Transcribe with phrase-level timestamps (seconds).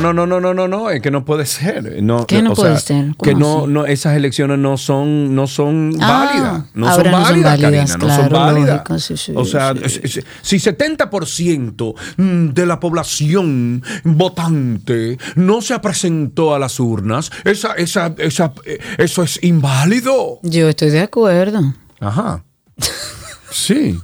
[0.00, 2.02] No, no, no, no, no, no, no, es que no puede ser.
[2.02, 3.14] No, ¿Qué no o puede sea, ser?
[3.22, 6.64] Que ¿Cómo no, no, esas elecciones no son, no son Ah, válidas.
[6.74, 8.68] No ahora son no son válidas, válidas, Karina, no son claro, válidas.
[8.76, 10.20] lógico, sí, sí, o sea, sí.
[10.42, 11.94] si 70%
[12.52, 19.22] de la población votante no se presentó a las urnas, esa, esa, esa, eh, eso
[19.22, 20.40] es inválido.
[20.42, 21.60] Yo estoy de acuerdo.
[22.00, 22.42] Ajá.
[23.50, 23.98] Sí.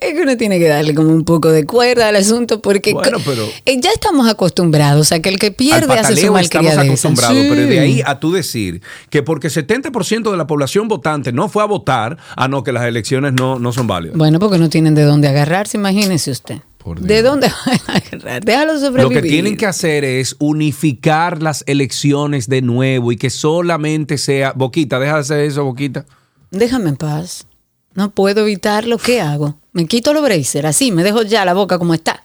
[0.00, 3.18] Es que uno tiene que darle como un poco de cuerda al asunto porque Bueno,
[3.24, 6.80] pero- eh, ya estamos acostumbrados a que el que pierde hace su pataleo estamos malcriadeza.
[6.82, 7.46] acostumbrados, Sí.
[7.50, 8.80] pero de ahí a tú decir
[9.10, 12.84] que porque 70% de la población votante no fue a votar, a no, que las
[12.84, 14.16] elecciones no, no son válidas.
[14.16, 16.56] Bueno, porque no tienen de dónde agarrarse, imagínese usted.
[17.00, 18.44] ¿De dónde van a agarrar?
[18.44, 19.22] Déjalo Lo sobrevivir.
[19.22, 24.52] que tienen que hacer es unificar las elecciones de nuevo y que solamente sea.
[24.52, 26.06] Boquita, deja de hacer eso, Boquita.
[26.50, 27.46] Déjame en paz.
[27.94, 28.98] No puedo evitarlo.
[28.98, 29.58] ¿Qué hago?
[29.72, 32.24] Me quito los bracer, así, me dejo ya la boca como está.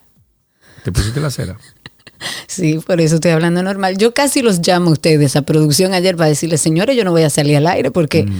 [0.84, 1.58] ¿Te pusiste la cera?
[2.48, 3.96] Sí, por eso estoy hablando normal.
[3.98, 7.22] Yo casi los llamo a ustedes a producción ayer para decirles, señores, yo no voy
[7.22, 8.32] a salir al aire porque, Mm.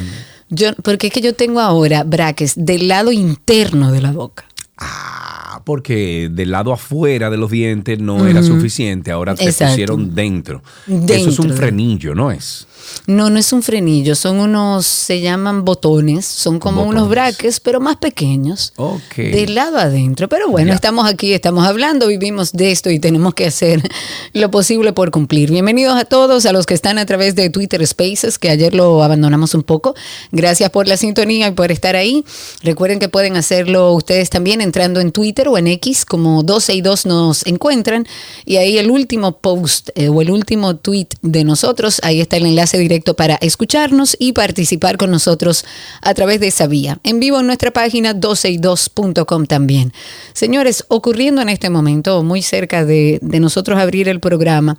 [0.50, 4.46] yo, porque es que yo tengo ahora braques del lado interno de la boca.
[4.80, 9.12] Ah, porque del lado afuera de los dientes no era suficiente.
[9.12, 9.74] Ahora te Exacto.
[9.74, 10.64] pusieron dentro.
[10.88, 12.67] Eso es Dentro un frenillo, ¿no es?
[13.06, 16.98] No, no es un frenillo, son unos, se llaman botones, son como Botones.
[17.02, 18.74] unos braques, pero más pequeños.
[18.76, 19.16] Ok.
[19.18, 20.28] Del lado adentro.
[20.30, 20.76] Pero bueno, Ya.
[20.76, 23.82] estamos aquí, estamos hablando, vivimos de esto y tenemos que hacer
[24.34, 25.52] lo posible por cumplir.
[25.52, 29.04] Bienvenidos a todos, a los que están a través de Twitter Spaces, que ayer lo
[29.04, 29.96] abandonamos un poco.
[30.32, 32.24] Gracias por la sintonía y por estar ahí.
[32.64, 36.82] Recuerden que pueden hacerlo ustedes también entrando en Twitter o en X, como 12 y
[36.82, 38.06] 2 nos encuentran.
[38.46, 42.46] Y ahí el último post eh, o el último tweet de nosotros, ahí está el
[42.46, 45.66] enlace directo para escucharnos y participar con nosotros
[46.02, 47.00] a través de esa vía.
[47.04, 49.94] En vivo en nuestra página 12y2.com también.
[50.34, 54.78] Señores, ocurriendo en este momento, muy cerca de, nosotros abrir el programa,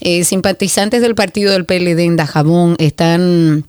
[0.00, 3.64] eh, simpatizantes del partido del PLD en Dajabón están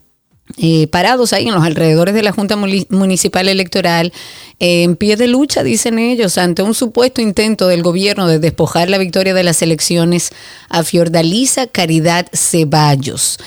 [0.57, 4.11] eh, parados ahí en los alrededores de la Junta Municipal Electoral,
[4.59, 8.89] eh, en pie de lucha, dicen ellos, ante un supuesto intento del gobierno de despojar
[8.89, 10.31] la victoria de las elecciones
[10.69, 13.37] a Fiordalisa Caridad Ceballos.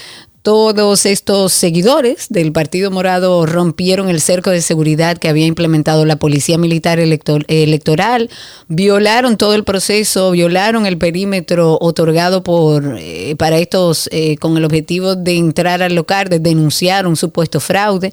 [0.45, 6.17] Todos estos seguidores del Partido Morado rompieron el cerco de seguridad que había implementado la
[6.17, 8.29] Policía Militar Elector- Electoral,
[8.69, 14.67] violaron todo el proceso, violaron el perímetro otorgado por eh, para estos eh, con el
[14.67, 18.13] objetivo de entrar al local, de denunciar un supuesto fraude.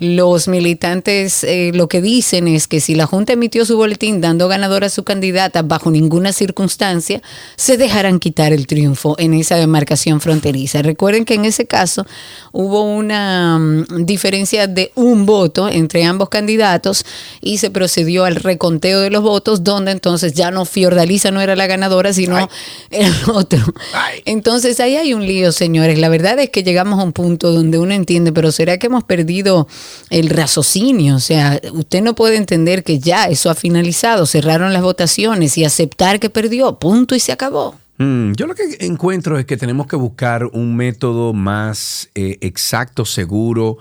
[0.00, 4.46] Los militantes eh, lo que dicen es que si la Junta emitió su boletín dando
[4.46, 7.20] ganadora a su candidata bajo ninguna circunstancia,
[7.56, 10.82] se dejarán quitar el triunfo en esa demarcación fronteriza.
[10.82, 12.06] Recuerden que en ese caso
[12.52, 17.04] hubo una mm, diferencia de un voto entre ambos candidatos
[17.40, 21.56] y se procedió al reconteo de los votos, donde entonces ya no Fiordaliza no era
[21.56, 22.48] la ganadora, sino
[22.90, 23.58] el otro.
[23.92, 24.22] Ay.
[24.26, 25.98] Entonces ahí hay un lío, señores.
[25.98, 29.02] La verdad es que llegamos a un punto donde uno entiende, pero ¿será que hemos
[29.02, 29.66] perdido
[30.10, 31.16] el raciocinio?
[31.16, 35.64] O sea, usted no puede entender que ya eso ha finalizado, cerraron las votaciones y
[35.64, 37.76] aceptar que perdió, punto y se acabó.
[37.98, 43.04] Mm, yo lo que encuentro es que tenemos que buscar un método más eh, exacto,
[43.04, 43.78] seguro,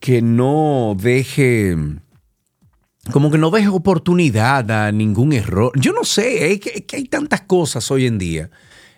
[0.00, 1.76] que no deje,
[3.10, 5.72] como que no deje oportunidad a ningún error.
[5.80, 8.50] Yo no sé, es es que hay tantas cosas hoy en día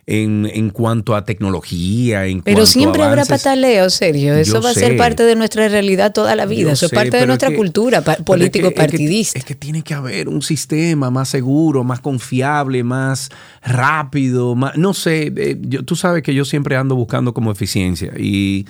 [0.08, 4.34] en, en cuanto a tecnología, en Pero cuanto siempre a habrá pataleo, serio.
[4.36, 6.68] Eso Yo va a ser parte de nuestra realidad toda la vida.
[6.68, 9.38] Yo Eso es sé, parte de nuestra que- cultura es que- político-partidista.
[9.40, 13.30] Es que, es que tiene que haber un sistema más seguro, más confiable, más
[13.64, 18.12] rápido, más, no sé, eh, yo- tú sabes que yo siempre ando buscando como eficiencia
[18.16, 18.64] y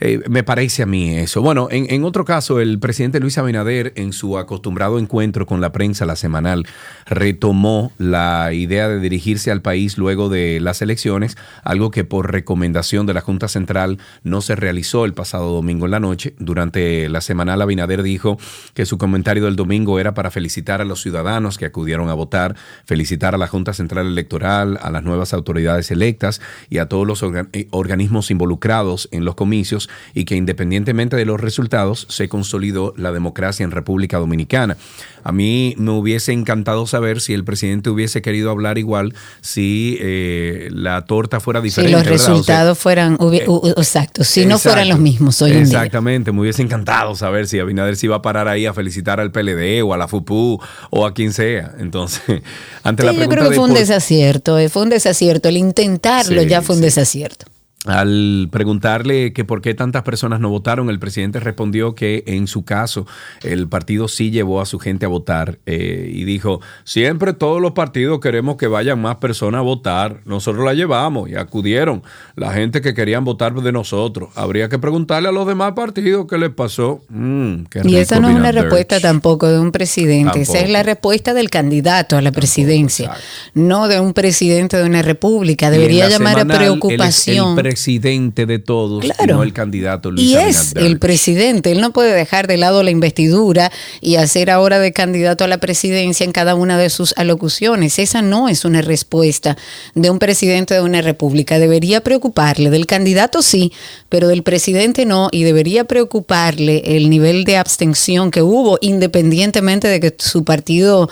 [0.00, 1.42] eh, me parece a mí eso.
[1.42, 6.06] Bueno, en, otro caso, el presidente Luis Abinader, en su acostumbrado encuentro con la prensa,
[6.06, 6.66] la semanal,
[7.06, 13.04] retomó la idea de dirigirse al país luego de las elecciones, algo que por recomendación
[13.04, 16.34] de la Junta Central no se realizó el pasado domingo en la noche.
[16.38, 18.38] Durante la semanal, Abinader dijo
[18.72, 22.56] que su comentario del domingo era para felicitar a los ciudadanos que acudieron a votar,
[22.86, 27.22] felicitar a la Junta Central Electoral, a las nuevas autoridades electas y a todos los
[27.52, 33.12] eh, organismos involucrados en los comicios y que independientemente de los resultados se consolidó la
[33.12, 34.76] democracia en República Dominicana.
[35.22, 40.08] A mí me hubiese encantado saber si el presidente hubiese querido hablar igual, si eh,
[40.10, 41.92] eh, la torta fuera Si diferente.
[41.92, 42.14] los ¿verdad?
[42.14, 45.78] O sea, resultados fueran, u- u- exacto, si no fueran los mismos hoy en día.
[45.78, 49.30] Exactamente, me hubiese encantado saber si Abinader se iba a parar ahí a felicitar al
[49.30, 50.58] PLD o a la FUPU
[50.90, 51.72] o a quien sea.
[51.78, 52.22] Entonces,
[52.82, 54.88] ante la Sí, yo pregunta creo que de fue un por- desacierto, eh, fue un
[54.90, 55.48] desacierto.
[55.48, 56.84] El intentarlo Sí, ya fue un sí.
[56.86, 57.46] desacierto.
[57.86, 62.62] Al preguntarle que por qué tantas personas no votaron, el presidente respondió que en su
[62.62, 63.06] caso
[63.42, 67.72] el partido sí llevó a su gente a votar eh, y dijo, siempre todos los
[67.72, 72.02] partidos queremos que vayan más personas a votar, nosotros la llevamos y acudieron
[72.36, 74.28] la gente que querían votar de nosotros.
[74.34, 77.00] Habría que preguntarle a los demás partidos qué les pasó.
[77.08, 80.82] Mm, qué Y esa no es una respuesta tampoco de un presidente, esa es la
[80.82, 83.24] respuesta del candidato a la presidencia, exacto.
[83.54, 85.70] no de un presidente de una república.
[85.70, 87.58] Debería llamar a preocupación.
[87.69, 90.90] El presidente de todos, y no el candidato Luis Y es Abinader.
[90.90, 93.70] el presidente, él no puede dejar de lado la investidura
[94.00, 97.98] y hacer ahora de candidato a la presidencia en cada una de sus alocuciones.
[98.00, 99.56] Esa no es una respuesta
[99.94, 101.60] de un presidente de una república.
[101.60, 103.72] Debería preocuparle, del candidato sí,
[104.08, 110.00] pero del presidente no, y debería preocuparle el nivel de abstención que hubo, independientemente de
[110.00, 111.08] que su partido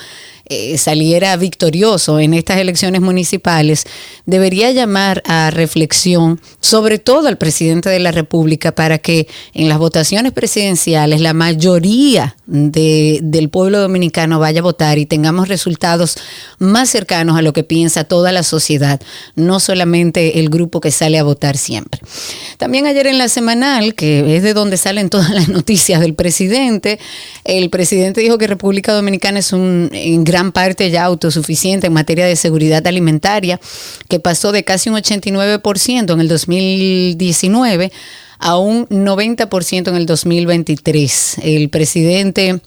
[0.48, 3.84] eh, saliera victorioso en estas elecciones municipales,
[4.26, 9.78] debería llamar a reflexión, sobre todo al presidente de la República, para que en las
[9.78, 16.16] votaciones presidenciales la mayoría de- del pueblo dominicano vaya a votar y tengamos resultados
[16.58, 19.00] más cercanos a lo que piensa toda la sociedad,
[19.36, 22.00] no solamente el grupo que sale a votar siempre.
[22.56, 26.98] También ayer en la semanal, que es de donde salen todas las noticias del presidente,
[27.44, 32.36] el presidente dijo que República Dominicana es un, en parte ya autosuficiente en materia de
[32.36, 33.60] seguridad alimentaria,
[34.08, 37.92] que pasó de casi un 89% en el 2019
[38.38, 41.38] a un 90% en el 2023.
[41.42, 42.60] El presidente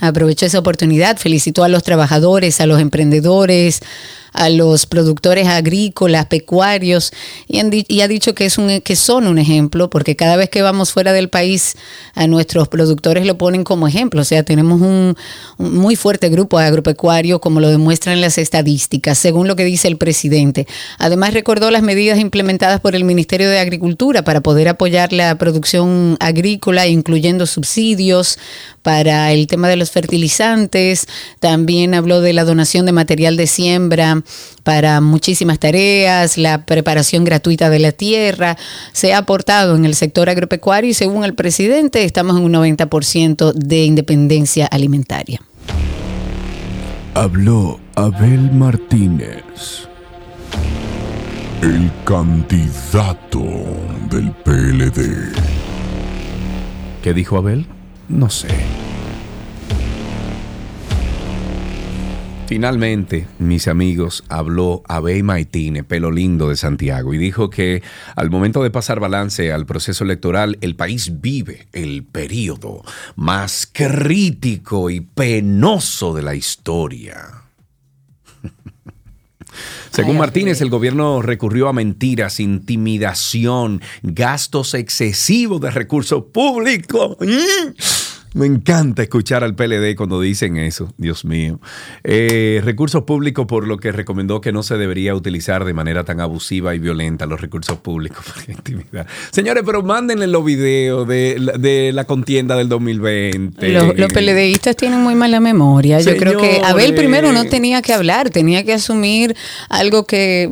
[0.00, 3.80] aprovechó esa oportunidad, felicitó a los trabajadores, a los emprendedores,
[4.34, 7.12] a los productores agrícolas, pecuarios,
[7.46, 10.50] y, han y ha dicho que, es un, que son un ejemplo, porque cada vez
[10.50, 11.76] que vamos fuera del país,
[12.14, 14.20] a nuestros productores lo ponen como ejemplo.
[14.20, 15.16] O sea, tenemos un,
[15.56, 19.96] un muy fuerte grupo agropecuario, como lo demuestran las estadísticas, según lo que dice el
[19.96, 20.66] presidente.
[20.98, 26.16] Además, recordó las medidas implementadas por el Ministerio de Agricultura para poder apoyar la producción
[26.18, 28.38] agrícola, incluyendo subsidios
[28.82, 31.06] para el tema de los fertilizantes.
[31.38, 34.23] También habló de la donación de material de siembra
[34.62, 38.56] para muchísimas tareas, la preparación gratuita de la tierra.
[38.92, 43.52] Se ha aportado en el sector agropecuario y según el presidente estamos en un 90%
[43.52, 45.40] de independencia alimentaria.
[47.14, 49.88] Habló Abel Martínez,
[51.62, 53.44] el candidato
[54.10, 55.32] del PLD.
[57.02, 57.66] ¿Qué dijo Abel?
[58.08, 58.48] No sé.
[62.46, 67.82] Finalmente, mis amigos, habló Abel Maitine, pelo lindo de Santiago, y dijo que
[68.16, 72.82] al momento de pasar balance al proceso electoral, el país vive el periodo
[73.16, 77.44] más crítico y penoso de la historia.
[79.90, 87.16] Según Martínez, el gobierno recurrió a mentiras, intimidación, gastos excesivos de recursos públicos.
[88.34, 91.60] Me encanta escuchar al PLD cuando dicen eso, Dios mío.
[92.02, 96.20] Eh, recursos públicos, por lo que recomendó que no se debería utilizar de manera tan
[96.20, 99.06] abusiva y violenta los recursos públicos para intimidar.
[99.30, 103.68] Señores, pero mándenle los videos de, la- de la contienda del 2020.
[103.68, 106.00] Los, los PLDistas tienen muy mala memoria.
[106.00, 109.36] Yo creo que Abel primero no tenía que hablar, tenía que asumir
[109.68, 110.50] algo que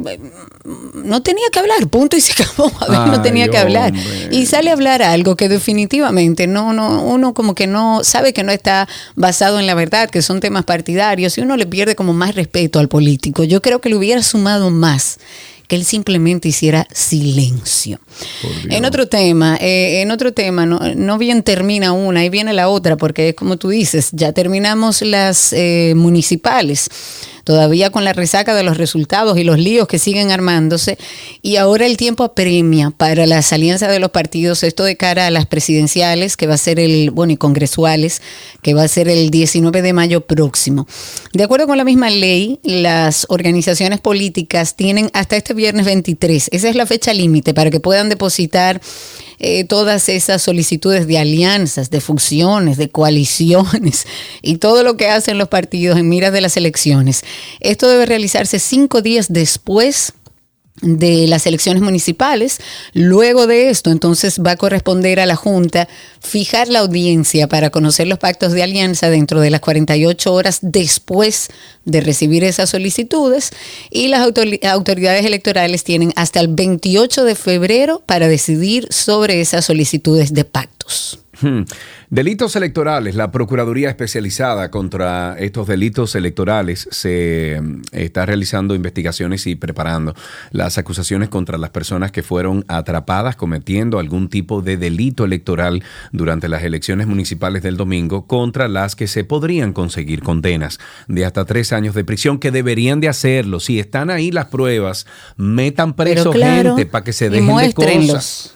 [0.64, 2.71] no tenía que hablar, punto y se acabó.
[2.81, 3.92] Abel no Ay, tenía que hablar.
[3.92, 4.28] hombre.
[4.31, 8.42] Y sale a hablar algo que definitivamente no, no, uno como que no sabe que
[8.45, 12.12] no está basado en la verdad, que son temas partidarios, y uno le pierde como
[12.12, 13.45] más respeto al político.
[13.45, 15.19] Yo creo que le hubiera sumado más
[15.73, 17.99] que él simplemente hiciera silencio.
[18.69, 22.69] En otro tema, eh, en otro tema, no, no bien termina una, ahí viene la
[22.69, 26.91] otra, porque es como tú dices, ya terminamos las eh, municipales,
[27.45, 30.99] todavía con la resaca de los resultados y los líos que siguen armándose,
[31.41, 35.31] y ahora el tiempo apremia para las alianzas de los partidos, esto de cara a
[35.31, 38.21] las presidenciales, que va a ser el, bueno, y congresuales,
[38.62, 40.87] que va a ser el 19 de mayo próximo.
[41.33, 46.69] De acuerdo con la misma ley, las organizaciones políticas tienen hasta este viernes 23, esa
[46.69, 48.81] es la fecha límite para que puedan depositar
[49.38, 54.07] eh, todas esas solicitudes de alianzas, de fusiones, de coaliciones
[54.42, 57.23] y todo lo que hacen los partidos en miras de las elecciones.
[57.61, 60.14] Esto debe realizarse cinco días después
[60.81, 62.59] de las elecciones municipales.
[62.93, 65.88] Luego de esto, entonces va a corresponder a la Junta
[66.21, 71.49] fijar la audiencia para conocer los pactos de alianza dentro de las 48 horas después
[71.85, 73.50] de recibir esas solicitudes
[73.91, 80.33] y las autoridades electorales tienen hasta el 28 de febrero para decidir sobre esas solicitudes
[80.33, 81.22] de pactos.
[81.43, 81.63] Hmm.
[82.09, 83.15] Delitos electorales.
[83.17, 90.15] La Procuraduría Especializada contra estos delitos electorales se mm, está realizando investigaciones y preparando
[90.51, 95.83] las acusaciones contra las personas que fueron atrapadas cometiendo algún tipo de delito electoral
[96.13, 101.45] durante las elecciones municipales del domingo, contra las que se podrían conseguir condenas de hasta
[101.45, 103.59] tres años de prisión, que deberían de hacerlo.
[103.61, 105.07] Si están ahí las pruebas,
[105.37, 108.55] metan preso gente para que se dejen de cosas.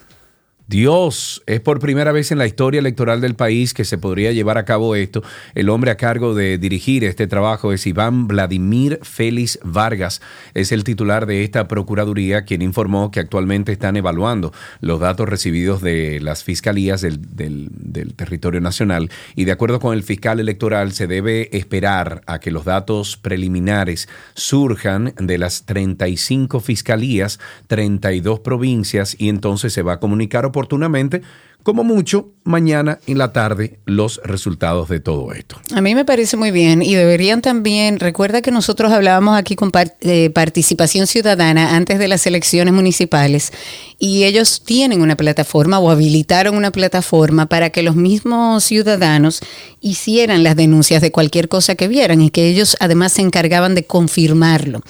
[0.68, 4.58] Dios, es por primera vez en la historia electoral del país que se podría llevar
[4.58, 5.22] a cabo esto.
[5.54, 10.20] El hombre a cargo de dirigir este trabajo es Iván Vladimir Félix Vargas.
[10.54, 15.82] Es el titular de esta Procuraduría, quien informó que actualmente están evaluando los datos recibidos
[15.82, 19.08] de las fiscalías del, del territorio nacional.
[19.36, 24.08] Y de acuerdo con el fiscal electoral, se debe esperar a que los datos preliminares
[24.34, 31.20] surjan de las 35 fiscalías, 32 provincias, y entonces se va a comunicar oportunamente
[31.66, 35.60] como mucho, mañana en la tarde los resultados de todo esto.
[35.74, 39.72] A mí me parece muy bien y deberían también, recuerda que nosotros hablábamos aquí con
[39.74, 43.52] eh, participación ciudadana antes de las elecciones municipales
[43.98, 49.40] y ellos tienen una plataforma o habilitaron una plataforma para que los mismos ciudadanos
[49.80, 53.84] hicieran las denuncias de cualquier cosa que vieran y que ellos además se encargaban de
[53.84, 54.82] confirmarlo.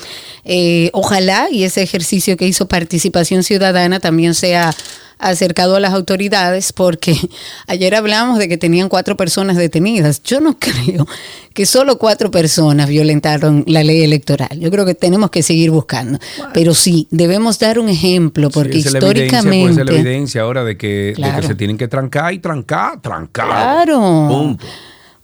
[0.45, 4.75] Eh, ojalá y ese ejercicio que hizo participación ciudadana también sea
[5.19, 7.17] acercado a las autoridades porque
[7.67, 10.23] ayer hablamos de que tenían cuatro personas detenidas.
[10.23, 11.07] Yo no creo
[11.55, 14.59] que solo cuatro personas violentaron la ley electoral.
[14.59, 16.19] Yo creo que tenemos que seguir buscando.
[16.53, 19.81] Pero sí, debemos dar un ejemplo porque históricamente...
[19.81, 21.15] Es la evidencia ahora de que,
[21.47, 23.47] se tienen que trancar y trancar, trancar.
[23.47, 24.57] Claro.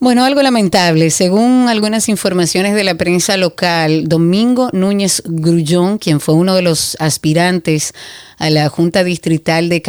[0.03, 1.11] Bueno, algo lamentable.
[1.11, 6.97] Según algunas informaciones de la prensa local, Domingo Núñez Grullón, quien fue uno de los
[6.99, 7.95] aspirantes
[8.37, 9.81] a la Junta Distrital de,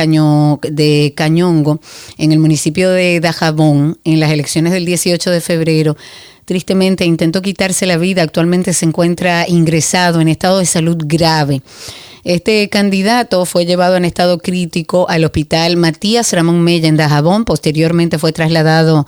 [0.69, 1.79] de Cañongo
[2.19, 5.97] en el municipio de Dajabón en las elecciones del 18 de febrero,
[6.45, 8.21] tristemente intentó quitarse la vida.
[8.21, 11.63] Actualmente se encuentra ingresado en estado de salud grave.
[12.23, 17.45] Este candidato fue llevado en estado crítico al hospital Matías Ramón Mella en Dajabón.
[17.45, 19.05] Posteriormente fue trasladado a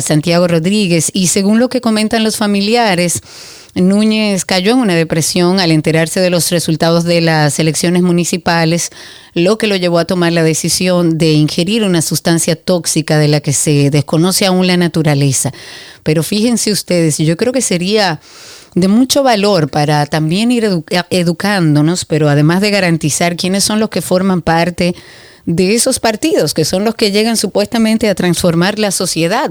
[0.00, 3.20] Santiago Rodríguez y según lo que comentan los familiares,
[3.74, 8.90] Núñez cayó en una depresión al enterarse de los resultados de las elecciones municipales,
[9.32, 13.40] lo que lo llevó a tomar la decisión de ingerir una sustancia tóxica de la
[13.40, 15.52] que se desconoce aún la naturaleza.
[16.02, 18.20] Pero fíjense ustedes, yo creo que sería
[18.74, 24.02] de mucho valor para también ir educándonos, pero además de garantizar quiénes son los que
[24.02, 24.94] forman parte
[25.74, 29.50] esos partidos, que son los que llegan supuestamente a transformar la sociedad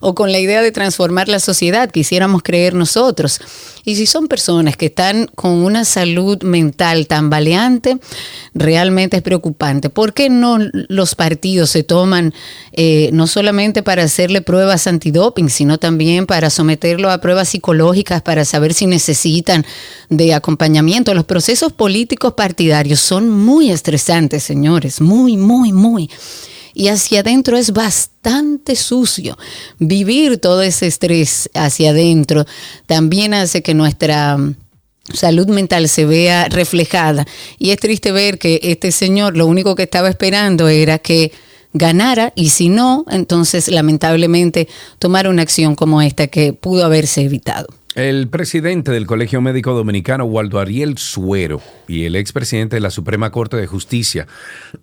[0.00, 3.40] o con la idea de transformar la sociedad, quisiéramos creer nosotros.
[3.84, 7.98] Y si son personas que están con una salud mental tan valiente,
[8.54, 9.90] realmente es preocupante.
[9.90, 12.32] ¿Por qué no los partidos se toman
[12.72, 18.44] eh, no solamente para hacerle pruebas antidoping, sino también para someterlo a pruebas psicológicas para
[18.44, 19.66] saber si necesitan
[20.08, 21.12] de acompañamiento?
[21.12, 26.10] Los procesos políticos partidarios son muy estresantes, señores, muy, muy, muy
[26.74, 29.38] y hacia adentro es bastante sucio.
[29.78, 32.44] Vivir todo ese estrés hacia adentro
[32.86, 34.56] también hace que nuestra mm,
[35.12, 37.26] salud mental se vea reflejada.
[37.58, 41.32] Y es triste ver que este señor lo único que estaba esperando era que
[41.72, 47.66] ganara y si no, entonces lamentablemente tomar una acción como esta que pudo haberse evitado.
[47.94, 53.30] El presidente del Colegio Médico Dominicano, Waldo Ariel Suero, y el expresidente de la Suprema
[53.30, 54.26] Corte de Justicia,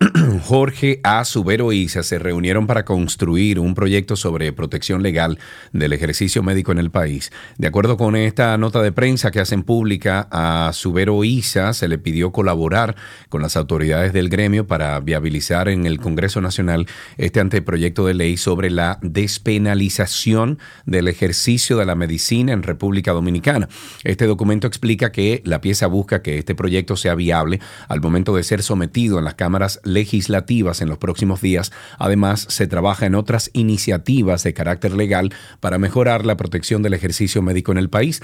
[0.44, 1.26] Jorge A.
[1.26, 5.38] Subero Isa, se reunieron para construir un proyecto sobre protección legal
[5.74, 7.32] del ejercicio médico en el país.
[7.58, 11.98] De acuerdo con esta nota de prensa que hacen pública, a Subero Isa se le
[11.98, 12.96] pidió colaborar
[13.28, 16.86] con las autoridades del gremio para viabilizar en el Congreso Nacional
[17.18, 23.68] este anteproyecto de ley sobre la despenalización del ejercicio de la medicina en República Dominicana.
[24.04, 28.44] Este documento explica que la pieza busca que este proyecto sea viable al momento de
[28.44, 31.72] ser sometido en las cámaras legislativas en los próximos días.
[31.98, 37.42] Además, se trabaja en otras iniciativas de carácter legal para mejorar la protección del ejercicio
[37.42, 38.22] médico en el país.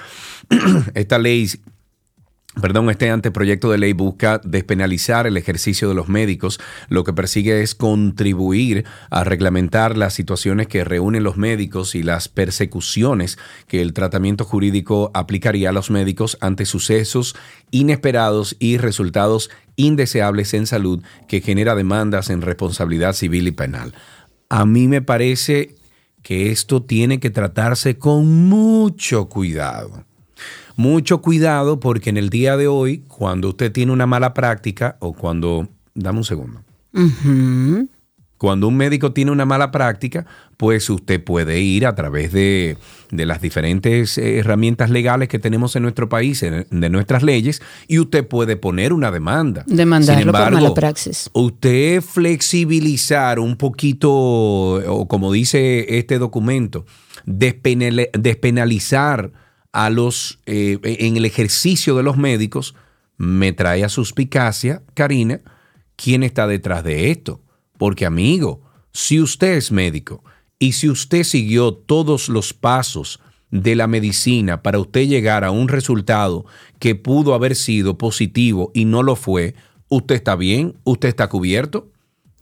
[0.94, 1.48] Esta ley
[2.60, 6.58] Perdón, este anteproyecto de ley busca despenalizar el ejercicio de los médicos.
[6.88, 12.28] Lo que persigue es contribuir a reglamentar las situaciones que reúnen los médicos y las
[12.28, 13.38] persecuciones
[13.68, 17.36] que el tratamiento jurídico aplicaría a los médicos ante sucesos
[17.70, 23.94] inesperados y resultados indeseables en salud que genera demandas en responsabilidad civil y penal.
[24.48, 25.76] A mí me parece
[26.22, 30.07] que esto tiene que tratarse con mucho cuidado
[30.78, 35.12] mucho cuidado porque en el día de hoy, cuando usted tiene una mala práctica o
[35.12, 36.62] cuando, dame un segundo,
[38.38, 40.24] cuando un médico tiene una mala práctica,
[40.56, 42.76] pues usted puede ir a través de,
[43.10, 48.24] las diferentes eh, herramientas legales que tenemos en nuestro país, de nuestras leyes, y usted
[48.24, 49.64] puede poner una demanda.
[49.66, 51.28] Demandarlo Sin embargo, por mala praxis.
[51.32, 56.86] Usted flexibilizar un poquito, o como dice este documento,
[57.26, 59.32] despenalizar
[59.72, 62.74] a los, eh, en el ejercicio de los médicos,
[63.16, 65.40] me trae a suspicacia, Karina,
[65.96, 67.40] quién está detrás de esto.
[67.76, 70.24] Porque amigo, si usted es médico
[70.58, 73.20] y si usted siguió todos los pasos
[73.50, 76.44] de la medicina para usted llegar a un resultado
[76.78, 79.54] que pudo haber sido positivo y no lo fue,
[79.88, 80.76] ¿usted está bien?
[80.84, 81.90] ¿Usted está cubierto?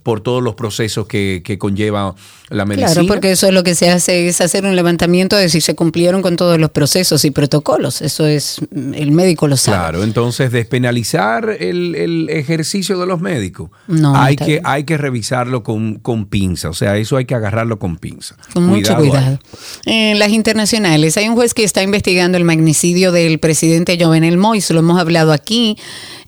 [0.07, 2.15] Por todos los procesos que, conlleva
[2.49, 2.93] la medicina.
[2.93, 5.75] Claro, porque eso es lo que se hace, es hacer un levantamiento de si se
[5.75, 8.03] cumplieron con todos los procesos y protocolos.
[8.03, 9.79] Eso es, el médico lo sabe.
[9.79, 15.97] Claro, entonces despenalizar el, ejercicio de los médicos, no, hay, que, hay que revisarlo con,
[15.97, 18.37] con, pinza, o sea, eso hay que agarrarlo con pinza.
[18.55, 19.41] Con mucho cuidado.
[19.87, 24.73] En las internacionales, hay un juez que está investigando el magnicidio del presidente Jovenel Moïse,
[24.73, 25.77] lo hemos hablado aquí,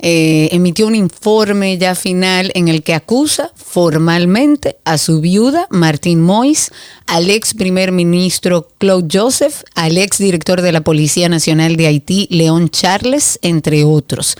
[0.00, 6.20] eh, emitió un informe ya final en el que acusa formalmente a su viuda, Martín
[6.20, 6.70] Mois,
[7.06, 12.28] al ex primer ministro Claude Joseph, al ex director de la Policía Nacional de Haití,
[12.30, 14.36] León Charles, entre otros.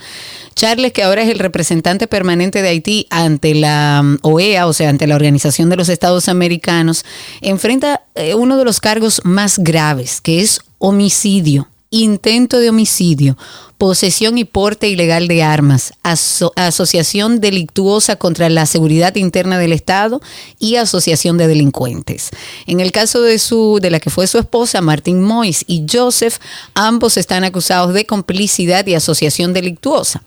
[0.55, 4.89] Charles, que ahora es el representante permanente de Haití ante la um, OEA, o sea,
[4.89, 7.05] ante la Organización de los Estados Americanos,
[7.41, 13.37] enfrenta eh, uno de los cargos más graves, que es homicidio, intento de homicidio,
[13.79, 20.19] posesión y porte ilegal de armas, asociación delictuosa contra la seguridad interna del Estado
[20.59, 22.29] y asociación de delincuentes.
[22.67, 26.39] En el caso de su de la que fue su esposa Martín Mois y Joseph,
[26.73, 30.23] ambos están acusados de complicidad y asociación delictuosa.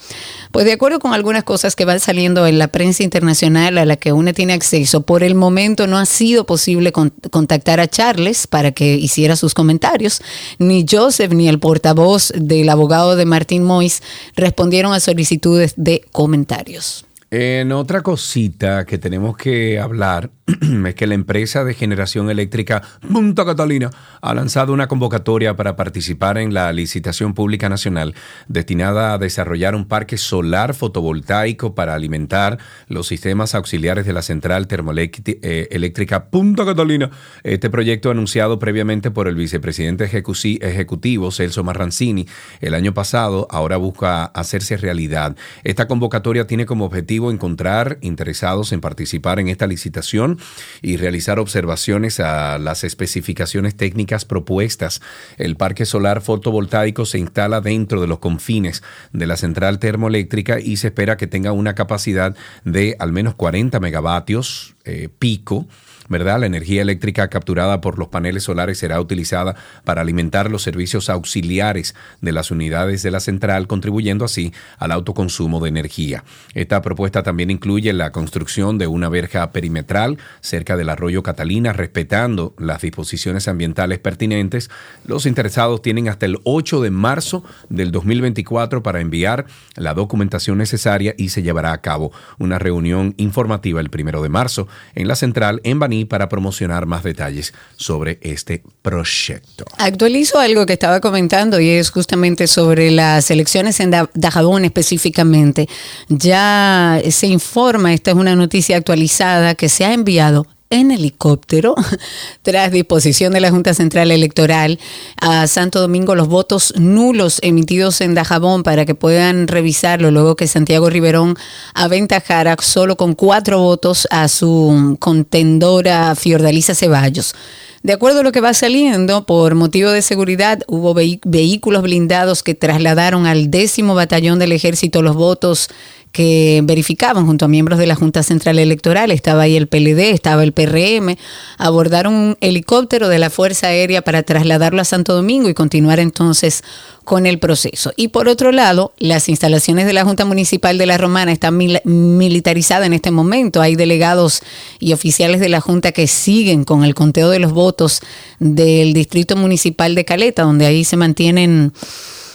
[0.51, 3.97] Pues de acuerdo con algunas cosas que van saliendo en la prensa internacional a la
[3.97, 8.73] que uno tiene acceso, por el momento no ha sido posible contactar a Charles para
[8.73, 10.23] que hiciera sus comentarios,
[10.59, 14.01] ni Joseph ni el portavoz del abogado de Martín Martín Mois
[14.37, 17.05] respondieron a solicitudes de comentarios.
[17.29, 20.31] En otra cosita que tenemos que hablar
[20.87, 26.39] es que la empresa de generación eléctrica Punta Catalina ha lanzado una convocatoria para participar
[26.39, 28.15] en la licitación pública nacional
[28.49, 34.67] destinada a desarrollar un parque solar fotovoltaico para alimentar los sistemas auxiliares de la central
[34.67, 37.11] termoeléctrica eh, Punta Catalina.
[37.45, 42.27] Este proyecto anunciado previamente por el vicepresidente ejecutivo Celso Marrancini
[42.61, 45.37] el año pasado ahora busca hacerse realidad.
[45.63, 50.32] Esta convocatoria tiene como objetivo encontrar interesados en participar en esta licitación
[50.81, 55.01] y realizar observaciones a las especificaciones técnicas propuestas.
[55.39, 60.77] El parque solar fotovoltaico se instala dentro de los confines de la central termoeléctrica y
[60.77, 65.67] se espera que tenga una capacidad de al menos 40 megavatios eh, pico
[66.09, 66.41] ¿verdad?
[66.41, 71.95] La energía eléctrica capturada por los paneles solares será utilizada para alimentar los servicios auxiliares
[72.21, 76.25] de las unidades de la central, contribuyendo así al autoconsumo de energía.
[76.55, 82.55] Esta propuesta también incluye la construcción de una verja perimetral cerca del arroyo Catalina, respetando
[82.59, 84.71] las disposiciones ambientales pertinentes.
[85.05, 91.15] Los interesados tienen hasta el 8 de marzo del 2024 para enviar la documentación necesaria
[91.17, 95.61] y se llevará a cabo una reunión informativa el 1 de marzo en la central
[95.65, 99.65] en Para promocionar más detalles sobre este proyecto.
[99.77, 105.69] Actualizo algo que estaba comentando y es justamente sobre las elecciones en Dajabón específicamente.
[106.09, 111.75] Ya se informa, esta es una noticia actualizada, que se ha enviado en helicóptero,
[112.43, 114.81] tras disposición de la Junta Central Electoral,
[115.21, 120.47] a Santo Domingo los votos nulos emitidos en Dajabón para que puedan revisarlo luego que
[120.49, 121.37] Santiago Riverón
[121.75, 127.35] aventajara solo con cuatro votos a su contendora Fiordalisa Ceballos.
[127.83, 132.55] De acuerdo a lo que va saliendo, por motivo de seguridad, hubo vehículos blindados que
[132.55, 135.69] trasladaron al décimo batallón del ejército los votos
[136.13, 140.45] que verificaban junto a miembros de la Junta Central Electoral, estaba ahí el PLD, estaba
[140.45, 141.17] el PRM,
[141.57, 146.63] abordaron un helicóptero de la Fuerza Aérea para trasladarlo a Santo Domingo y continuar entonces
[147.05, 147.93] con el proceso.
[147.97, 152.87] Y por otro lado, las instalaciones de la Junta Municipal de La Romana están militarizadas
[152.87, 153.61] en este momento.
[153.61, 154.43] Hay delegados
[154.79, 158.01] y oficiales de la Junta que siguen con el conteo de los votos
[158.39, 161.73] del Distrito Municipal de Caleta, donde ahí se mantienen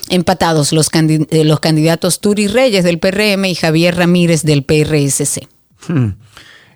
[0.09, 5.47] empatados los, eh, los candidatos Turi Reyes del PRM y Javier Ramírez del PRSC.
[5.87, 6.09] Hmm.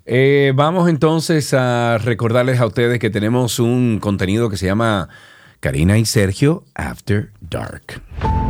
[0.06, 5.10] Eh, vamos entonces a recordarles a ustedes que tenemos un contenido que se llama
[5.60, 8.02] Karina y Sergio After Dark.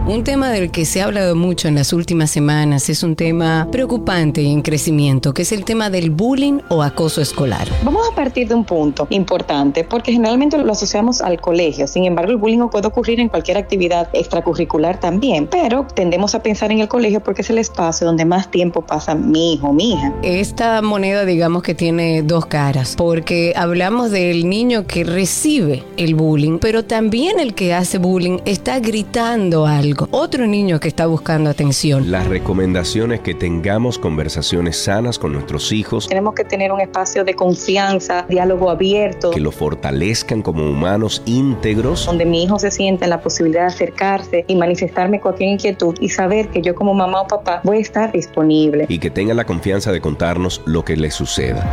[0.07, 3.67] Un tema del que se ha hablado mucho en las últimas semanas es un tema
[3.71, 7.67] preocupante y en crecimiento, que es el tema del bullying o acoso escolar.
[7.84, 11.88] Vamos a partir de un punto importante, porque generalmente lo asociamos al colegio.
[11.88, 16.71] Sin embargo, el bullying puede ocurrir en cualquier actividad extracurricular también, pero tendemos a pensar
[16.71, 20.13] en el colegio porque es el espacio donde más tiempo pasa mi hijo mi hija.
[20.23, 26.57] Esta moneda, digamos que tiene dos caras, porque hablamos del niño que recibe el bullying,
[26.60, 32.12] pero también el que hace bullying está gritando algo otro niño que está buscando atención.
[32.12, 36.08] Las recomendaciones que tengamos conversaciones sanas con nuestros hijos.
[36.08, 39.32] Tenemos que tener un espacio de confianza, diálogo abierto.
[39.32, 42.06] Que lo fortalezcan como humanos íntegros.
[42.06, 46.10] Donde mi hijo se sienta en la posibilidad de acercarse y manifestarme cualquier inquietud y
[46.10, 48.86] saber que yo como mamá o papá voy a estar disponible.
[48.89, 51.69] Y que tenga la confianza de contarnos lo que le suceda.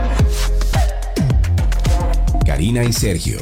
[2.47, 3.39] Karina y Sergio,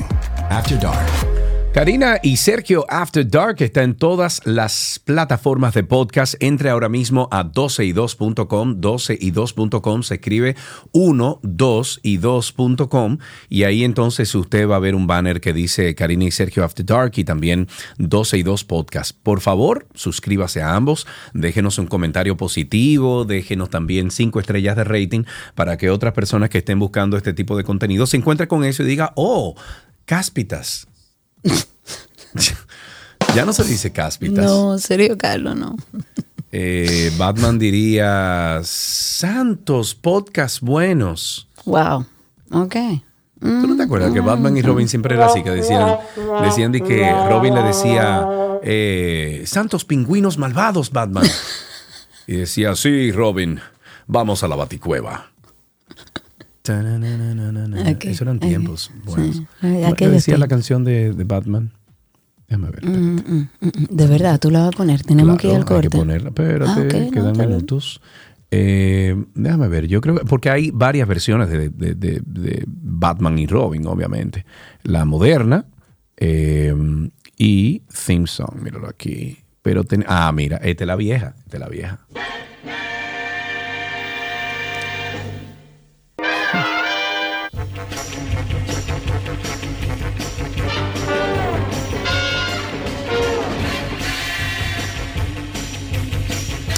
[0.50, 1.35] After Dark.
[1.76, 6.34] Karina y Sergio After Dark está en todas las plataformas de podcast.
[6.40, 8.80] Entre ahora mismo a 12y2.com.
[8.80, 10.56] 12y2.com se escribe
[10.92, 13.18] 1, 2 y 2.com.
[13.50, 16.86] Y ahí entonces usted va a ver un banner que dice Karina y Sergio After
[16.86, 19.14] Dark y también 12 y 2 podcast.
[19.22, 21.06] Por favor, suscríbase a ambos.
[21.34, 23.26] Déjenos un comentario positivo.
[23.26, 27.54] Déjenos también cinco estrellas de rating para que otras personas que estén buscando este tipo
[27.54, 29.54] de contenido se encuentren con eso y diga, oh,
[30.06, 30.88] cáspitas
[33.34, 34.44] ya no se dice cáspitas.
[34.44, 35.76] No, serio, Carlos, no.
[36.52, 41.48] Eh, Batman diría santos podcast buenos.
[41.64, 42.06] Wow.
[42.52, 42.76] Ok.
[43.38, 45.42] ¿Tú no te acuerdas que Batman y Robin siempre era así?
[45.42, 45.98] Que decían,
[46.42, 48.26] decían de que Robin le decía
[48.62, 51.24] eh, santos pingüinos malvados, Batman.
[52.28, 53.60] Y decía, sí, Robin,
[54.08, 55.30] vamos a la baticueva.
[56.70, 59.42] Esos eran tiempos buenos.
[59.96, 61.72] ¿Qué decía la canción de, Batman?
[62.48, 62.84] Déjame ver.
[62.84, 65.02] Mm, mm, mm, de verdad, tú la vas a poner.
[65.02, 65.86] Tenemos que ir al corte.
[65.86, 66.28] Hay que ponerla.
[66.28, 68.00] Espérate, ah, quedan minutos.
[68.52, 74.46] Eh, déjame ver, yo creo que, porque hay varias versiones de, Batman y Robin, obviamente.
[74.84, 75.66] La moderna
[76.16, 76.72] eh,
[77.36, 79.38] y Theme Song, míralo aquí.
[79.62, 82.06] Pero ah, mira, esta es la vieja, esta es la vieja.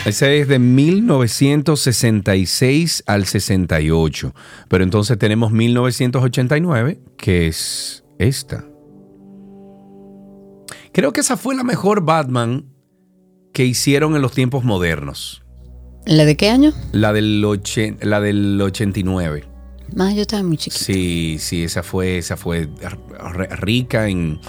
[0.09, 4.35] Ese es de 1966 al 68.
[4.68, 8.64] Pero entonces tenemos 1989, que es esta.
[10.92, 12.64] Creo que esa fue la mejor Batman
[13.53, 15.42] que hicieron en los tiempos modernos.
[16.07, 16.73] ¿La de qué año?
[16.92, 17.42] La del,
[18.01, 19.44] la del 89.
[19.94, 20.83] Más yo estaba muy chiquita.
[20.83, 22.71] Sí, sí, esa fue, esa fue
[23.51, 24.40] rica en,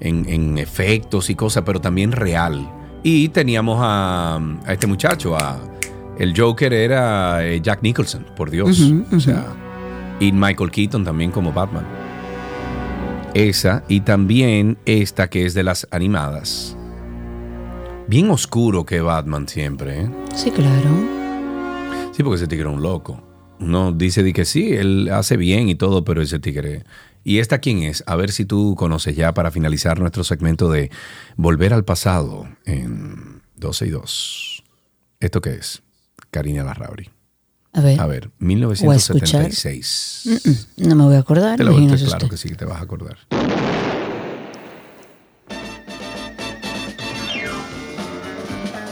[0.00, 2.75] en efectos y cosas, pero también real.
[3.08, 5.60] Y teníamos a, este muchacho, a,
[6.18, 8.82] el Joker era eh, Jack Nicholson, por Dios.
[9.12, 9.46] O sea,
[10.18, 11.86] y Michael Keaton también como Batman.
[13.32, 16.76] Esa y también esta que es de las animadas.
[18.08, 20.10] Bien oscuro que Batman siempre, ¿eh?
[20.34, 20.90] Sí, claro.
[22.10, 23.22] Sí, porque ese tigre era un loco.
[23.60, 26.82] No dice que sí, él hace bien y todo, pero ese tigre
[27.28, 28.04] ¿Y esta quién es?
[28.06, 30.92] A ver si tú conoces ya para finalizar nuestro segmento de
[31.34, 34.62] Volver al pasado en 12 y 2.
[35.18, 35.82] ¿Esto qué es?
[36.30, 37.10] Karina Larrauri.
[37.72, 38.00] A ver.
[38.00, 40.28] A ver, 1976.
[40.76, 41.56] No me voy a acordar.
[41.56, 43.18] Te lo voy a claro que sí, que te vas a acordar.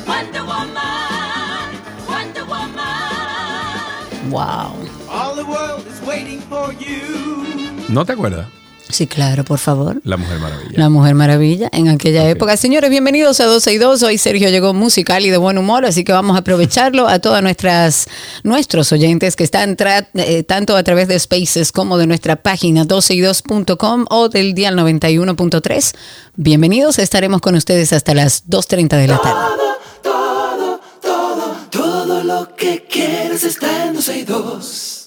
[0.08, 1.70] Wonder Woman,
[2.08, 4.30] Wonder Woman.
[4.32, 4.74] Wow.
[5.08, 7.63] All the world is waiting for you.
[7.94, 8.48] ¿No te acuerdas?
[8.88, 10.00] Sí, claro, por favor.
[10.02, 10.72] La Mujer Maravilla.
[10.74, 12.56] La Mujer Maravilla en aquella época.
[12.56, 14.02] Señores, bienvenidos a 12 y 2.
[14.02, 17.40] Hoy Sergio llegó musical y de buen humor, así que vamos a aprovecharlo a todas
[17.40, 18.08] nuestras
[18.42, 19.76] nuestros oyentes que están
[20.14, 25.94] eh, tanto a través de Spaces como de nuestra página 12y2.com o del dial 91.3.
[26.34, 29.40] Bienvenidos, estaremos con ustedes hasta las 2.30 de la tarde.
[30.02, 35.04] todo, todo, todo Todo lo que quieres está en 262.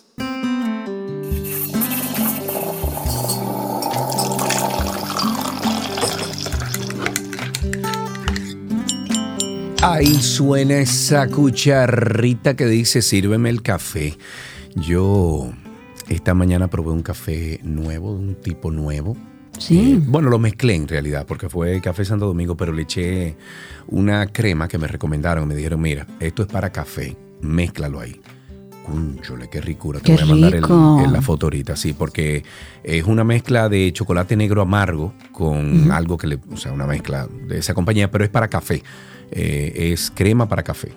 [9.90, 14.18] Ahí suena esa cucharrita que dice sírveme el café.
[14.76, 15.52] Yo
[16.10, 19.16] esta mañana probé un café nuevo, de un tipo nuevo.
[19.58, 19.94] Sí.
[19.94, 23.38] Eh, bueno, lo mezclé en realidad, porque fue café Santo Domingo, pero le eché
[23.88, 25.48] una crema que me recomendaron.
[25.48, 28.20] Me dijeron, mira, esto es para café, mézclalo ahí.
[28.86, 30.00] Cúnchole, qué ricura.
[30.00, 31.02] Te Qué voy a mandar el- rico.
[31.04, 32.44] el- la foto ahorita, sí, porque
[32.84, 37.28] es una mezcla de chocolate negro amargo con algo que le, o sea, una mezcla
[37.48, 38.84] de esa compañía, pero es para café.
[39.32, 40.92] Eh, es crema para café.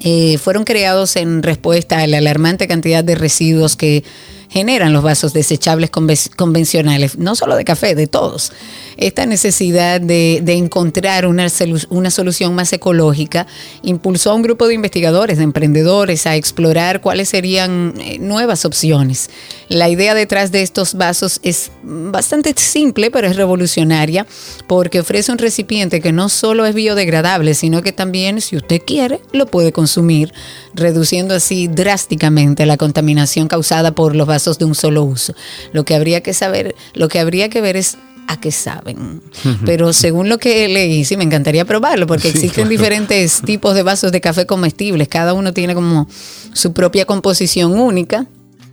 [0.03, 4.05] eh, fueron creados en respuesta a la alarmante cantidad de residuos que
[4.50, 8.52] generan los vasos desechables conve- convencionales, no solo de café, de todos.
[9.00, 11.46] Esta necesidad de, encontrar una,
[11.88, 13.46] una solución más ecológica
[13.82, 19.30] impulsó a un grupo de investigadores, de emprendedores, a explorar cuáles serían eh, nuevas opciones.
[19.70, 24.26] La idea detrás de estos vasos es bastante simple, pero es revolucionaria,
[24.66, 29.20] porque ofrece un recipiente que no solo es biodegradable, sino que también, si usted quiere,
[29.32, 30.34] lo puede consumir,
[30.74, 35.34] reduciendo así drásticamente la contaminación causada por los vasos de un solo uso.
[35.72, 37.96] Lo que habría que saber, lo que habría que ver es
[38.28, 39.20] a qué saben.
[39.64, 42.68] Pero según lo que leí, sí, me encantaría probarlo, porque Sí, existen claro.
[42.70, 45.09] diferentes tipos de vasos de café comestibles.
[45.09, 46.09] Cada uno tiene como
[46.52, 48.26] su propia composición única.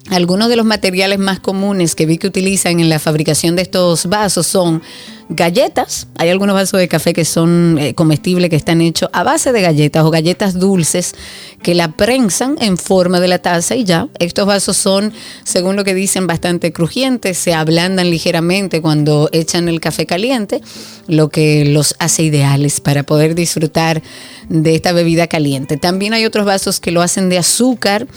[0.10, 4.06] Algunos de los materiales más comunes que vi que utilizan en la fabricación de estos
[4.06, 4.82] vasos son
[5.30, 6.08] galletas.
[6.18, 9.62] Hay algunos vasos de café que son eh, comestibles que están hechos a base de
[9.62, 11.16] galletas o galletas dulces
[11.62, 14.08] que la prensan en forma de la taza y ya.
[14.20, 15.14] Estos vasos son,
[15.44, 20.62] según lo que dicen, bastante crujientes, se ablandan ligeramente cuando echan el café caliente,
[21.08, 24.02] lo que los hace ideales para poder disfrutar
[24.50, 25.78] de esta bebida caliente.
[25.78, 28.08] También hay otros vasos que lo hacen de azúcar.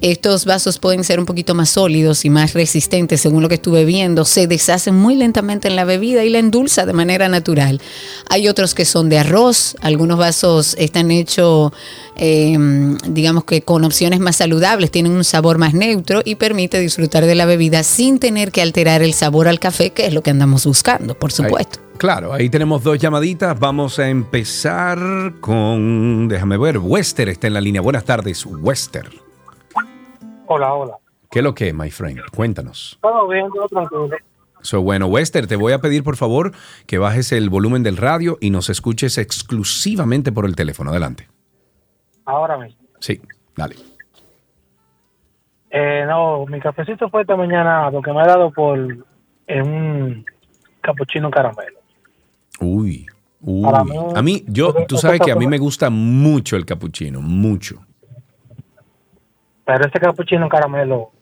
[0.00, 3.84] Estos vasos pueden ser un poquito más sólidos y más resistentes, según lo que estuve
[3.84, 4.24] viendo.
[4.24, 7.80] Se deshacen muy lentamente en la bebida y la endulza de manera natural.
[8.28, 9.76] Hay otros que son de arroz.
[9.80, 11.72] Algunos vasos están hechos,
[12.16, 12.56] eh,
[13.08, 17.34] digamos que con opciones más saludables, tienen un sabor más neutro y permite disfrutar de
[17.34, 20.66] la bebida sin tener que alterar el sabor al café, que es lo que andamos
[20.66, 21.80] buscando, por supuesto.
[21.80, 23.58] Ahí- claro, ahí tenemos dos llamaditas.
[23.58, 24.98] Vamos a empezar
[25.40, 27.80] con, déjame ver, Wester está en la línea.
[27.80, 29.08] Buenas tardes, Wester.
[30.46, 30.92] Hola, hola.
[31.30, 32.20] ¿Qué es lo que es, my friend?
[32.34, 32.98] Cuéntanos.
[33.00, 34.08] Todo bien, todo tranquilo.
[34.62, 36.52] So, bueno, Wester, te voy a pedir por favor
[36.86, 40.90] que bajes el volumen del radio y nos escuches exclusivamente por el teléfono.
[40.90, 41.28] Adelante.
[42.26, 42.78] Ahora mismo.
[43.00, 43.20] Sí,
[43.56, 43.76] dale.
[45.70, 48.78] Eh, no, mi cafecito fue esta mañana lo que me ha dado por
[49.46, 50.24] eh, un
[50.80, 51.78] capuchino caramelo.
[52.60, 53.06] Uy,
[53.40, 53.66] uy.
[53.84, 56.66] Mí, A mí, yo, ese- tú ese sabes que a mí me gusta mucho el
[56.66, 57.84] capuchino, mucho.
[59.64, 61.12] Pero este capuchino caramelo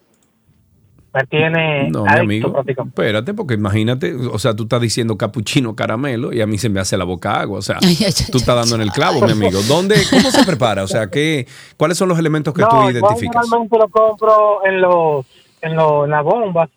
[1.20, 2.52] me tiene No, mi amigo.
[2.52, 3.00] prácticamente.
[3.02, 6.80] Espérate, porque imagínate, o sea, tú estás diciendo capuchino caramelo y a mí se me
[6.80, 7.58] hace la boca agua.
[7.58, 9.60] O sea, Ay, ay, ay, tú estás dando en el clavo, mi amigo.
[9.68, 10.82] ¿Dónde, cómo se prepara?
[10.82, 13.34] O sea, ¿qué, ¿cuáles son los elementos que no, tú yo identificas?
[13.48, 15.26] normalmente lo compro en los
[15.62, 16.70] en, los en las bombas,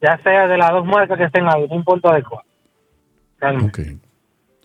[0.00, 2.44] ya sea de las dos marcas que estén ahí, no importa de cuál.
[3.40, 3.82] Realmente.
[3.82, 3.98] Ok.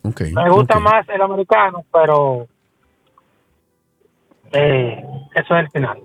[0.06, 0.20] Ok.
[0.32, 2.46] Me gusta más el americano, pero
[4.52, 5.02] eh,
[5.34, 5.98] eso es el final.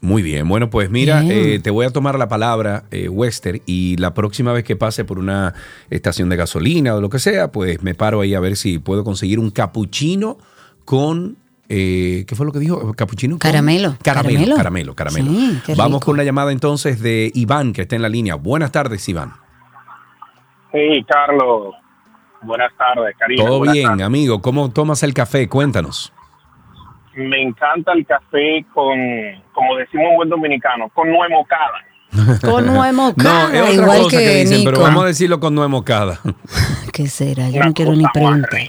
[0.00, 3.96] Muy bien, bueno, pues mira, eh, te voy a tomar la palabra, eh, Wester, y
[3.96, 5.54] la próxima vez que pase por una
[5.90, 9.02] estación de gasolina o lo que sea, pues me paro ahí a ver si puedo
[9.02, 10.38] conseguir un capuchino
[10.84, 11.36] con...
[11.68, 12.94] eh, ¿Qué fue lo que dijo?
[12.94, 13.32] ¿Capuchino?
[13.34, 13.96] con- Caramelo.
[14.00, 14.56] Caramelo, Caramelo.
[14.56, 15.30] caramelo, caramelo.
[15.32, 16.06] Sí, qué Vamos rico.
[16.06, 18.36] con la llamada entonces de Iván, que está en la línea.
[18.36, 19.32] Buenas tardes, Iván.
[20.72, 21.74] Sí, Carlos.
[22.42, 23.44] Buenas tardes, Karina.
[23.44, 24.06] Todo buenas bien, tardes.
[24.06, 24.40] amigo.
[24.42, 25.48] ¿Cómo tomas el café?
[25.48, 26.12] Cuéntanos.
[27.18, 28.98] Me encanta el café con,
[29.52, 31.84] como decimos en buen dominicano, con nuez mocada.
[32.40, 35.40] Con nuez No, mocada, es otra igual cosa que, que, dicen, pero vamos a decirlo
[35.40, 36.18] con nuez mocada.
[36.92, 37.48] ¿Qué será?
[37.48, 38.60] Yo Una no quiero ni preguntar.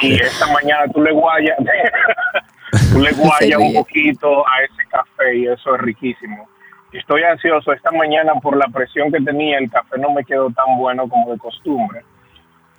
[0.00, 1.56] Sí, esta mañana tú le guayas,
[2.92, 6.48] tú le guayas un poquito a ese café y eso es riquísimo.
[6.92, 7.72] Estoy ansioso.
[7.72, 11.32] Esta mañana por la presión que tenía, el café no me quedó tan bueno como
[11.32, 12.02] de costumbre.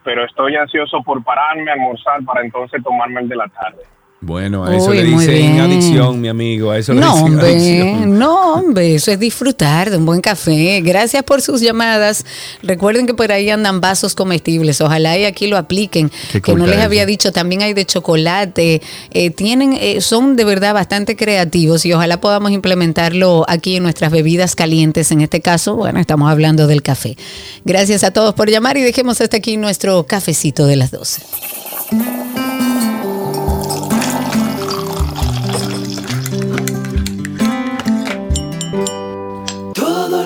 [0.03, 3.83] Pero estoy ansioso por pararme, almorzar para entonces tomarme el de la tarde.
[4.21, 6.71] Bueno, a eso Uy, le dicen adicción, mi amigo.
[6.71, 8.19] A eso le No, dicen hombre, adicción.
[8.19, 10.81] no, hombre, eso es disfrutar de un buen café.
[10.81, 12.25] Gracias por sus llamadas.
[12.61, 14.81] Recuerden que por ahí andan vasos comestibles.
[14.81, 16.11] Ojalá y aquí lo apliquen.
[16.33, 18.81] Qué Que no les había dicho, también hay de chocolate.
[19.11, 24.11] Eh, tienen, eh, son de verdad bastante creativos y ojalá podamos implementarlo aquí en nuestras
[24.11, 25.13] bebidas calientes.
[25.13, 27.15] En este caso, bueno, estamos hablando del café.
[27.63, 31.21] Gracias a todos por llamar y dejemos hasta aquí nuestro cafecito de las 12.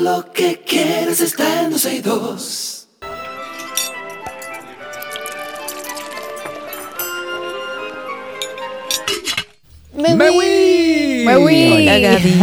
[0.04, 2.88] Lo que quieres está en 12 y 2.
[9.96, 11.24] Me voy.
[11.26, 11.72] Me voy.
[11.72, 12.34] Hola, Gaby.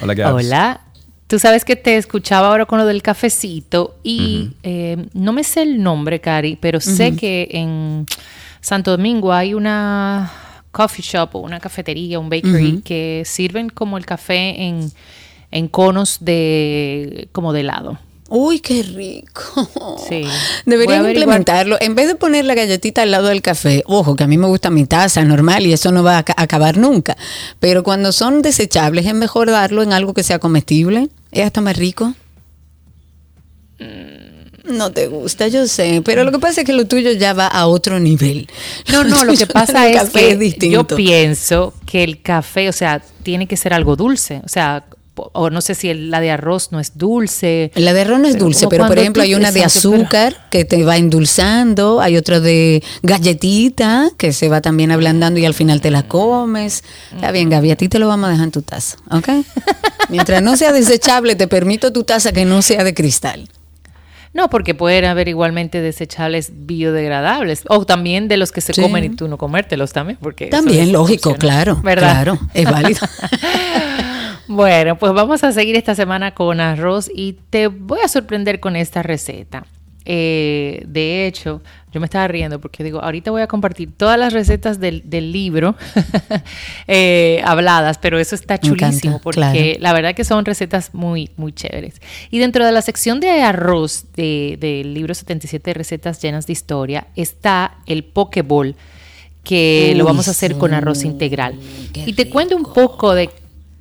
[0.00, 0.34] Hola, Gabs.
[0.34, 0.80] Hola.
[1.26, 5.62] Tú sabes que te escuchaba ahora con lo del cafecito y eh, no me sé
[5.62, 8.06] el nombre, Cari, pero sé que en
[8.60, 10.32] Santo Domingo hay una
[10.70, 14.92] coffee shop o una cafetería, un bakery que sirven como el café en,
[15.56, 17.98] en conos de como de helado.
[18.28, 19.68] Uy, qué rico.
[20.08, 20.24] Sí.
[20.64, 21.76] Deberían implementarlo.
[21.80, 24.48] En vez de poner la galletita al lado del café, ojo, que a mí me
[24.48, 27.16] gusta mi taza normal y eso no va a ca- acabar nunca.
[27.60, 31.08] Pero cuando son desechables, es mejor darlo en algo que sea comestible.
[31.30, 32.14] Es hasta más rico.
[33.78, 34.76] Mm.
[34.76, 36.02] No te gusta, yo sé.
[36.04, 38.48] Pero lo que pasa es que lo tuyo ya va a otro nivel.
[38.90, 43.46] No, no, lo que pasa es que yo pienso que el café, o sea, tiene
[43.46, 44.42] que ser algo dulce.
[44.44, 44.84] O sea,
[45.16, 47.72] o no sé si la de arroz no es dulce.
[47.74, 50.46] La de arroz no es Pero dulce, pero por ejemplo hay una de pero- azúcar
[50.50, 55.54] que te va endulzando, hay otra de galletita que se va también ablandando y al
[55.54, 56.84] final te la comes.
[57.14, 59.28] Está bien, Gaby, a ti te lo vamos a dejar en tu taza, ¿ok?
[60.08, 63.48] Mientras no sea desechable, te permito tu taza que no sea de cristal.
[64.34, 67.62] No, porque pueden haber igualmente desechables biodegradables.
[67.70, 68.82] O también de los que se Sí.
[68.82, 70.18] comen y tú no comértelos también.
[70.20, 72.10] Porque También, lógico, claro, ¿Verdad?
[72.12, 73.00] claro, es válido.
[74.48, 78.76] bueno, pues vamos a seguir esta semana con arroz y te voy a sorprender con
[78.76, 79.66] esta receta.
[80.08, 84.32] Eh, de hecho, yo me estaba riendo porque digo, ahorita voy a compartir todas las
[84.32, 85.74] recetas del, del libro
[86.86, 89.78] eh, habladas, pero eso está chulísimo encanta, porque claro.
[89.80, 92.00] la verdad que son recetas muy, muy chéveres.
[92.30, 97.08] Y dentro de la sección de arroz de- del libro 77 recetas llenas de historia
[97.16, 98.76] está el Pokéball,
[99.42, 101.58] que lo vamos a hacer con arroz integral.
[101.94, 103.30] Y te cuento un poco de,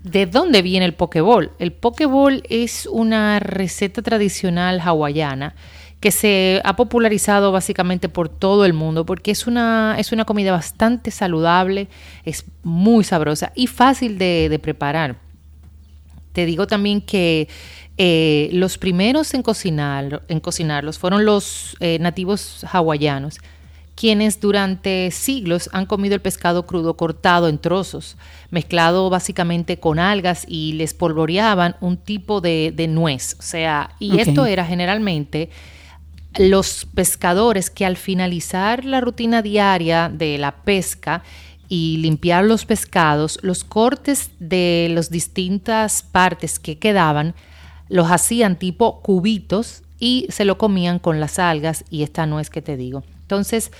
[0.05, 1.51] de dónde viene el Pokéball.
[1.57, 5.55] El Pokéball es una receta tradicional hawaiana
[5.99, 10.51] que se ha popularizado básicamente por todo el mundo porque es una, es una comida
[10.51, 11.87] bastante saludable,
[12.23, 15.17] es muy sabrosa y fácil de, de preparar.
[16.33, 17.47] Te digo también que
[17.97, 23.39] eh, los primeros en, cocinar, en cocinarlos fueron los eh, nativos hawaianos,
[23.95, 28.17] quienes durante siglos han comido el pescado crudo cortado en trozos,
[28.51, 33.35] mezclado básicamente con algas y les polvoreaban un tipo de, de nuez.
[33.39, 35.49] O sea, y esto era generalmente
[36.37, 41.23] los pescadores que al finalizar la rutina diaria de la pesca
[41.69, 47.33] y limpiar los pescados, los cortes de las distintas partes que quedaban,
[47.87, 52.49] los hacían tipo cubitos y se lo comían con las algas y esta no es
[52.49, 53.03] que te digo.
[53.25, 53.71] Entonces,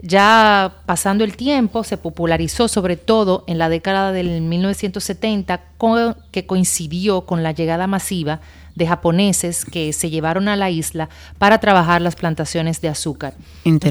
[0.00, 6.46] ya pasando el tiempo, se popularizó sobre todo en la década del 1970, con- que
[6.46, 8.40] coincidió con la llegada masiva
[8.74, 13.34] de japoneses que se llevaron a la isla para trabajar las plantaciones de azúcar.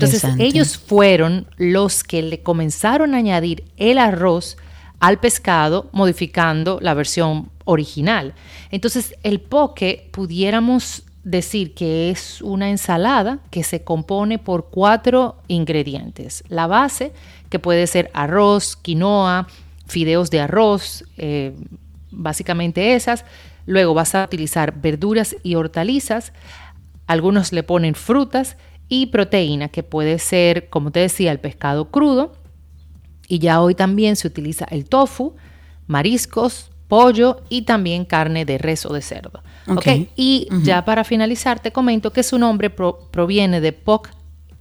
[0.05, 4.57] Entonces, ellos fueron los que le comenzaron a añadir el arroz
[4.99, 8.33] al pescado, modificando la versión original.
[8.71, 16.43] Entonces, el poke pudiéramos decir que es una ensalada que se compone por cuatro ingredientes.
[16.47, 17.11] La base,
[17.49, 19.47] que puede ser arroz, quinoa,
[19.87, 21.53] fideos de arroz, eh,
[22.11, 23.25] básicamente esas.
[23.65, 26.31] Luego vas a utilizar verduras y hortalizas.
[27.07, 28.55] Algunos le ponen frutas
[28.87, 32.33] y proteína, que puede ser, como te decía, el pescado crudo.
[33.27, 35.35] Y ya hoy también se utiliza el tofu,
[35.87, 39.41] mariscos, pollo y también carne de res o de cerdo.
[39.67, 39.77] Ok.
[39.77, 39.87] ¿ok?
[40.15, 44.09] Y ya para finalizar te comento que su nombre pro- proviene de Pok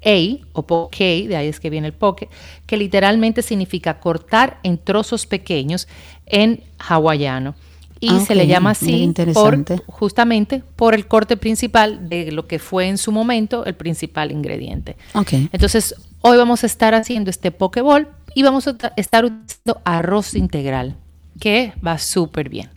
[0.07, 2.29] A o poke, de ahí es que viene el poke,
[2.66, 5.89] que literalmente significa cortar en trozos pequeños
[6.27, 7.55] en hawaiano.
[8.01, 8.87] Y Ah, se le llama así
[9.33, 9.53] por,
[9.87, 14.97] justamente por el corte principal de lo que fue en su momento el principal ingrediente.
[15.14, 15.33] Ok.
[15.53, 20.35] Entonces, hoy vamos a estar haciendo este pokeball y vamos a ta- estar utilizando arroz
[20.35, 20.97] integral,
[21.45, 22.70] que va súper bien.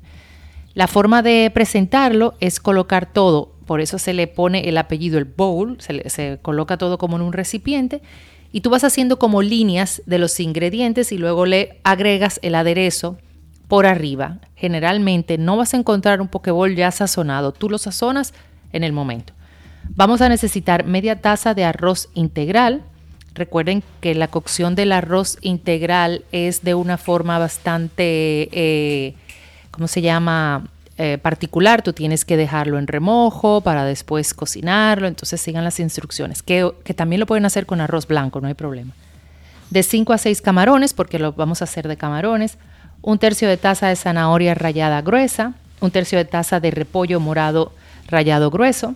[0.74, 5.24] La forma de presentarlo es colocar todo, por eso se le pone el apellido, el
[5.24, 8.02] bowl, se, le- coloca todo como en un recipiente
[8.52, 13.18] y tú vas haciendo como líneas de los ingredientes y luego le agregas el aderezo
[13.70, 14.40] por arriba.
[14.58, 18.34] Generalmente no vas a encontrar un pokeball ya sazonado, tú lo sazonas
[18.74, 19.32] en el momento.
[19.96, 22.84] Vamos a necesitar media taza de arroz integral.
[23.38, 29.14] Recuerden que la cocción del arroz integral es de una forma bastante, eh,
[29.70, 30.68] ¿cómo se llama?
[30.98, 31.84] Eh, particular.
[31.84, 35.08] Tú tienes que dejarlo en remojo para después cocinarlo.
[35.08, 38.56] Entonces sigan las instrucciones, que, que también lo pueden hacer con arroz blanco, no hay
[38.56, 38.94] problema.
[39.70, 42.58] De 5 a 6 camarones, porque lo vamos a hacer de camarones.
[43.04, 45.54] Un tercio de taza de zanahoria rallada gruesa.
[45.80, 47.72] Un tercio de taza de repollo morado
[48.08, 48.96] rallado grueso.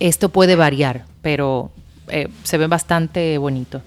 [0.00, 1.70] Esto puede variar, pero
[2.12, 3.80] eh, se ve bastante bonito.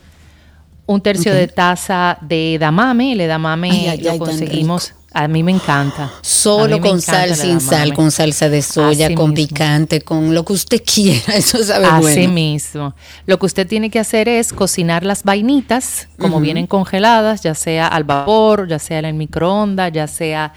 [0.87, 3.13] Un tercio de taza de edamame.
[3.13, 4.93] El edamame Ay, ay, lo ay, conseguimos.
[5.13, 6.11] A mí me encanta.
[6.21, 9.47] Solo con encanta sal, sin sal, con salsa de soya, Así con mismo.
[9.47, 11.35] picante, con lo que usted quiera.
[11.35, 12.33] Eso sabe Así bueno.
[12.33, 12.95] mismo.
[13.25, 17.87] Lo que usted tiene que hacer es cocinar las vainitas, como vienen congeladas, ya sea
[17.87, 20.51] al vapor, ya sea en el microondas, ya sea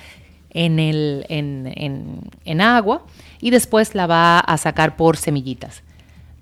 [0.50, 3.04] en, el, en, en- en agua,
[3.40, 5.82] y después la va a sacar por semillitas.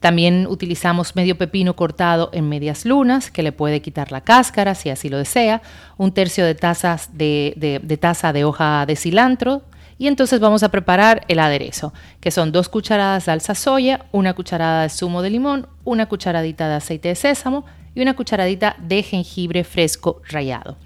[0.06, 4.88] También utilizamos medio pepino cortado en medias lunas, que le puede quitar la cáscara si
[4.88, 5.62] así lo desea,
[5.96, 9.62] un tercio de, tazas de, taza de hoja de cilantro,
[9.98, 14.34] y entonces vamos a preparar el aderezo, que son dos cucharadas de salsa soya, una
[14.34, 17.64] cucharada de zumo de limón, una cucharadita de aceite de sésamo
[17.96, 20.76] y una cucharadita de jengibre fresco rallado.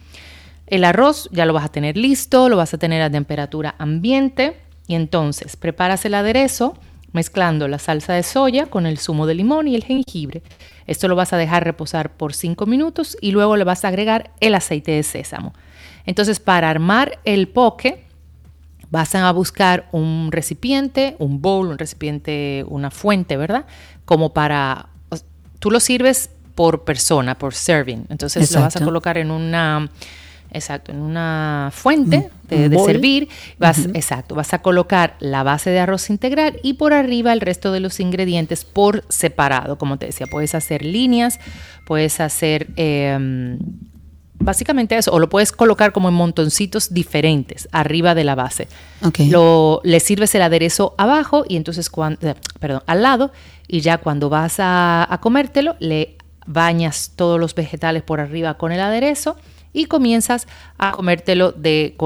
[0.66, 4.56] El arroz ya lo vas a tener listo, lo vas a tener a temperatura ambiente
[4.86, 6.78] y entonces preparas el aderezo
[7.12, 10.42] mezclando la salsa de soya con el zumo de limón y el jengibre.
[10.86, 14.32] Esto lo vas a dejar reposar por 5 minutos y luego le vas a agregar
[14.40, 15.54] el aceite de sésamo.
[16.06, 18.04] Entonces para armar el poke
[18.90, 23.66] vas a buscar un recipiente, un bowl, un recipiente, una fuente, ¿verdad?
[24.04, 24.88] Como para,
[25.60, 28.06] tú lo sirves por persona, por serving.
[28.08, 29.88] Entonces lo vas a colocar en una,
[30.52, 33.28] exacto, en una fuente de, un de servir.
[33.58, 33.86] Vas.
[33.94, 37.80] Exacto, vas a colocar la base de arroz integral y por arriba el resto de
[37.80, 39.78] los ingredientes por separado.
[39.78, 41.40] Como te decía, puedes hacer líneas,
[41.86, 42.68] puedes hacer...
[42.76, 43.58] em,
[44.42, 48.68] Básicamente eso, o lo puedes colocar como en montoncitos diferentes arriba de la base.
[49.28, 53.32] Lo, le sirves el aderezo abajo y entonces cuando, eh, perdón, al lado
[53.68, 58.72] y ya cuando vas a, a comértelo le bañas todos los vegetales por arriba con
[58.72, 59.36] el aderezo
[59.72, 60.46] y comienzas
[60.78, 61.96] a comértelo de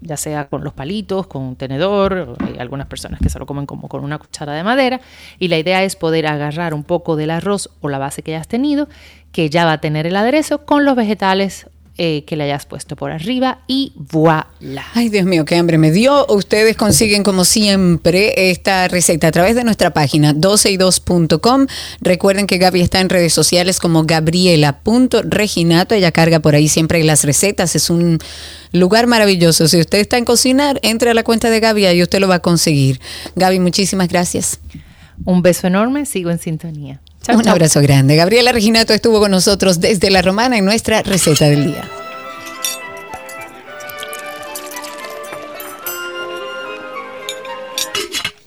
[0.00, 3.66] ya sea con los palitos, con un tenedor, hay algunas personas que se lo comen
[3.66, 5.00] como con una cuchara de madera
[5.38, 8.48] y la idea es poder agarrar un poco del arroz o la base que hayas
[8.48, 8.88] tenido,
[9.32, 11.66] que ya va a tener el aderezo con los vegetales
[11.98, 14.86] eh, que le hayas puesto por arriba y voilà.
[14.94, 16.24] Ay, Dios mío, qué hambre me dio.
[16.28, 21.66] Ustedes consiguen, como siempre, esta receta a través de nuestra página 12y2.com.
[22.00, 25.94] Recuerden que Gaby está en redes sociales como gabriela.reginato.
[25.94, 27.76] Ella carga por ahí siempre las recetas.
[27.76, 28.18] Es un
[28.72, 29.68] lugar maravilloso.
[29.68, 32.36] Si usted está en cocinar, entre a la cuenta de Gaby y usted lo va
[32.36, 33.00] a conseguir.
[33.36, 34.60] Gaby, muchísimas gracias.
[35.24, 37.00] Un beso enorme, sigo en sintonía.
[37.22, 37.52] Chao, un chao.
[37.52, 38.16] abrazo grande.
[38.16, 41.88] Gabriela Reginato estuvo con nosotros desde La Romana en nuestra receta del día.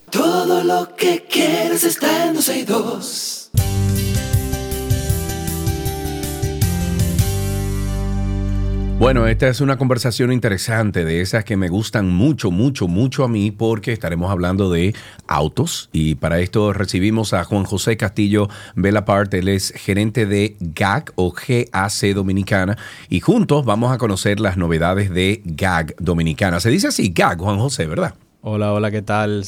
[0.10, 3.50] Todo lo que quieres está en 12 y 2.
[9.00, 13.28] Bueno, esta es una conversación interesante de esas que me gustan mucho, mucho, mucho a
[13.28, 14.96] mí porque estaremos hablando de
[15.28, 21.12] autos y para esto recibimos a Juan José Castillo Belapart, él es gerente de GAC
[21.16, 22.78] o GAC Dominicana
[23.10, 26.62] y juntos vamos a conocer las novedades de GAG Dominicana.
[26.62, 28.14] Se dice así, GAG, Juan José, ¿verdad?
[28.42, 29.44] Hola, hola, ¿qué tal?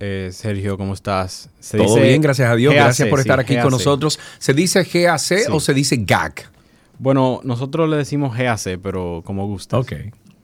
[0.00, 1.50] Eh, Sergio, ¿cómo estás?
[1.60, 2.74] Se Todo dice bien, gracias a Dios.
[2.74, 3.70] GAC, gracias por sí, estar aquí con GAC.
[3.70, 4.18] nosotros.
[4.38, 6.50] ¿Se dice GAC o se dice GAC?
[6.98, 9.78] Bueno, nosotros le decimos GAC, pero como gusta.
[9.78, 9.92] Ok.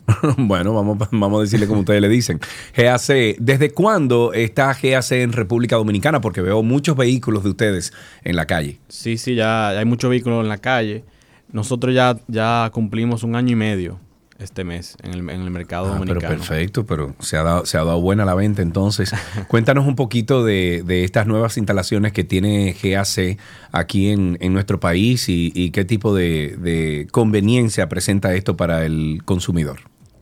[0.37, 2.41] bueno, vamos, vamos a decirle como ustedes le dicen.
[2.77, 6.21] GAC, ¿desde cuándo está GAC en República Dominicana?
[6.21, 7.93] Porque veo muchos vehículos de ustedes
[8.23, 8.79] en la calle.
[8.89, 11.05] Sí, sí, ya hay muchos vehículos en la calle.
[11.53, 14.04] Nosotros ya, ya cumplimos un año y medio
[14.39, 16.35] este mes en el, en el mercado Ah, pero dominicano.
[16.37, 19.12] perfecto, pero se ha, dado, se ha dado buena la venta entonces.
[19.49, 23.39] Cuéntanos un poquito de, de estas nuevas instalaciones que tiene GAC
[23.72, 28.85] aquí en, en nuestro país y, y qué tipo de, de conveniencia presenta esto para
[28.85, 29.80] el consumidor.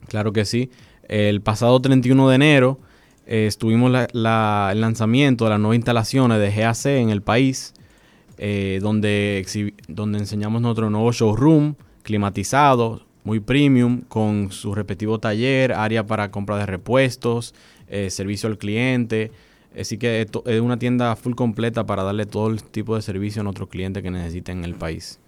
[0.09, 0.71] Claro que sí.
[1.09, 2.81] El pasado 31 de enero
[3.27, 7.73] eh, estuvimos la- la- el lanzamiento de las nuevas instalaciones de GAC en el país,
[8.37, 9.47] eh, donde,
[9.89, 16.57] donde enseñamos nuestro nuevo showroom climatizado, muy premium, con su respectivo taller, área para compra
[16.59, 17.55] de repuestos,
[17.89, 19.31] eh, servicio al cliente.
[19.79, 23.41] Así que esto es una tienda full completa para darle todo el tipo de servicio
[23.41, 25.19] a nuestros clientes que necesiten en el país.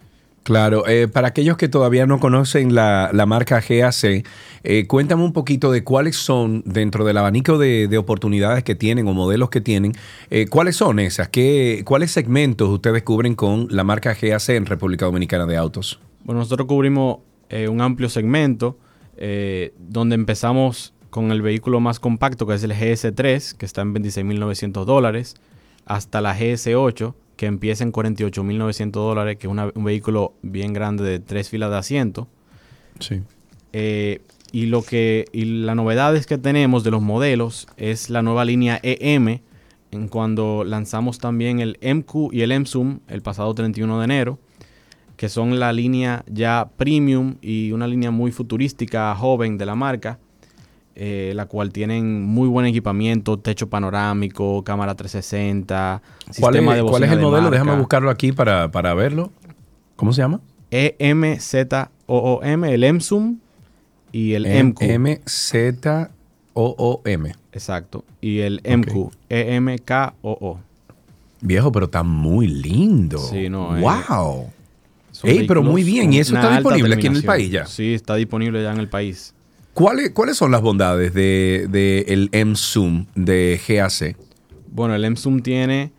[0.45, 4.27] Claro, eh, para aquellos que todavía no conocen la, la marca GAC,
[4.63, 9.09] eh, cuéntame un poquito de cuáles son, dentro del abanico de, de oportunidades que tienen
[9.09, 9.95] o modelos que tienen,
[10.29, 15.07] eh, cuáles son esas, ¿Qué, cuáles segmentos ustedes cubren con la marca GAC en República
[15.07, 15.99] Dominicana de Autos.
[16.25, 17.21] Bueno, nosotros cubrimos
[17.55, 18.77] eh, un amplio segmento
[19.17, 23.95] eh, donde empezamos con el vehículo más compacto, que es el GS3, que está en
[23.95, 25.37] 26.900 dólares,
[25.87, 31.05] hasta la GS8, que empieza en 48.900 dólares, que es una- un vehículo bien grande
[31.05, 32.27] de tres filas de asiento.
[32.99, 33.23] Sí.
[33.73, 34.21] Eh,
[34.53, 38.45] y lo que y la novedad es que tenemos de los modelos es la nueva
[38.45, 39.41] línea EM,
[39.91, 44.39] en cuando lanzamos también el MQ y el MZoom el pasado 31 de enero,
[45.17, 50.19] que son la línea ya premium y una línea muy futurística, joven de la marca,
[50.97, 56.03] eh, la cual tienen muy buen equipamiento, techo panorámico, cámara 360,
[56.41, 57.43] ¿Cuál es, sistema de cuál es el de modelo?
[57.43, 57.59] marca.
[57.59, 59.31] Déjame buscarlo aquí para, para verlo.
[59.97, 60.41] ¿Cómo se llama?
[60.71, 63.37] E EMZOOM, el MZoom
[64.13, 64.83] y el M- MQ.
[66.55, 67.35] M-Z-O-O-M.
[67.53, 68.05] Exacto.
[68.21, 70.59] Y el MQ, E EMKOO.
[71.41, 73.19] Viejo, pero está muy lindo.
[73.19, 74.47] Sí, no, eh, ¡Wow!
[75.25, 76.13] Son Ey, pero muy bien.
[76.13, 77.67] ¿Y eso está disponible aquí en el país ya?
[77.67, 79.35] Sí, está disponible ya en el país.
[79.73, 84.17] ¿Cuáles, ¿Cuáles son las bondades del de, el M-Zoom de GAC?
[84.69, 85.93] Bueno, el M-Zoom tiene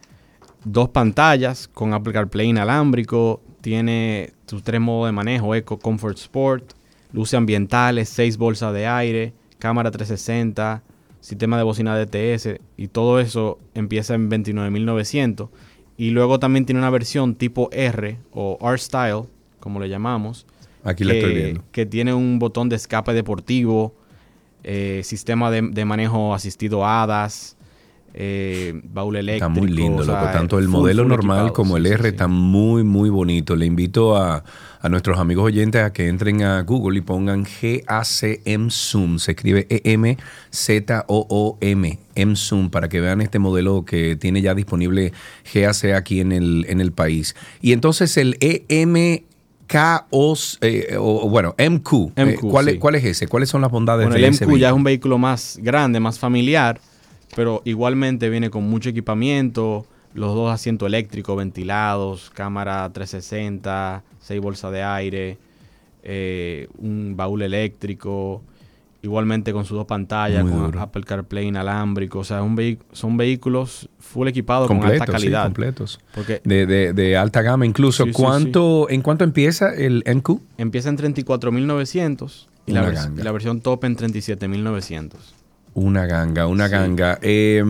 [0.64, 6.72] dos pantallas con Apple CarPlay inalámbrico, tiene sus tres modos de manejo, Eco, Comfort Sport,
[7.12, 10.84] luces ambientales, seis bolsas de aire, cámara 360,
[11.20, 15.50] sistema de bocina DTS y todo eso empieza en 29.900
[15.98, 19.24] y luego también tiene una versión tipo R o R-Style,
[19.60, 20.46] como le llamamos.
[20.84, 21.64] Aquí la estoy que- viendo.
[21.72, 23.96] Que tiene un botón de escape deportivo,
[24.64, 27.56] eh, sistema de, de manejo asistido ADAS,
[28.14, 29.52] eh, baúl eléctrico.
[29.52, 30.32] Está muy lindo, o sea, loco.
[30.32, 33.56] Tanto el full, modelo full normal como el sí, R sí, está muy, muy bonito.
[33.56, 34.44] Le invito a,
[34.86, 39.18] a nuestros amigos oyentes a que entren a Google y pongan GACM Zoom.
[39.18, 40.20] Se escribe E-M-Z-O-O-M,
[42.14, 45.12] M-Zoom, para que vean este modelo que tiene ya disponible
[45.52, 47.36] GAC aquí en el, en el país.
[47.62, 49.24] Y entonces el EMK
[50.12, 52.78] o, eh, o, bueno, MQ, eh, MQ, ¿cuál, es.
[52.78, 53.28] ¿cuál es ese?
[53.28, 56.00] ¿Cuáles son las bondades Bueno, de el ese MQ ya es un vehículo más grande,
[56.00, 56.80] más familiar,
[57.36, 64.72] pero igualmente viene con mucho equipamiento, los dos asientos eléctricos ventilados, cámara 360, seis bolsas
[64.72, 65.38] de aire,
[66.04, 68.42] eh, un baúl eléctrico,
[69.04, 70.82] igualmente con sus dos pantallas, Muy con duro.
[70.82, 72.58] Apple CarPlay inalámbrico, o sea, un
[72.92, 75.44] son vehículos full equipados con alta sí, calidad.
[75.44, 76.00] completos.
[76.16, 78.04] Porque De, de- de alta gama incluso.
[78.04, 80.40] Sí, sí, ¿Cuánto, ¿En cuánto empieza el MQ?
[80.58, 85.12] empieza en 34.900 y la, vers- y la versión top en 37.900.
[85.76, 86.72] Una ganga, una Sí.
[86.72, 87.20] ganga.
[87.22, 87.62] Eh,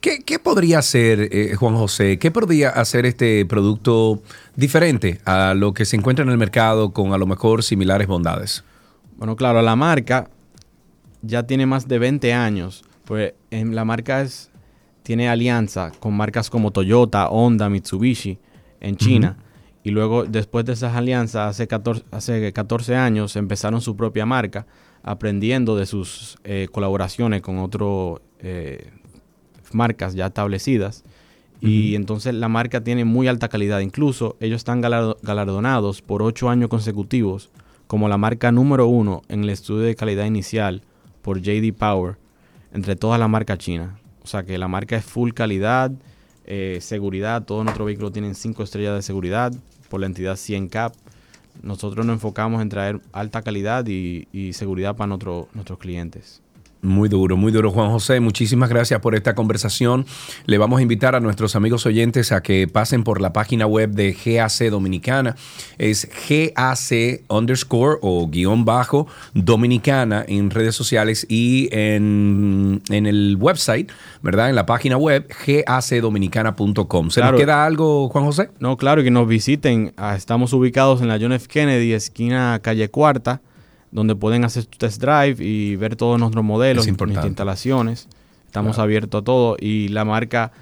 [0.00, 2.18] ¿qué, qué podría hacer, eh, Juan José?
[2.18, 4.22] ¿Qué podría hacer este producto
[4.56, 8.64] diferente a lo que se encuentra en el mercado con a lo mejor similares bondades?
[9.18, 10.30] Bueno, claro, la marca
[11.20, 12.82] ya tiene más de 20 años.
[13.04, 14.50] Pues en la marca es,
[15.02, 18.38] tiene alianza con marcas como Toyota, Honda, Mitsubishi
[18.80, 19.36] en China.
[19.84, 24.64] Y luego, después de esas alianzas, hace 14, hace 14 años empezaron su propia marca,
[25.02, 28.20] aprendiendo de sus eh, colaboraciones con otras
[29.72, 31.04] marcas ya establecidas.
[31.60, 33.78] Y entonces la marca tiene muy alta calidad.
[33.80, 37.50] Incluso ellos están galardo- galardonados por ocho años consecutivos
[37.86, 40.82] como la marca número uno en el estudio de calidad inicial
[41.22, 42.16] por JD Power
[42.74, 43.90] entre todas las marcas chinas.
[44.24, 45.92] O sea que la marca es full calidad,
[46.46, 47.44] eh, seguridad.
[47.44, 49.52] Todos nuestros vehículos tienen cinco estrellas de seguridad
[49.88, 50.94] por la entidad 100 CAP.
[51.62, 56.40] Nosotros nos enfocamos en traer alta calidad y, seguridad para nuestro- nuestros clientes.
[56.84, 58.18] Muy duro, muy duro, Juan José.
[58.18, 60.04] Muchísimas gracias por esta conversación.
[60.46, 63.90] Le vamos a invitar a nuestros amigos oyentes a que pasen por la página web
[63.92, 65.36] de GAC Dominicana.
[65.78, 73.92] Es GAC underscore o guion bajo Dominicana en redes sociales y en, en el website,
[74.20, 74.48] ¿verdad?
[74.50, 77.10] En la página web gacdominicana.com.
[77.10, 77.32] ¿Se Claro.
[77.36, 78.50] nos queda algo, Juan José?
[78.58, 79.92] No, claro, que nos visiten.
[79.96, 81.46] Ah, Estamos ubicados en la John F.
[81.46, 83.40] Kennedy, esquina calle Cuarta,
[83.92, 88.08] donde pueden hacer su test drive y ver todos nuestros modelos, nuestras instalaciones.
[88.46, 90.52] Estamos abiertos a todo y la marca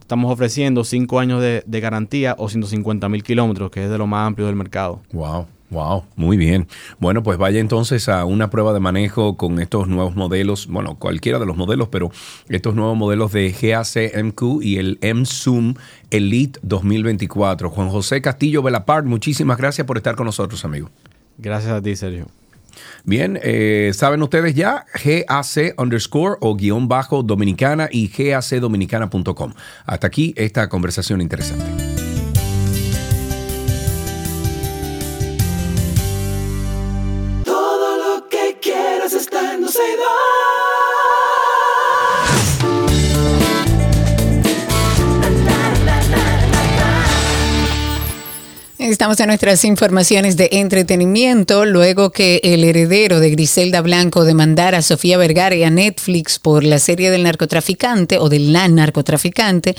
[0.00, 4.06] estamos ofreciendo 5 años de, de garantía o 150 mil kilómetros, que es de lo
[4.06, 5.00] más amplio del mercado.
[5.12, 6.68] Wow, wow, muy bien.
[6.98, 11.38] Bueno, pues vaya entonces a una prueba de manejo con estos nuevos modelos, bueno, cualquiera
[11.38, 12.10] de los modelos, pero
[12.50, 15.74] estos nuevos modelos de GAC MQ y el M-Zoom
[16.10, 17.70] Elite 2024.
[17.70, 20.90] Juan José Castillo Belapart, muchísimas gracias por estar con nosotros, amigo.
[21.38, 22.26] Gracias a ti, Sergio.
[23.04, 29.52] Bien, eh, saben ustedes ya, GAC underscore o guion bajo dominicana y gacdominicana.com.
[29.84, 32.03] Hasta aquí esta conversación interesante.
[48.90, 51.64] Estamos en nuestras informaciones de entretenimiento.
[51.64, 56.62] Luego que el heredero de Griselda Blanco demandara a Sofía Vergara y a Netflix por
[56.64, 59.74] la serie del narcotraficante o de la narcotraficante,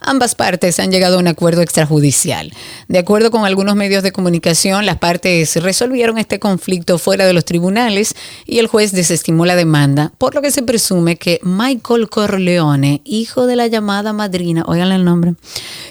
[0.00, 2.52] ambas partes han llegado a un acuerdo extrajudicial.
[2.88, 7.44] De acuerdo con algunos medios de comunicación, las partes resolvieron este conflicto fuera de los
[7.44, 8.14] tribunales
[8.46, 13.46] y el juez desestimó la demanda, por lo que se presume que Michael Corleone, hijo
[13.46, 15.34] de la llamada madrina, oigan el nombre,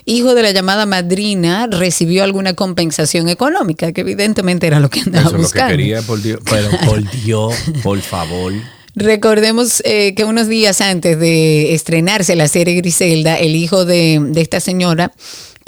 [0.05, 5.27] hijo de la llamada madrina, recibió alguna compensación económica, que evidentemente era lo que andaba
[5.27, 5.71] Eso es lo que buscando.
[5.71, 6.39] quería, por Dios.
[6.49, 8.53] Pero por Dios, por favor.
[8.95, 14.41] Recordemos eh, que unos días antes de estrenarse la serie Griselda, el hijo de, de
[14.41, 15.11] esta señora,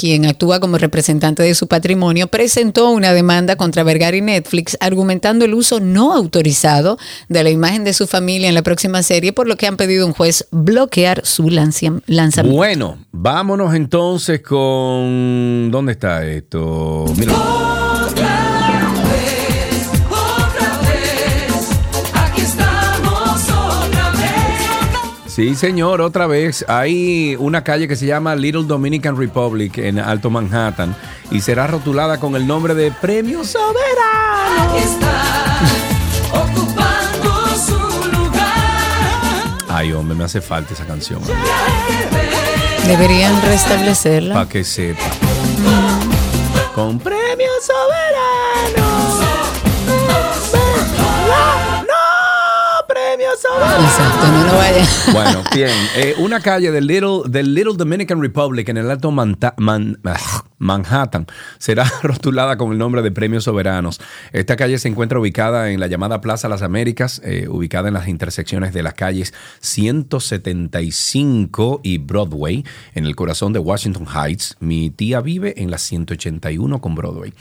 [0.02, 5.46] quien actúa como representante de su patrimonio, presentó una demanda contra Vergara y Netflix argumentando
[5.46, 6.98] el uso no autorizado
[7.30, 10.08] de la imagen de su familia en la próxima serie, por lo que han pedido
[10.08, 12.52] un juez bloquear su lanzamiento.
[12.52, 15.70] Bueno, vámonos entonces con.
[15.70, 17.06] ¿Dónde está esto?
[17.16, 17.81] Mira.
[25.34, 26.66] Sí, señor, otra vez.
[26.68, 30.94] Hay una calle que se llama Little Dominican Republic en Alto Manhattan
[31.32, 34.74] y será rotulada con el nombre de Premio Soberano.
[34.74, 35.22] Aquí está,
[36.34, 39.58] ocupando su lugar.
[39.70, 41.22] Ay, hombre, me hace falta esa canción.
[42.86, 44.34] Deberían restablecerla.
[44.34, 45.00] Para que sepa.
[46.76, 48.01] Con Premio Soberano.
[53.44, 53.66] ¡No!
[53.66, 53.84] ¡Premio Soberano!
[53.84, 54.86] Exacto, no lo vaya.
[55.14, 55.70] Bueno, bien.
[55.96, 60.44] eh, una calle del Little, del Little Dominican Republic en el Alto Manta- Man- ah,
[60.62, 61.26] Manhattan
[61.58, 64.00] será rotulada con el nombre de Premios Soberanos.
[64.32, 68.08] Esta calle se encuentra ubicada en la llamada Plaza Las Américas, eh, ubicada en las
[68.08, 74.56] intersecciones de las calles 175 y Broadway, en el corazón de Washington Heights.
[74.60, 77.34] Mi tía vive en la 181 con Broadway.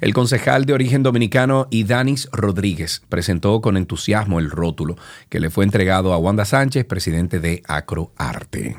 [0.00, 4.96] El concejal de origen dominicano Idanis Rodríguez presentó con entusiasmo el rótulo
[5.28, 8.76] que le fue entregado a Wanda Sánchez, presidente de Acroarte.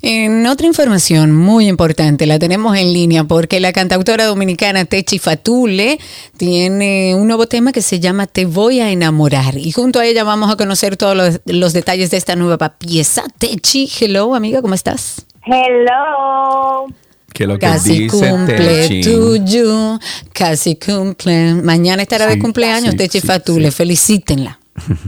[0.00, 5.98] En otra información muy importante, la tenemos en línea porque la cantautora dominicana Techi Fatule
[6.36, 10.22] tiene un nuevo tema que se llama Te voy a enamorar y junto a ella
[10.22, 13.24] vamos a conocer todos los, los detalles de esta nueva pieza.
[13.38, 15.26] Techi, hello amiga, ¿cómo estás?
[15.44, 16.86] Hello.
[17.32, 18.56] Que lo que Casi dice cumple
[18.88, 19.02] Techi.
[19.02, 19.98] tuyo,
[20.32, 21.54] casi cumple.
[21.54, 24.58] Mañana estará de cumpleaños sí, Techi sí, Fatule, felicítenla.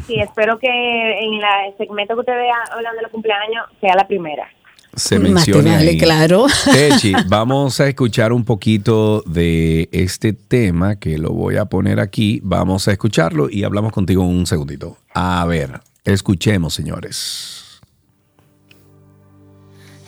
[0.08, 4.06] Sí, espero que en la- el segmento que ustedes hablan de los cumpleaños sea la
[4.08, 4.48] primera.
[4.94, 5.98] Se menciona ahí.
[5.98, 6.46] claro.
[6.72, 12.40] Techi, vamos a escuchar un poquito de este tema que lo voy a poner aquí.
[12.42, 14.98] Vamos a escucharlo y hablamos contigo un segundito.
[15.14, 17.80] A ver, escuchemos, señores.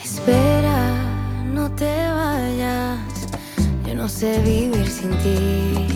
[0.02, 2.98] Espera, no te vayas.
[3.86, 5.86] Yo no sé vivir sin ti.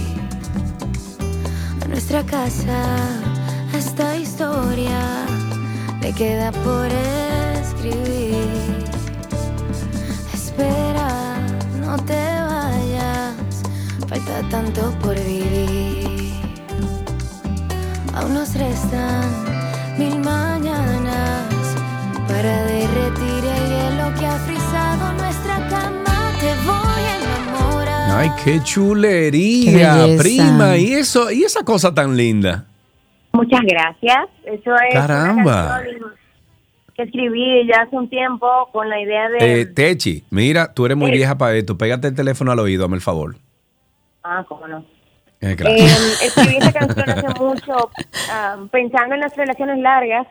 [1.82, 2.96] A nuestra casa,
[3.72, 5.26] a esta historia
[6.00, 6.86] le queda por
[7.60, 8.15] escribir.
[10.56, 11.36] Espera,
[11.80, 13.62] no te vayas.
[14.08, 16.32] Falta tanto por vivir.
[18.14, 19.44] Aún nos restan
[19.98, 21.44] mil mañanas
[22.26, 26.32] para derretir el hielo que ha frizado nuestra cama.
[26.40, 28.18] Te voy a enamorar.
[28.18, 30.78] Ay, qué chulería, prima.
[30.78, 32.64] Y eso, y esa cosa tan linda.
[33.32, 34.30] Muchas gracias.
[34.44, 35.64] Eso es Caramba.
[35.66, 36.25] una canción
[36.96, 39.60] que escribí ya hace un tiempo con la idea de...
[39.60, 41.76] Eh, Techi, mira, tú eres muy vieja para esto.
[41.76, 43.36] Pégate el teléfono al oído, dame el favor.
[44.24, 44.78] Ah, cómo no.
[45.42, 45.86] Eh, Eh,
[46.24, 47.90] escribí esta canción hace mucho
[48.32, 50.26] ah, pensando en las relaciones largas.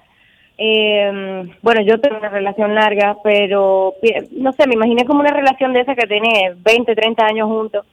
[0.58, 3.94] Eh, bueno, yo tengo una relación larga, pero
[4.32, 7.86] no sé, me imaginé como una relación de esa que tiene 20, 30 años juntos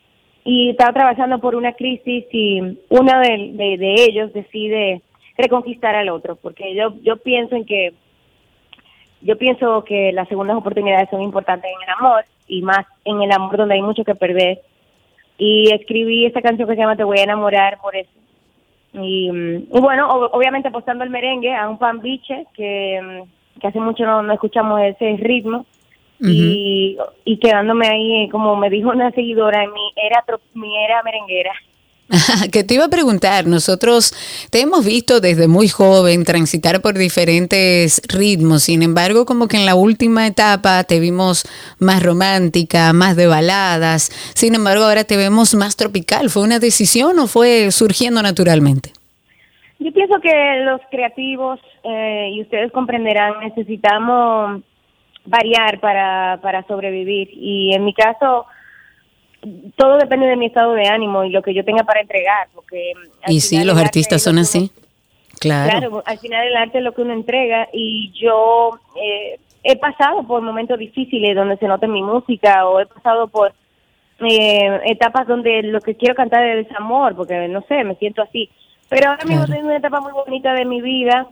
[0.45, 5.03] y estaba trabajando por una crisis y uno de, de- de ellos decide
[5.37, 7.95] reconquistar al otro, porque yo, yo pienso en que
[9.23, 13.33] yo pienso que las segundas oportunidades son importantes en el amor y más en el
[13.33, 14.61] amor donde hay mucho que perder.
[15.39, 18.11] Y escribí esta canción que se llama Te voy a enamorar por eso.
[18.95, 23.67] Y, mm, y bueno, obviamente apostando el merengue a un pan biche que, mm, que
[23.67, 25.67] hace mucho no, no escuchamos ese ritmo
[26.21, 31.53] y, y quedándome ahí, como me dijo una seguidora, mi era, mi era merenguera.
[32.53, 34.13] que te iba a preguntar, nosotros
[34.51, 39.67] te hemos visto desde muy joven transitar por diferentes ritmos, sin embargo, como que en
[39.67, 41.45] la última etapa te vimos
[41.79, 46.29] más romántica, más de baladas, sin embargo, ahora te vemos más tropical.
[46.29, 48.91] ¿Fue una decisión o fue surgiendo naturalmente?
[49.79, 54.63] Yo pienso que los creativos, eh, y ustedes comprenderán, necesitamos
[55.25, 57.31] variar para, para sobrevivir.
[57.33, 58.47] Y en mi caso,
[59.77, 62.49] todo depende de mi estado de ánimo y lo que yo tenga para entregar.
[62.55, 62.93] Porque
[63.27, 64.71] Y sí, los artistas son así.
[65.41, 65.71] Claro.
[65.71, 70.23] Claro, al final el arte es lo que uno entrega y yo eh, he pasado
[70.25, 73.53] por momentos difíciles donde se nota mi música o he pasado por
[74.21, 78.51] eh, etapas donde lo que quiero cantar es desamor, porque no sé, me siento así.
[78.89, 81.27] Pero ahora mismo estoy en una etapa muy bonita de mi vida,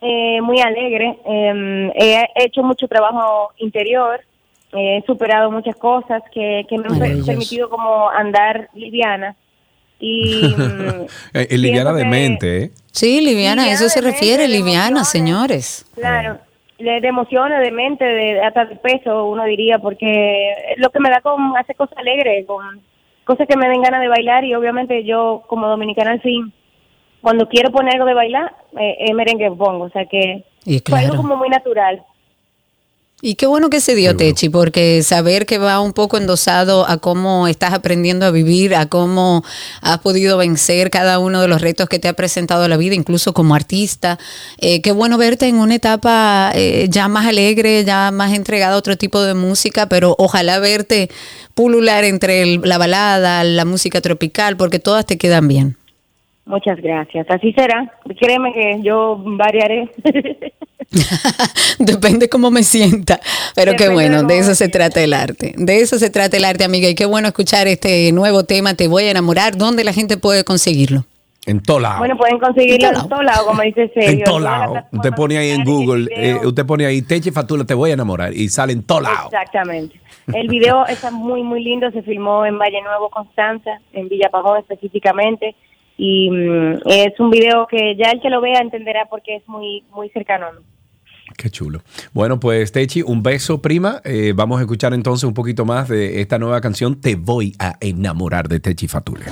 [0.00, 1.18] eh, muy alegre.
[1.24, 1.90] eh,
[2.34, 4.20] he hecho mucho trabajo interior,
[4.74, 9.36] he superado muchas cosas que, que me han permitido como andar liviana.
[10.00, 10.54] Y
[11.32, 12.70] Eh, liviana de mente, ¿eh?
[12.92, 15.86] Sí, liviana, a eso se mente, refiere, liviana, señores.
[15.94, 16.38] Claro,
[16.78, 21.00] de, de emociones, de mente, de hasta de peso, uno diría, porque es lo que
[21.00, 22.80] me da con hacer cosas alegres, con
[23.24, 26.52] cosas que me den ganas de bailar y obviamente yo como dominicana al fin,
[27.20, 31.00] cuando quiero poner algo de bailar, eh, eh, merengue pongo, o sea que Y fue
[31.00, 32.02] algo como muy natural.
[33.26, 36.98] Y qué bueno que se dio, Techi, porque saber que va un poco endosado a
[36.98, 39.42] cómo estás aprendiendo a vivir, a cómo
[39.80, 43.32] has podido vencer cada uno de los retos que te ha presentado la vida, incluso
[43.32, 44.18] como artista.
[44.58, 48.76] Eh, qué bueno verte en una etapa eh, ya más alegre, ya más entregada a
[48.76, 51.08] otro tipo de música, pero ojalá verte
[51.54, 55.78] pulular entre el- la balada, la música tropical, porque todas te quedan bien.
[56.46, 57.90] Muchas gracias, así será.
[58.20, 59.90] Créeme que yo variaré.
[61.78, 63.18] Depende cómo me sienta.
[63.54, 65.54] Pero qué bueno, de eso se trata el arte.
[65.56, 66.88] De eso se trata el arte, amiga.
[66.88, 69.56] Y qué bueno escuchar este nuevo tema, Te voy a enamorar.
[69.56, 71.04] ¿Dónde la gente puede conseguirlo?
[71.46, 71.98] En todo lado.
[71.98, 74.10] bueno, pueden conseguirlo en todo lado, como dice Sergio.
[74.12, 74.76] en todo lado.
[74.92, 78.32] Usted pone ahí en Google, eh, usted pone ahí Teche Fatula, te voy a enamorar.
[78.32, 79.26] Y sale en todo lado.
[79.26, 80.00] Exactamente.
[80.32, 81.90] El video está muy, muy lindo.
[81.90, 85.54] Se filmó en Valle Nuevo, Constanza, en Villa Pajón específicamente.
[85.96, 89.84] Y mm, es un video que ya el que lo vea entenderá porque es muy,
[89.92, 90.46] muy cercano.
[90.46, 90.58] a mí.
[91.36, 91.80] Qué chulo.
[92.12, 94.00] Bueno, pues Techi, un beso, prima.
[94.04, 97.76] Eh, vamos a escuchar entonces un poquito más de esta nueva canción, Te voy a
[97.80, 99.24] enamorar de Techi Fatule.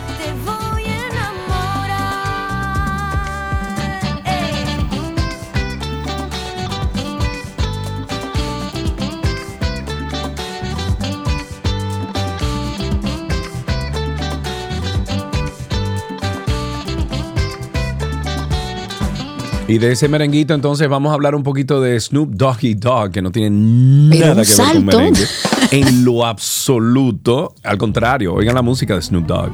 [19.73, 23.23] Y de ese merenguito, entonces vamos a hablar un poquito de Snoop Doggy Dogg, que
[23.23, 25.25] no tiene nada que ver con merengue.
[25.71, 27.55] En lo absoluto.
[27.63, 29.51] Al contrario, oigan la música de Snoop Dogg.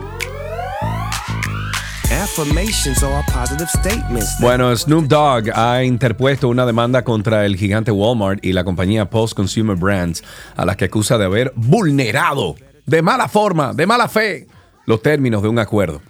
[2.11, 4.41] Affirmations are positive statements.
[4.41, 9.35] Bueno, Snoop Dogg ha interpuesto una demanda contra el gigante Walmart y la compañía Post
[9.35, 10.25] Consumer Brands,
[10.57, 12.57] a las que acusa de haber vulnerado
[12.87, 14.49] de mala forma, de mala fe,
[14.85, 16.01] los términos de un acuerdo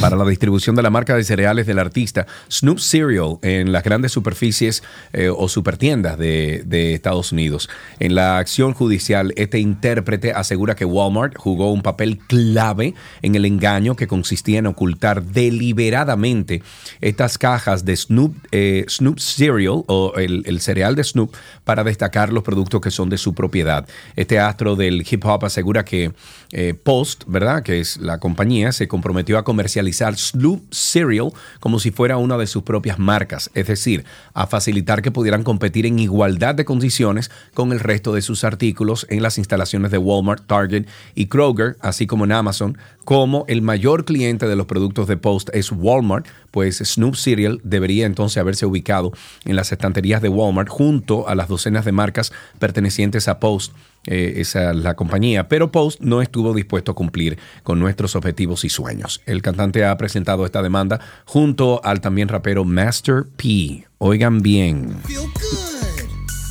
[0.00, 4.12] para la distribución de la marca de cereales del artista Snoop Cereal en las grandes
[4.12, 4.82] superficies
[5.12, 6.62] eh, o supertiendas de,
[6.94, 7.68] Estados Unidos.
[7.98, 13.44] En la acción judicial, este intérprete asegura que Walmart jugó un papel clave en el
[13.44, 16.62] engaño que consistía en ocultar deliberadamente
[17.00, 21.34] estas cajas de Snoop, eh, Snoop Cereal o el, el cereal de Snoop
[21.64, 23.86] para destacar los productos que son de su propiedad.
[24.16, 26.12] Este astro del hip hop asegura que
[26.52, 27.62] eh, Post, ¿verdad?
[27.62, 32.46] Que es la compañía, se comprometió a comercializar Snoop Cereal como si fuera una de
[32.46, 34.04] sus propias marcas, es decir,
[34.34, 39.06] a facilitar que pudieran competir en igualdad de condiciones con el resto de sus artículos
[39.10, 42.78] en las instalaciones de Walmart, Target y Kroger, así como en Amazon.
[43.04, 48.06] Como el mayor cliente de los productos de Post es Walmart, pues Snoop Cereal debería
[48.06, 49.12] entonces haberse ubicado
[49.44, 53.72] en las estanterías de Walmart junto a las docenas de marcas pertenecientes a Post
[54.06, 58.64] eh, esa es la compañía, pero Post no estuvo dispuesto a cumplir con nuestros objetivos
[58.64, 59.20] y sueños.
[59.26, 63.86] El cantante ha presentado esta demanda junto al también rapero Master P.
[63.98, 64.96] Oigan bien.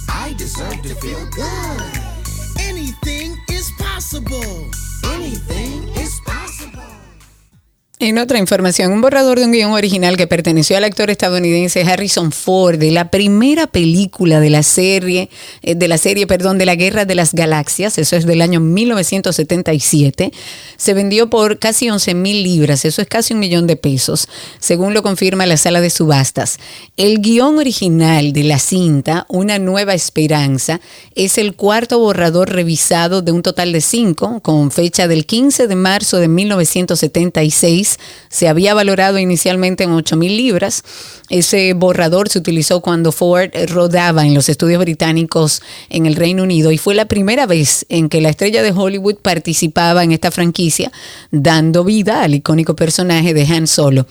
[0.08, 2.01] I deserve to feel good.
[8.04, 12.32] En otra información, un borrador de un guion original que perteneció al actor estadounidense Harrison
[12.32, 15.30] Ford de la primera película de la serie,
[15.62, 18.60] eh, de la serie, perdón, de la Guerra de las Galaxias, eso es del año
[18.60, 20.32] 1977,
[20.78, 24.28] se vendió por casi 11 mil libras, eso es casi un millón de pesos,
[24.60, 26.58] según lo confirma la sala de subastas.
[26.98, 30.82] El guion original de la cinta, Una Nueva Esperanza,
[31.14, 35.76] es el cuarto borrador revisado de un total de cinco, con fecha del 15 de
[35.76, 37.91] marzo de 1976
[38.30, 40.84] se había valorado inicialmente en 8 mil libras.
[41.30, 46.72] Ese borrador se utilizó cuando Ford rodaba en los estudios británicos en el Reino Unido
[46.72, 50.92] y fue la primera vez en que la estrella de Hollywood participaba en esta franquicia,
[51.32, 54.08] dando vida al icónico personaje de Han Solo.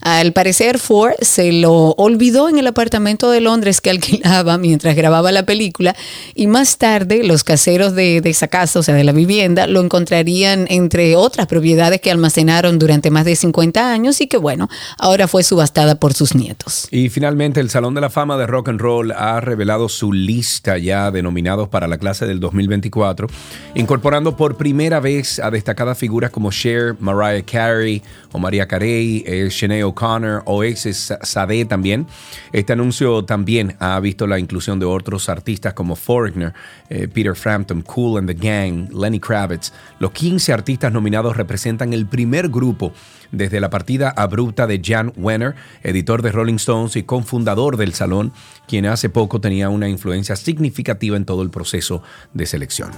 [0.00, 5.32] Al parecer, Ford se lo olvidó en el apartamento de Londres que alquilaba mientras grababa
[5.32, 5.94] la película
[6.34, 9.80] y más tarde los caseros de, de esa casa, o sea, de la vivienda, lo
[9.80, 14.68] encontrarían entre otras propiedades que almacenaron durante más de 50 años y que bueno,
[14.98, 16.88] ahora fue subastada por sus nietos.
[16.90, 20.78] Y finalmente el Salón de la Fama de Rock and Roll ha revelado su lista
[20.78, 23.26] ya de nominados para la clase del 2024,
[23.74, 28.02] incorporando por primera vez a destacadas figuras como Cher, Mariah Carey
[28.34, 32.08] o María Carey, eh, Sinead O'Connor o ex Sade también.
[32.52, 36.52] Este anuncio también ha visto la inclusión de otros artistas como Foreigner,
[36.90, 39.72] eh, Peter Frampton, Cool and the Gang, Lenny Kravitz.
[40.00, 42.92] Los 15 artistas nominados representan el primer grupo
[43.30, 45.54] desde la partida abrupta de Jan Wenner,
[45.84, 48.32] editor de Rolling Stones y cofundador del salón,
[48.66, 52.90] quien hace poco tenía una influencia significativa en todo el proceso de selección.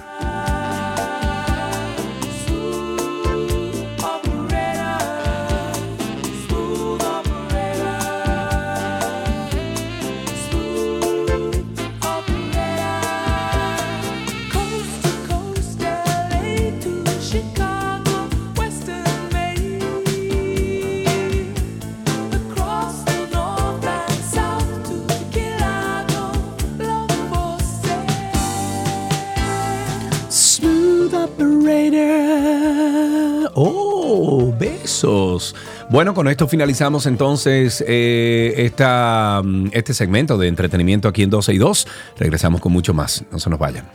[34.39, 35.55] Oh, besos.
[35.89, 41.53] Bueno, con esto finalizamos entonces eh, esta, mm, este segmento de entretenimiento aquí en 12
[41.53, 41.87] y 2.
[42.19, 43.23] Regresamos con mucho más.
[43.31, 43.89] No se nos vayan.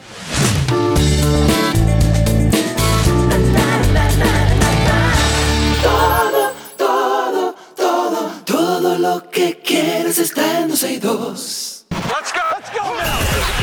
[5.81, 11.87] Todo, todo, todo, todo lo que quieres está en 12 y 2.
[11.93, 12.41] Let's go.
[12.51, 12.83] Let's go.
[12.97, 13.62] There's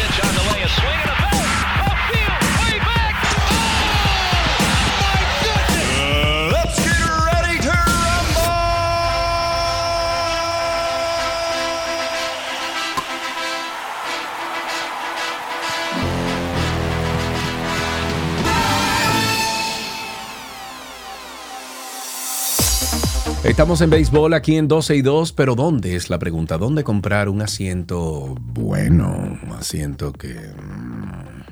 [23.44, 26.58] Estamos en béisbol aquí en 12 y 2, pero ¿dónde es la pregunta?
[26.58, 29.38] ¿Dónde comprar un asiento bueno?
[29.44, 30.34] Un asiento que...
[30.36, 31.44] mm,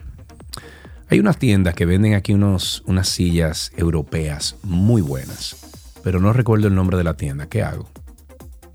[1.09, 5.55] Hay unas tiendas que venden aquí unos, unas sillas europeas muy buenas,
[6.03, 7.47] pero no recuerdo el nombre de la tienda.
[7.47, 7.89] ¿Qué hago?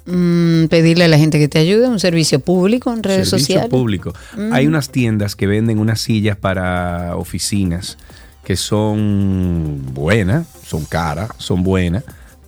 [0.06, 3.70] Mm, pedirle a la gente que te ayude, un servicio público en redes Servicio sociales.
[3.70, 4.14] público.
[4.36, 4.52] Mm.
[4.54, 7.98] Hay unas tiendas que venden unas sillas para oficinas
[8.42, 12.02] que son buenas, son caras, son buenas,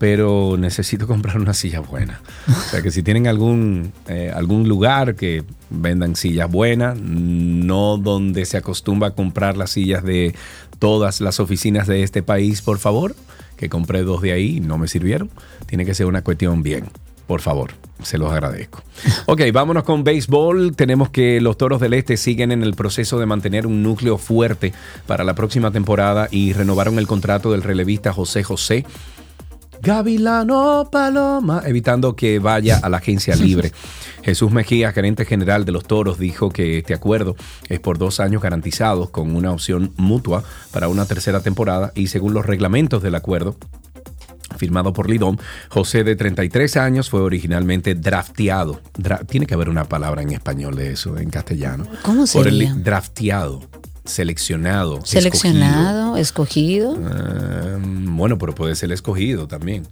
[0.05, 2.21] pero necesito comprar una silla buena.
[2.47, 8.45] O sea que si tienen algún, eh, algún lugar que vendan sillas buenas, no donde
[8.45, 10.35] se acostumbra a comprar las sillas de
[10.79, 13.17] todas las oficinas de este país, por favor,
[13.57, 15.31] que compré dos de ahí y no me sirvieron.
[15.65, 16.85] Tiene que ser una cuestión bien.
[17.27, 17.71] Por favor,
[18.03, 18.83] se los agradezco.
[19.27, 20.77] Ok, vámonos con béisbol.
[20.77, 24.75] Tenemos que los Toros del Este siguen en el proceso de mantener un núcleo fuerte
[25.07, 28.85] para la próxima temporada y renovaron el contrato del relevista José José.
[29.83, 33.73] Gavilano Paloma, evitando que vaya a la agencia libre.
[34.23, 37.37] Jesús Mejía, gerente general de los Toros, dijo que este acuerdo
[37.69, 42.33] es por dos años garantizados con una opción mutua para una tercera temporada y según
[42.33, 43.57] los reglamentos del acuerdo,
[44.57, 48.81] firmado por Lidón, José de 33 años fue originalmente drafteado.
[48.97, 51.87] Dra- tiene que haber una palabra en español de eso, en castellano.
[52.03, 52.75] ¿Cómo Por el- sería?
[52.75, 53.63] drafteado,
[54.05, 55.01] seleccionado.
[55.05, 56.93] Seleccionado, escogido.
[56.95, 57.11] escogido.
[57.11, 59.87] Ah, bueno, pero puede ser escogido también.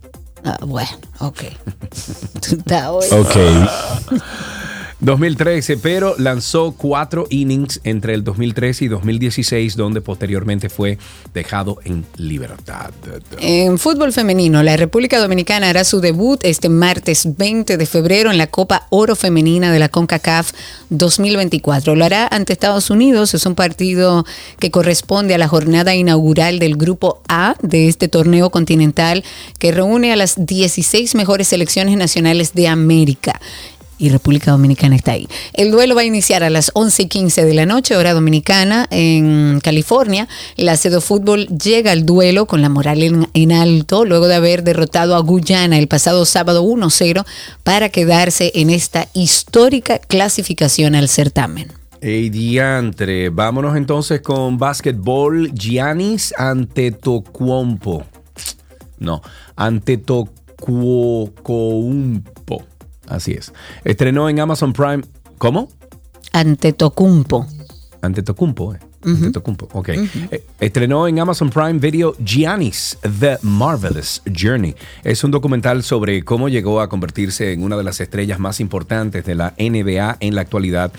[0.45, 0.91] Ah, bueno,
[1.21, 1.43] ok.
[3.13, 3.37] Ok.
[5.03, 10.97] 2013, pero lanzó cuatro innings entre el 2013 y 2016, donde posteriormente fue
[11.35, 12.93] dejado en libertad.
[13.41, 18.39] En fútbol femenino, la República Dominicana hará su debut este martes 20 de febrero en
[18.39, 20.53] la Copa Oro Femenina de la CONCACAF
[20.91, 21.97] 2024.
[21.97, 23.35] Lo hará ante Estados Unidos.
[23.35, 24.25] Es un partido
[24.61, 29.25] que corresponde a la jornada inaugural del Grupo A de este torneo continental
[29.59, 33.41] que reúne a las 16 mejores selecciones nacionales de América
[33.99, 35.29] y República Dominicana está ahí.
[35.53, 38.87] El duelo va a iniciar a las 11 y 15 de la noche, hora dominicana,
[38.91, 40.29] en California.
[40.57, 44.65] La Cedo Fútbol llega al duelo con la moral en, en alto, luego de haber
[44.65, 47.25] derrotado a Guyana el pasado sábado 1-0
[47.63, 51.69] para quedarse en esta histórica clasificación al certamen.
[52.01, 53.29] Ey, diantre.
[53.29, 55.53] Vámonos entonces con básquetbol.
[55.53, 58.05] Giannis ante Tocuompo.
[58.99, 59.23] No,
[59.55, 60.33] ante Tocuompo.
[63.13, 63.53] Así es.
[63.85, 65.03] Estrenó en Amazon Prime.
[65.37, 65.69] ¿Cómo?
[66.33, 67.47] Ante Tocumpo.
[68.01, 68.79] Ante Tocumpo, eh.
[69.05, 69.89] Ante Tocumpo, ok.
[69.89, 74.75] Eh, Estrenó en Amazon Prime Video Giannis, The Marvelous Journey.
[75.03, 79.25] Es un documental sobre cómo llegó a convertirse en una de las estrellas más importantes
[79.25, 80.93] de la NBA en la actualidad.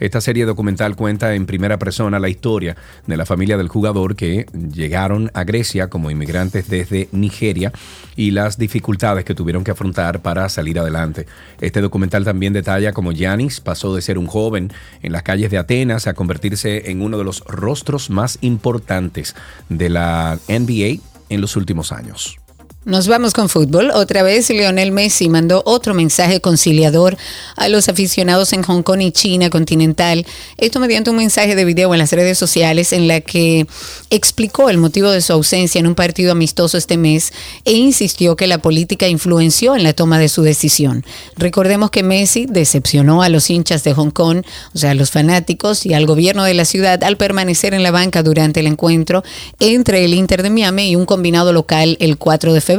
[0.00, 2.76] Esta serie documental cuenta en primera persona la historia
[3.06, 7.72] de la familia del jugador que llegaron a Grecia como inmigrantes desde Nigeria
[8.16, 11.26] y las dificultades que tuvieron que afrontar para salir adelante.
[11.60, 14.72] Este documental también detalla cómo Giannis pasó de ser un joven
[15.02, 19.34] en las calles de Atenas a convertirse en uno de los rostros más importantes
[19.68, 22.38] de la NBA en los últimos años.
[22.84, 23.90] Nos vamos con fútbol.
[23.92, 27.18] Otra vez Lionel Messi mandó otro mensaje conciliador
[27.56, 30.24] a los aficionados en Hong Kong y China continental.
[30.56, 33.66] Esto mediante un mensaje de video en las redes sociales en la que
[34.10, 37.32] explicó el motivo de su ausencia en un partido amistoso este mes
[37.64, 41.04] e insistió que la política influenció en la toma de su decisión.
[41.36, 45.84] Recordemos que Messi decepcionó a los hinchas de Hong Kong, o sea, a los fanáticos
[45.84, 49.24] y al gobierno de la ciudad al permanecer en la banca durante el encuentro
[49.58, 52.77] entre el Inter de Miami y un combinado local el 4 de febrero.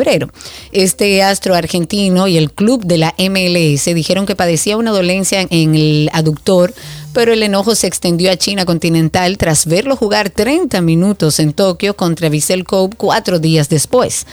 [0.71, 5.75] Este astro argentino y el club de la MLS dijeron que padecía una dolencia en
[5.75, 6.73] el aductor,
[7.13, 11.95] pero el enojo se extendió a China continental tras verlo jugar 30 minutos en Tokio
[11.95, 14.25] contra Vissel Kobe cuatro días después.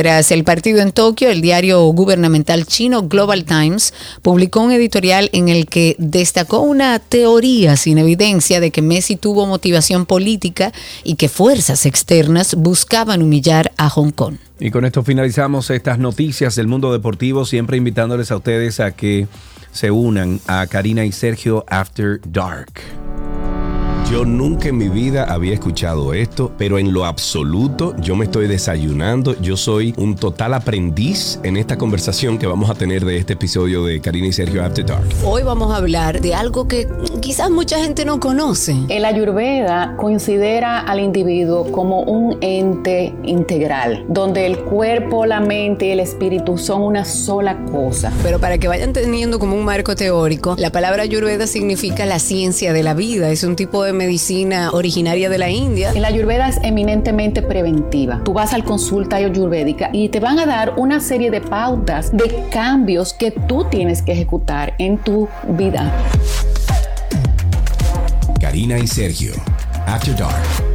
[0.00, 3.92] Tras el partido en Tokio, el diario gubernamental chino Global Times
[4.22, 9.44] publicó un editorial en el que destacó una teoría sin evidencia de que Messi tuvo
[9.44, 10.72] motivación política
[11.04, 14.36] y que fuerzas externas buscaban humillar a Hong Kong.
[14.58, 19.28] Y con esto finalizamos estas noticias del mundo deportivo, siempre invitándoles a ustedes a que
[19.70, 22.72] se unan a Karina y Sergio After Dark.
[24.10, 28.48] Yo nunca en mi vida había escuchado esto, pero en lo absoluto yo me estoy
[28.48, 29.40] desayunando.
[29.40, 33.84] Yo soy un total aprendiz en esta conversación que vamos a tener de este episodio
[33.84, 35.06] de Karina y Sergio After Dark.
[35.24, 36.88] Hoy vamos a hablar de algo que
[37.20, 38.74] quizás mucha gente no conoce.
[38.88, 45.90] El Ayurveda considera al individuo como un ente integral, donde el cuerpo, la mente y
[45.92, 48.12] el espíritu son una sola cosa.
[48.24, 52.72] Pero para que vayan teniendo como un marco teórico, la palabra Ayurveda significa la ciencia
[52.72, 53.30] de la vida.
[53.30, 55.92] Es un tipo de medicina originaria de la India.
[55.92, 58.22] La Ayurveda es eminentemente preventiva.
[58.24, 62.46] Tú vas al consulta ayurvédica y te van a dar una serie de pautas de
[62.50, 65.92] cambios que tú tienes que ejecutar en tu vida.
[68.40, 69.34] Karina y Sergio.
[69.86, 70.69] After Dark.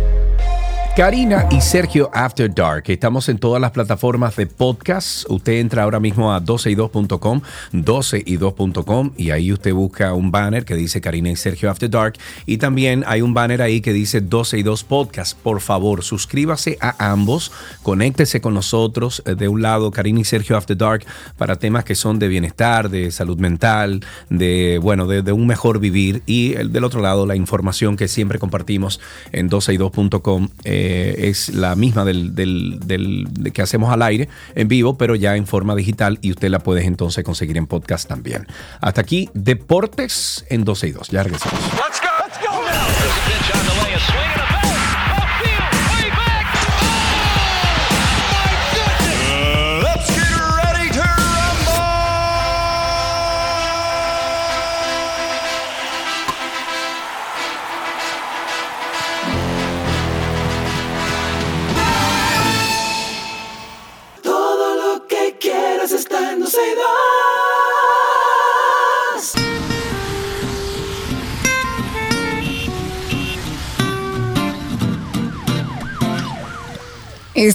[0.96, 2.86] Karina y Sergio After Dark.
[2.88, 5.30] Estamos en todas las plataformas de podcast.
[5.30, 7.41] Usted entra ahora mismo a 12y2.com,
[7.74, 12.14] 12y2.com y ahí usted busca un banner que dice Karina y Sergio After Dark
[12.46, 15.38] y también hay un banner ahí que dice 12y2 Podcast.
[15.38, 17.52] Por favor, suscríbase a ambos,
[17.84, 19.22] conéctese con nosotros.
[19.26, 21.06] Eh, De un lado, Karina y Sergio After Dark
[21.38, 25.80] para temas que son de bienestar, de salud mental, de bueno, de, de un mejor
[25.80, 29.02] vivir y el del otro lado la información que siempre compartimos
[29.34, 30.48] en 12y2.com.
[30.64, 30.84] Eh,
[31.29, 35.36] es la misma del, del- del- de que hacemos al aire en vivo, pero ya
[35.36, 38.47] en forma digital y usted la puede entonces conseguir en podcast también.
[38.81, 41.09] Hasta aquí, Deportes en 12 y 2.
[41.09, 41.59] Ya regresamos.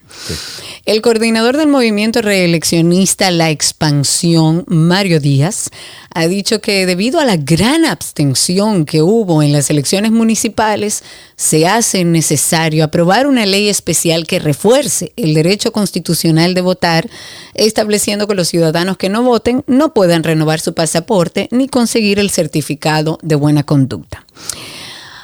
[0.85, 5.71] El coordinador del movimiento reeleccionista La Expansión, Mario Díaz,
[6.15, 11.03] ha dicho que debido a la gran abstención que hubo en las elecciones municipales,
[11.37, 17.09] se hace necesario aprobar una ley especial que refuerce el derecho constitucional de votar,
[17.55, 22.31] estableciendo que los ciudadanos que no voten no puedan renovar su pasaporte ni conseguir el
[22.31, 24.25] certificado de buena conducta.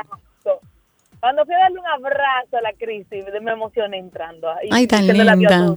[1.20, 4.50] Cuando fui a darle un abrazo a la crisis, me emocioné entrando.
[4.50, 5.76] ahí, Ay, tan linda.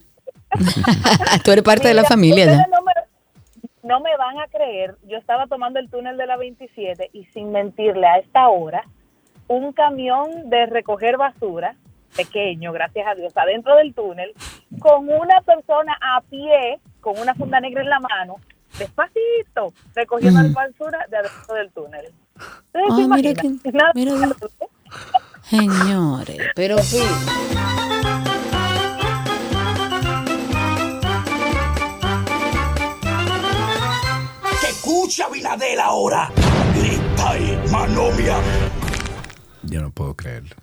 [1.43, 2.65] Tú eres parte de la familia ya.
[2.67, 2.93] No me,
[3.83, 7.51] no me van a creer, yo estaba tomando el túnel de la 27 y sin
[7.51, 8.85] mentirle a esta hora,
[9.53, 11.75] un camión de recoger basura,
[12.15, 14.33] pequeño, gracias a Dios, adentro del túnel,
[14.79, 18.35] con una persona a pie, con una funda negra en la mano,
[18.77, 20.43] despacito, recogiendo Mm.
[20.45, 22.05] la basura de adentro del túnel.
[22.35, 23.49] ¿Ustedes se Ay, mira que-
[23.93, 24.35] mira.
[25.43, 26.99] Señores, pero sí.
[34.61, 36.29] Que escucha Viladel ahora.
[36.75, 38.37] Grita y manomia.
[39.73, 40.55] Yo no puedo creerlo.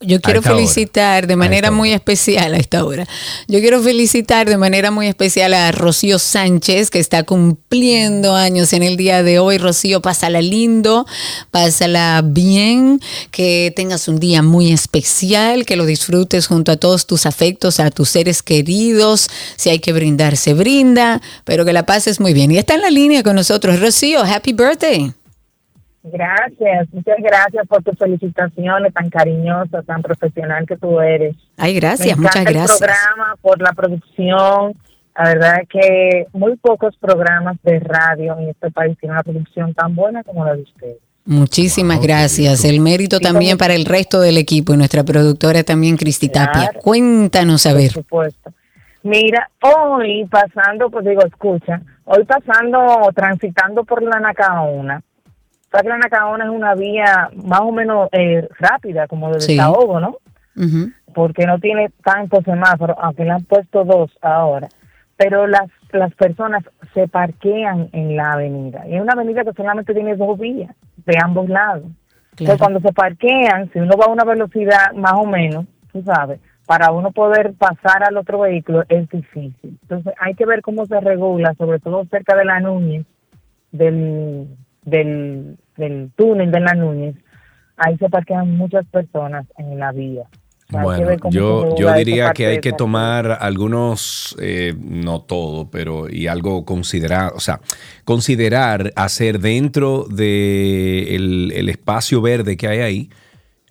[0.00, 0.56] Yo quiero hora.
[0.56, 3.06] felicitar de manera muy especial a esta hora.
[3.46, 8.82] Yo quiero felicitar de manera muy especial a Rocío Sánchez, que está cumpliendo años en
[8.82, 9.58] el día de hoy.
[9.58, 11.06] Rocío, pásala lindo,
[11.52, 12.98] pásala bien,
[13.30, 17.92] que tengas un día muy especial, que lo disfrutes junto a todos tus afectos, a
[17.92, 19.28] tus seres queridos.
[19.54, 22.50] Si hay que brindar, se brinda, pero que la pases muy bien.
[22.50, 23.78] Y está en la línea con nosotros.
[23.78, 25.14] Rocío, happy birthday.
[26.04, 31.36] Gracias, muchas gracias por tus felicitaciones tan cariñosas, tan profesional que tú eres.
[31.56, 32.80] Ay, gracias, Me muchas gracias.
[32.80, 34.74] El programa, por la producción.
[35.16, 39.74] La verdad es que muy pocos programas de radio en este país tienen una producción
[39.74, 40.96] tan buena como la de ustedes.
[41.24, 42.64] Muchísimas gracias.
[42.64, 46.70] El mérito también para el resto del equipo y nuestra productora también, Cristi Tapia.
[46.70, 46.80] Claro.
[46.80, 47.92] Cuéntanos a ver.
[47.92, 48.52] Por supuesto.
[49.04, 55.02] Mira, hoy pasando, pues digo, escucha, hoy pasando, transitando por la Nacaona,
[55.84, 59.52] la Nacaona es una vía más o menos eh, rápida, como de Sí.
[59.56, 60.16] desahogo, ¿no?
[61.14, 64.68] Porque no tiene tantos semáforos, aunque le han puesto dos ahora.
[65.16, 66.62] Pero las, las personas
[66.94, 68.86] se parquean en la avenida.
[68.88, 70.74] Y es una avenida que solamente tiene dos vías
[71.06, 71.84] de ambos lados.
[72.32, 76.40] Entonces, cuando se parquean, si uno va a una velocidad más o menos, tú sabes,
[76.66, 79.78] para uno poder pasar al otro vehículo es difícil.
[79.82, 83.04] Entonces, hay que ver cómo se regula, sobre todo cerca de la Núñez,
[83.70, 84.48] del,
[84.84, 87.16] del, del túnel de la Núñez.
[87.76, 90.24] Ahí se parquean muchas personas en la vía.
[90.68, 96.64] Bueno, yo, yo diría que hay que tomar algunos, eh, no todo, pero y algo
[96.64, 97.60] considerar, o sea,
[98.04, 103.10] considerar hacer dentro de el, el espacio verde que hay ahí,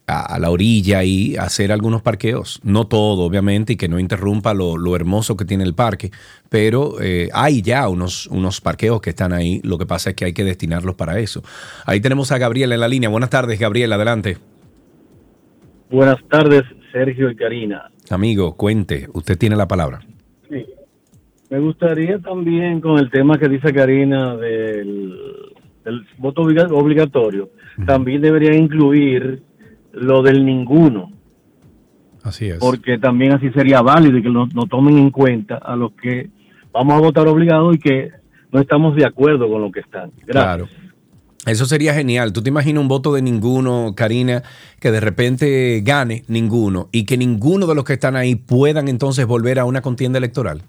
[0.07, 2.59] a, a la orilla y hacer algunos parqueos.
[2.63, 6.11] No todo, obviamente, y que no interrumpa lo, lo hermoso que tiene el parque,
[6.49, 9.61] pero eh, hay ya unos, unos parqueos que están ahí.
[9.63, 11.41] Lo que pasa es que hay que destinarlos para eso.
[11.85, 13.09] Ahí tenemos a Gabriela en la línea.
[13.09, 14.37] Buenas tardes, Gabriela, adelante.
[15.89, 17.91] Buenas tardes, Sergio y Karina.
[18.09, 19.99] Amigo, cuente, usted tiene la palabra.
[20.49, 20.65] Sí.
[21.49, 25.13] Me gustaría también con el tema que dice Karina del,
[25.83, 27.49] del voto obliga- obligatorio,
[27.85, 29.43] también debería incluir
[29.93, 31.11] lo del ninguno,
[32.23, 32.57] Así es.
[32.57, 36.29] porque también así sería válido y que no, no tomen en cuenta a los que
[36.71, 38.11] vamos a votar obligado y que
[38.51, 40.11] no estamos de acuerdo con lo que están.
[40.25, 40.31] Gracias.
[40.31, 40.67] Claro.
[41.45, 42.33] Eso sería genial.
[42.33, 44.43] ¿Tú te imaginas un voto de ninguno, Karina,
[44.79, 49.25] que de repente gane ninguno y que ninguno de los que están ahí puedan entonces
[49.25, 50.61] volver a una contienda electoral?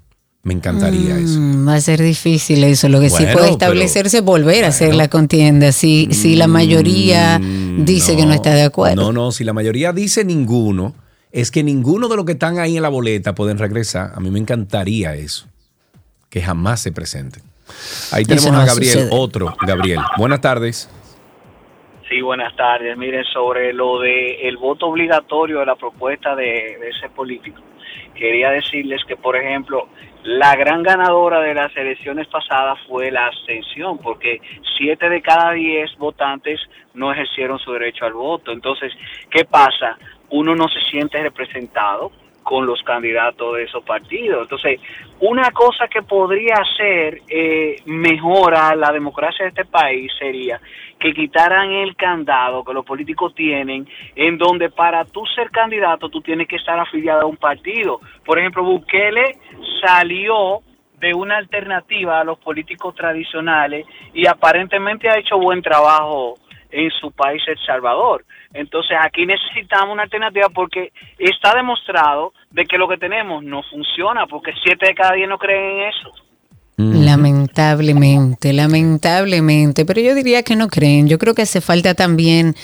[0.45, 1.39] Me encantaría eso.
[1.39, 2.89] Mm, va a ser difícil eso.
[2.89, 5.71] Lo que sí puede establecerse es volver a hacer la contienda.
[5.71, 7.39] Si, si la mayoría
[7.79, 9.03] dice que no está de acuerdo.
[9.03, 10.95] Mm, No, no, si la mayoría dice ninguno,
[11.31, 14.13] es que ninguno de los que están ahí en la boleta pueden regresar.
[14.15, 15.47] A mí me encantaría eso.
[16.29, 17.43] Que jamás se presenten.
[18.11, 20.01] Ahí tenemos no a Gabriel, otro Gabriel.
[20.19, 20.91] Buenas tardes.
[22.09, 22.97] Sí, buenas tardes.
[22.99, 26.45] Miren, sobre lo de el voto obligatorio de la propuesta de,
[26.81, 27.63] de ese político,
[28.15, 29.89] quería decirles que, por ejemplo,
[30.25, 34.41] la gran ganadora de las elecciones pasadas fue la abstención, porque
[34.77, 36.61] siete de cada diez votantes
[36.95, 38.53] no ejercieron su derecho al voto.
[38.53, 38.93] Entonces,
[39.31, 39.99] ¿qué pasa?
[40.31, 42.13] Uno no se siente representado
[42.43, 44.43] con los candidatos de esos partidos.
[44.43, 44.81] Entonces,
[45.21, 50.61] una cosa que podría hacer eh, mejora la democracia de este país sería
[50.99, 56.21] que quitaran el candado que los políticos tienen, en donde para tú ser candidato tú
[56.21, 58.01] tienes que estar afiliado a un partido.
[58.25, 59.39] Por ejemplo, Bukele
[59.85, 60.61] salió
[61.01, 66.37] de una alternativa a los políticos tradicionales y aparentemente ha hecho buen trabajo
[66.73, 68.25] en su país, El Salvador.
[68.53, 74.27] Entonces aquí necesitamos una alternativa porque está demostrado de que lo que tenemos no funciona,
[74.27, 76.13] porque siete de cada diez no creen en eso.
[76.77, 81.07] Lamentablemente, lamentablemente, pero yo diría que no creen.
[81.07, 82.55] Yo creo que hace falta también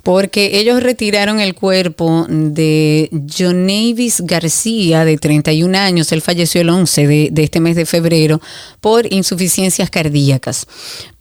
[0.08, 6.10] Porque ellos retiraron el cuerpo de Jonavis García, de 31 años.
[6.12, 8.40] Él falleció el 11 de, de este mes de febrero
[8.80, 10.66] por insuficiencias cardíacas.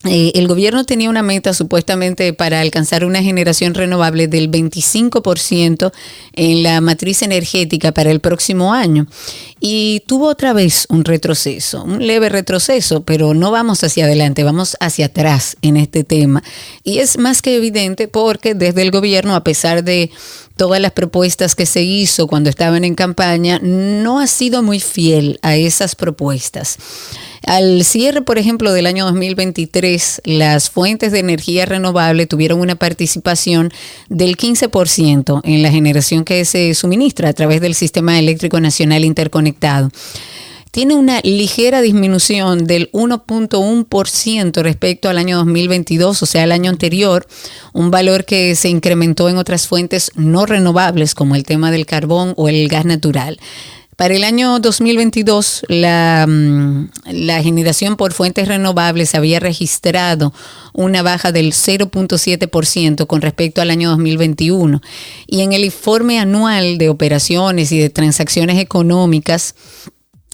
[0.05, 5.91] Eh, el gobierno tenía una meta supuestamente para alcanzar una generación renovable del 25%
[6.31, 9.07] en la matriz energética para el próximo año
[9.59, 14.77] y tuvo otra vez un retroceso, un leve retroceso, pero no vamos hacia adelante, vamos
[14.80, 16.43] hacia atrás en este tema.
[16.85, 20.11] Y es más que evidente porque desde el gobierno, a pesar de
[20.60, 25.40] todas las propuestas que se hizo cuando estaban en campaña, no ha sido muy fiel
[25.41, 26.77] a esas propuestas.
[27.45, 33.72] Al cierre, por ejemplo, del año 2023, las fuentes de energía renovable tuvieron una participación
[34.10, 39.90] del 15% en la generación que se suministra a través del Sistema Eléctrico Nacional Interconectado.
[40.72, 47.28] Tiene una ligera disminución del 1.1% respecto al año 2022, o sea, el año anterior,
[47.74, 52.34] un valor que se incrementó en otras fuentes no renovables como el tema del carbón
[52.38, 53.40] o el gas natural.
[54.00, 60.34] Para el año 2022, la, mm, la generación por fuentes renovables había registrado
[60.72, 64.82] una baja del 0.7% con respecto al año 2021.
[65.28, 69.56] Y en el informe anual de operaciones y de transacciones económicas,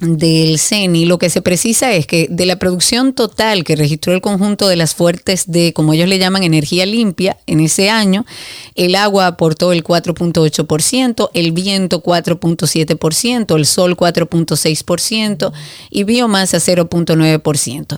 [0.02, 4.20] del CENI, lo que se precisa es que de la producción total que registró el
[4.20, 8.26] conjunto de las fuertes de, como ellos le llaman, energía limpia en ese año,
[8.76, 15.54] el agua aportó el 4.8%, el viento 4.7%, el sol 4.6%
[15.90, 17.98] y biomasa 0.9%.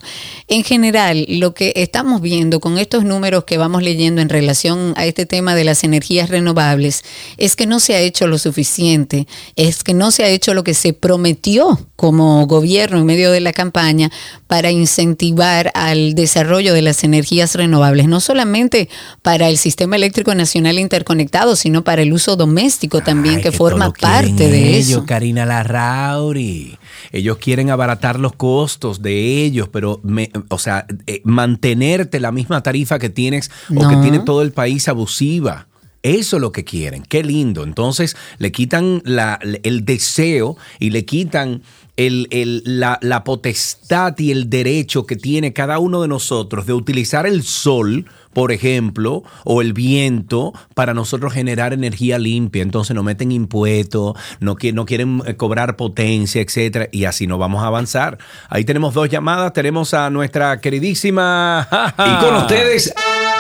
[0.49, 5.07] En general, lo que estamos viendo con estos números que vamos leyendo en relación a
[5.07, 7.03] este tema de las energías renovables
[7.37, 9.25] es que no se ha hecho lo suficiente,
[9.55, 13.41] es que no se ha hecho lo que se prometió como gobierno en medio de
[13.41, 14.09] la campaña
[14.47, 18.87] para incentivar al desarrollo de las energías renovables, no solamente
[19.23, 24.47] para el sistema eléctrico nacional interconectado, sino para el uso doméstico también, que forma parte
[24.49, 25.05] de ellos, eso.
[25.05, 26.77] Karina Larrauri.
[27.11, 32.61] Ellos quieren abaratar los costos de ellos, pero, me- o sea, eh, mantenerte la misma
[32.61, 35.67] tarifa que tienes o que tiene todo el país abusiva.
[36.07, 37.03] Eso es lo que quieren.
[37.03, 37.63] Qué lindo.
[37.63, 41.61] Entonces le quitan la- el deseo y le quitan
[41.97, 46.73] el- el- la, la potestad y el derecho que tiene cada uno de nosotros de
[46.73, 52.61] utilizar el sol, por ejemplo, o el viento para nosotros generar energía limpia.
[52.61, 57.63] Entonces nos meten impuestos, no, no quieren eh, cobrar potencia, etcétera, y así no vamos
[57.63, 58.19] a avanzar.
[58.49, 59.51] Ahí tenemos dos llamadas.
[59.53, 61.67] Tenemos a nuestra queridísima.
[61.97, 62.93] Y con ustedes,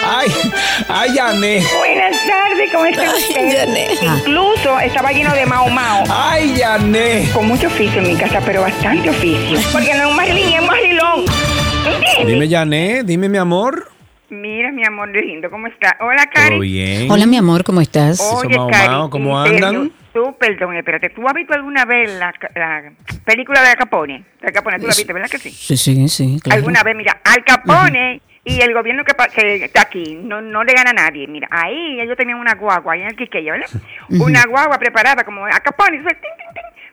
[0.03, 0.29] ¡Ay!
[0.89, 1.63] ¡Ay, Yané!
[2.77, 4.17] Buenas tardes, ¿cómo está usted?
[4.19, 6.03] Incluso estaba lleno de mao mao.
[6.09, 7.27] ¡Ay, Yané!
[7.33, 9.59] Con mucho oficio en mi casa, pero bastante oficio.
[9.71, 11.25] Porque no es un Marilyn, es un Marilón.
[11.85, 12.27] ¿Entiendes?
[12.27, 13.91] Dime, Yané, dime, mi amor.
[14.29, 15.97] Mira, mi amor lindo, ¿cómo está?
[16.01, 16.49] Hola, Cari.
[16.49, 17.09] ¿Todo bien?
[17.09, 18.19] Hola, mi amor, ¿cómo estás?
[18.19, 19.91] Oye, Mao Cari, Mao, ¿cómo en serio, andan?
[20.13, 21.09] Tú, perdón, espérate.
[21.09, 22.91] ¿Tú has visto alguna vez la, la
[23.23, 24.25] película de Al Capone?
[24.41, 25.51] De Al Capone, ¿tú la viste, verdad que sí?
[25.51, 26.39] Sí, sí, sí.
[26.43, 26.57] claro.
[26.57, 29.11] Alguna vez, mira, Al Capone y el gobierno que,
[29.65, 31.27] está aquí no, no le gana a nadie.
[31.27, 33.69] Mira, ahí ellos tenían una guagua ahí en el Quiqueya, ¿verdad?
[34.09, 36.07] Una guagua preparada como Capone, tin,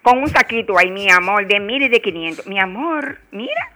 [0.03, 2.47] con un saquito ahí, mi amor, de mil y de quinientos.
[2.47, 3.71] Mi amor, mira.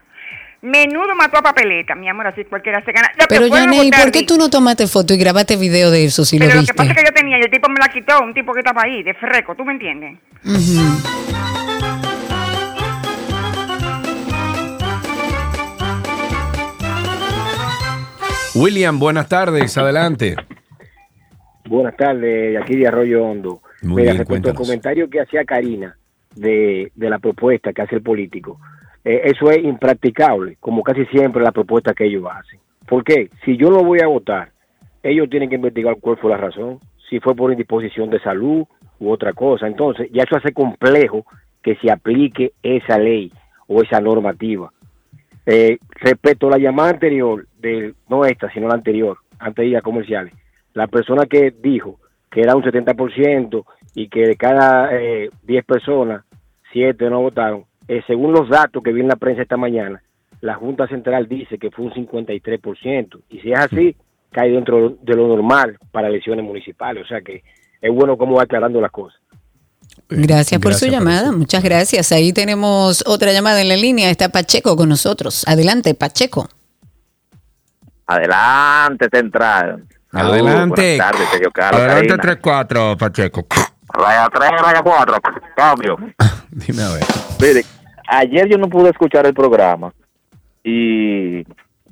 [0.61, 3.13] Menudo mató a papeleta, mi amor, así cualquiera se gana.
[3.17, 6.37] Lo Pero, votar ¿por qué tú no tomaste foto y grabaste video de eso si
[6.37, 6.73] Pero lo lo viste?
[6.73, 8.59] que pasa es que yo tenía y el tipo me la quitó, un tipo que
[8.61, 10.19] estaba ahí, de freco, ¿tú me entiendes?
[10.45, 11.98] Ujú.
[18.61, 20.35] William, buenas tardes, adelante.
[21.69, 23.61] Buenas tardes, aquí de Arroyo Hondo.
[23.83, 25.97] Muy Mira, bien, respecto al comentario que hacía Karina
[26.35, 28.59] de, de la propuesta que hace el político,
[29.05, 32.59] eh, eso es impracticable, como casi siempre la propuesta que ellos hacen.
[32.85, 33.31] ¿Por qué?
[33.45, 34.51] Si yo no voy a votar,
[35.05, 38.65] ellos tienen que investigar cuál fue la razón, si fue por indisposición de salud
[38.99, 39.69] u otra cosa.
[39.69, 41.25] Entonces, ya eso hace complejo
[41.63, 43.33] que se aplique esa ley
[43.69, 44.73] o esa normativa.
[45.51, 49.79] Eh, respecto a la llamada anterior, de, no esta, sino la anterior, antes de ir
[49.79, 50.35] a comerciales,
[50.75, 51.99] la persona que dijo
[52.31, 53.65] que era un 70%
[53.95, 56.23] y que de cada eh, 10 personas,
[56.75, 60.03] 7 no votaron, eh, según los datos que vi en la prensa esta mañana,
[60.43, 63.23] la Junta Central dice que fue un 53%.
[63.31, 63.97] Y si es así,
[64.31, 67.05] cae dentro de lo normal para elecciones municipales.
[67.05, 67.43] O sea que
[67.81, 69.19] es bueno cómo va aclarando las cosas.
[70.11, 72.13] Gracias por su por llamada, muchas gracias.
[72.13, 75.45] Ahí tenemos otra llamada en la línea, está Pacheco con nosotros.
[75.47, 76.49] Adelante, Pacheco.
[78.07, 79.85] Adelante, Central.
[80.13, 80.97] Adelante.
[80.97, 81.83] Buenas tardes, Sergio Carlos.
[81.83, 82.41] Adelante, Karina.
[82.41, 83.47] 3-4, Pacheco.
[83.93, 85.17] Raya 3, raya 4.
[85.55, 85.97] Cambio.
[86.51, 87.05] Dime a ver.
[87.41, 87.65] Mire,
[88.09, 89.93] ayer yo no pude escuchar el programa
[90.65, 91.45] y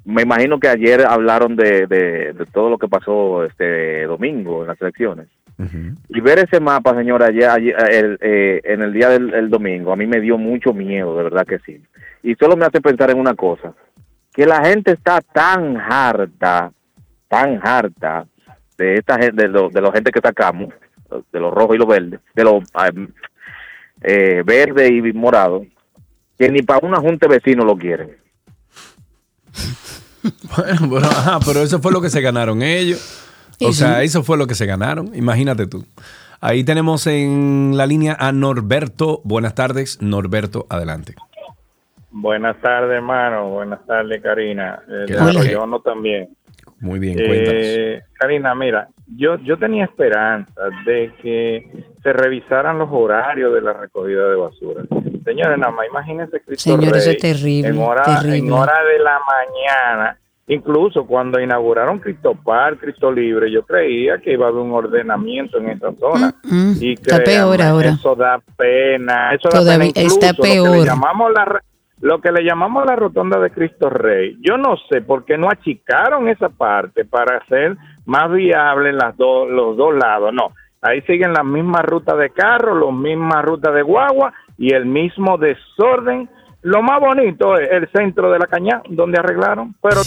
[0.07, 4.69] me imagino que ayer hablaron de, de, de todo lo que pasó este domingo en
[4.69, 5.29] las elecciones.
[6.11, 9.93] Y ver ese mapa, señora, ayer, ayer, el, eh, en el día del el domingo,
[9.93, 11.81] a mí me dio mucho miedo, de verdad que sí.
[12.23, 13.73] Y solo me hace pensar en una cosa,
[14.35, 16.71] que la gente está tan harta,
[17.29, 18.27] tan harta
[18.77, 20.75] de esta gente, de, lo- de la gente que sacamos,
[21.33, 23.09] de los rojos y los verdes, de los eh,
[24.03, 25.65] eh, verde y morado,
[26.39, 28.11] que ni para una junta de vecinos lo quieren.
[30.57, 33.26] Bueno, pero, ajá, pero eso fue lo que se ganaron ellos.
[33.61, 34.07] O sea, sí.
[34.07, 35.15] eso fue lo que se ganaron.
[35.15, 35.85] Imagínate tú.
[36.41, 39.21] Ahí tenemos en la línea a Norberto.
[39.25, 41.15] Buenas tardes, Norberto, adelante.
[42.11, 43.51] Buenas tardes, hermano.
[43.51, 44.81] Buenas tardes, Karina.
[44.89, 45.37] Eh, ¿Qué de tal?
[45.37, 46.29] Arroyono también.
[46.81, 47.63] Muy bien, cuéntanos.
[47.65, 50.53] Eh, Karina, mira, yo, yo tenía esperanza
[50.85, 51.71] de que
[52.03, 54.83] se revisaran los horarios de la recogida de basura.
[55.25, 58.37] Señores, nada más imagínense Cristo Señor, eso Rey es terrible, En hora, terrible.
[58.39, 64.33] en hora de la mañana, incluso cuando inauguraron Cristo Par, Cristo Libre, yo creía que
[64.33, 66.35] iba a haber un ordenamiento en esa zona.
[66.45, 67.91] Mm, y está peor ahora.
[67.91, 69.33] Eso da pena.
[69.35, 70.77] Eso da Todavía pena incluso está Lo que peor.
[70.77, 71.63] le llamamos la
[72.01, 74.37] lo que le llamamos la rotonda de Cristo Rey.
[74.41, 79.49] Yo no sé por qué no achicaron esa parte para hacer más viable las dos,
[79.49, 80.33] los dos lados.
[80.33, 80.53] No,
[80.83, 85.39] ahí siguen las mismas rutas de carro, las mismas rutas de guagua y el mismo
[85.39, 86.29] desorden.
[86.67, 90.01] Lo más bonito es el centro de la caña, donde arreglaron, pero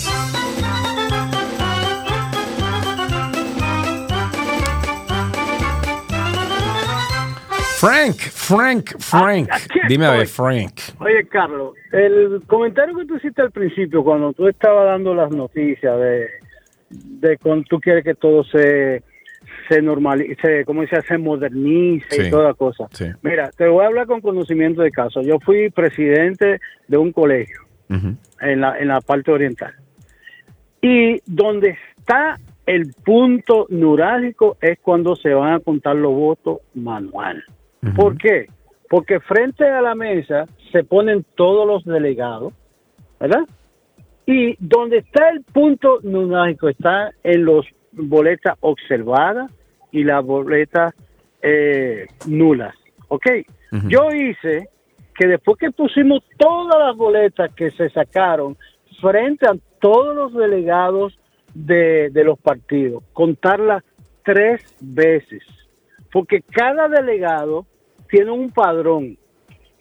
[7.78, 9.48] Frank, Frank, Frank.
[9.50, 10.28] aquí Dime a ver.
[10.28, 10.74] Frank.
[11.00, 15.98] Oye, Carlos, el comentario que tú hiciste al principio, cuando tú estabas dando las noticias
[15.98, 16.28] de,
[16.90, 19.02] de cuando tú quieres que todo se,
[19.70, 21.02] se normalice, ¿cómo dice?
[21.04, 22.22] Se modernice Sí.
[22.28, 22.88] y toda cosa.
[22.92, 23.06] Sí.
[23.22, 25.22] Mira, te voy a hablar con conocimiento de caso.
[25.22, 29.74] Yo fui presidente de un colegio en la, en la parte oriental.
[30.82, 37.44] Y donde está el punto neurálgico es cuando se van a contar los votos manual.
[37.96, 38.48] ¿Por qué?
[38.90, 42.54] Porque frente a la mesa se ponen todos los delegados,
[43.20, 43.44] ¿verdad?
[44.26, 49.52] Y donde está el punto neurálgico está en los boletas observadas
[49.92, 50.94] y las boletas
[51.42, 52.76] eh, nulas,
[53.08, 53.26] ¿ok?
[53.88, 54.70] Yo hice
[55.16, 58.58] que después que pusimos todas las boletas que se sacaron
[59.00, 61.18] frente a todos los delegados
[61.54, 63.84] de, de los partidos, contarlas
[64.24, 65.44] tres veces,
[66.12, 67.66] porque cada delegado
[68.10, 69.18] tiene un padrón.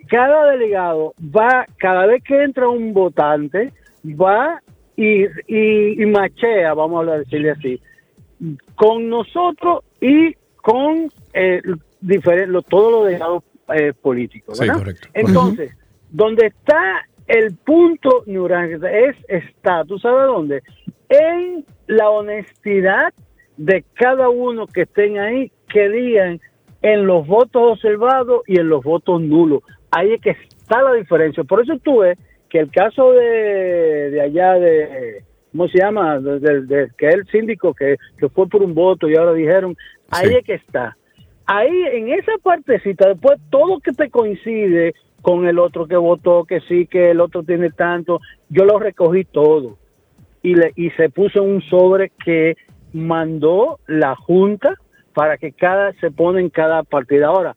[0.09, 3.73] Cada delegado va, cada vez que entra un votante,
[4.05, 4.61] va
[4.97, 7.81] y, y, y machea, vamos a decirle así,
[8.75, 11.61] con nosotros y con eh,
[12.01, 13.43] diferen- lo- todos los delegados
[13.75, 14.59] eh, políticos.
[14.59, 14.79] Sí, ¿verdad?
[14.81, 15.09] correcto.
[15.15, 15.77] Entonces,
[16.11, 20.63] donde está el punto neurálgico es está, ¿tú sabes dónde?
[21.09, 23.13] En la honestidad
[23.57, 26.41] de cada uno que estén ahí, que digan
[26.81, 29.63] en los votos observados y en los votos nulos.
[29.91, 31.45] Ahí es que está la diferencia.
[31.45, 32.19] Por eso tú ves
[32.49, 35.25] que el caso de, de allá de,
[35.59, 36.21] ¿cómo se llama?
[36.21, 39.33] De, de- de- que es el síndico que, que fue por un voto y ahora
[39.33, 39.77] dijeron,
[40.09, 40.97] ahí es que está.
[41.47, 46.61] Ahí en esa partecita, después todo que te coincide con el otro que votó, que
[46.61, 49.79] sí, que el otro tiene tanto, yo lo recogí todo
[50.43, 52.57] y, le, y se puso un sobre que
[52.93, 54.75] mandó la Junta
[55.13, 57.27] para que cada se pone en cada partida.
[57.27, 57.57] Ahora,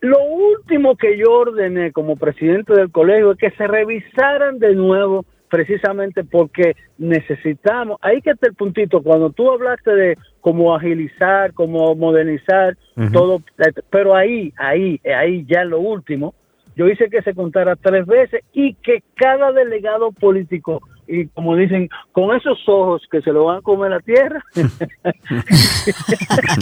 [0.00, 5.24] lo último que yo ordené como presidente del colegio es que se revisaran de nuevo
[5.48, 11.94] precisamente porque necesitamos, ahí que está el puntito, cuando tú hablaste de cómo agilizar, cómo
[11.94, 12.76] modernizar,
[13.12, 13.42] todo,
[13.90, 16.34] pero ahí, ahí, ahí ya lo último,
[16.76, 21.88] yo hice que se contara tres veces y que cada delegado político, y como dicen,
[22.12, 24.44] con esos ojos que se lo van a comer la tierra,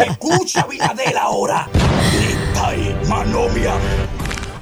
[0.07, 1.67] Escucha, Vinadel, ahora.
[3.09, 3.75] Manomia.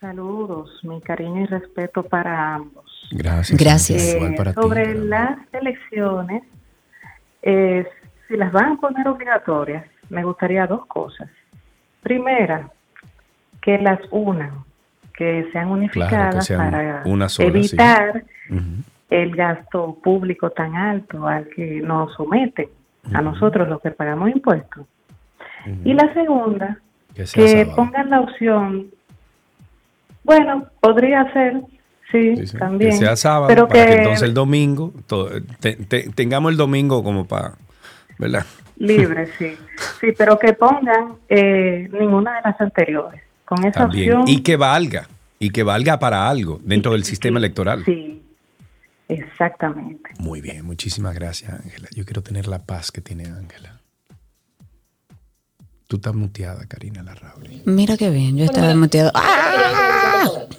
[0.00, 2.84] Saludos, mi cariño y respeto para ambos.
[3.10, 3.58] Gracias.
[3.58, 4.02] Gracias.
[4.02, 4.52] Eh, ti.
[4.54, 6.42] sobre las elecciones,
[7.42, 7.86] eh,
[8.28, 11.28] si las van a poner obligatorias, me gustaría dos cosas.
[12.04, 12.70] Primera,
[13.60, 14.52] que las unan,
[15.16, 17.58] que sean unificadas sean para una sola, sí.
[17.58, 18.24] evitar
[19.10, 22.68] el gasto público tan alto al que nos someten
[23.12, 24.86] a nosotros los que pagamos impuestos.
[25.84, 26.78] Y la segunda,
[27.14, 28.86] Que que pongan la opción,
[30.24, 31.60] bueno, podría ser,
[32.10, 34.92] sí, también, Que sea sábado, pero para que, que entonces el domingo,
[35.60, 35.76] te-
[36.10, 37.52] tengamos el domingo como para,
[38.18, 38.44] ¿verdad?
[38.76, 39.56] Libre, sí,
[40.00, 44.12] sí, pero que pongan eh, ninguna de las anteriores, con esa También.
[44.14, 47.84] opción, Y que valga, y que valga para algo dentro del sistema electoral.
[47.84, 48.22] sí,
[49.08, 50.10] exactamente.
[50.18, 51.88] Muy bien, muchísimas gracias, Ángela.
[51.94, 53.73] Yo quiero tener la paz que tiene Ángela.
[55.94, 57.62] Tú estás muteada, Karina Larrauri.
[57.66, 59.12] Mira qué bien, yo estaba muteado.
[59.14, 59.94] ¡Ah!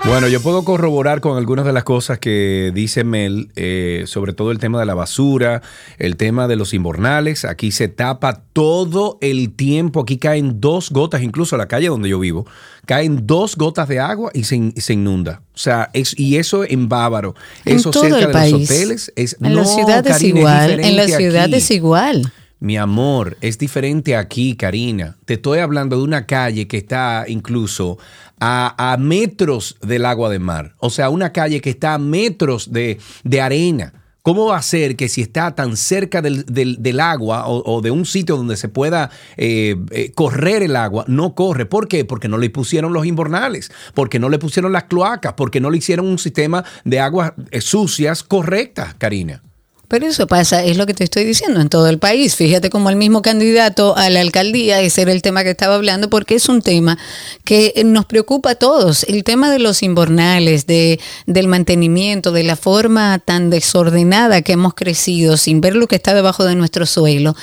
[0.07, 4.53] Bueno, yo puedo corroborar con algunas de las cosas que dice Mel, eh, sobre todo
[4.53, 5.63] el tema de la basura,
[5.99, 7.45] el tema de los invernales.
[7.45, 10.01] Aquí se tapa todo el tiempo.
[10.01, 12.47] Aquí caen dos gotas, incluso la calle donde yo vivo,
[12.87, 15.43] caen dos gotas de agua y se, in- se inunda.
[15.55, 17.35] O sea, es, y eso en Bávaro,
[17.65, 18.53] En eso todo cerca el de país.
[18.53, 19.13] los hoteles.
[19.17, 20.81] Es, En la ciudad es igual.
[20.81, 21.55] En la ciudad aquí.
[21.57, 22.33] es igual.
[22.59, 25.17] Mi amor, es diferente aquí, Karina.
[25.27, 27.99] Te estoy hablando de una calle que está incluso
[28.41, 30.75] a, a metros del agua de mar.
[30.79, 33.93] O sea, una calle que está a metros de, de arena.
[34.23, 37.93] ¿Cómo va a ser que si está tan cerca del, del- del agua o, de
[37.93, 41.65] un sitio donde se pueda eh, eh, correr el agua, no corre?
[41.67, 42.05] ¿Por qué?
[42.05, 45.79] Porque no le pusieron los invernales, porque no le pusieron las cloacas, porque no le
[45.79, 49.43] hicieron un sistema de aguas eh, sucias correctas, Karina.
[49.89, 52.35] Pero eso pasa, es lo que te estoy diciendo, en todo el país.
[52.35, 56.11] Fíjate como el mismo candidato a la alcaldía, ese era el tema que estaba hablando,
[56.11, 56.99] porque es un tema
[57.45, 59.05] que nos preocupa a todos.
[59.05, 64.75] El tema de los invernales, de, del mantenimiento, de la forma tan desordenada que hemos
[64.75, 67.37] crecido sin ver lo que está debajo de nuestro suelo.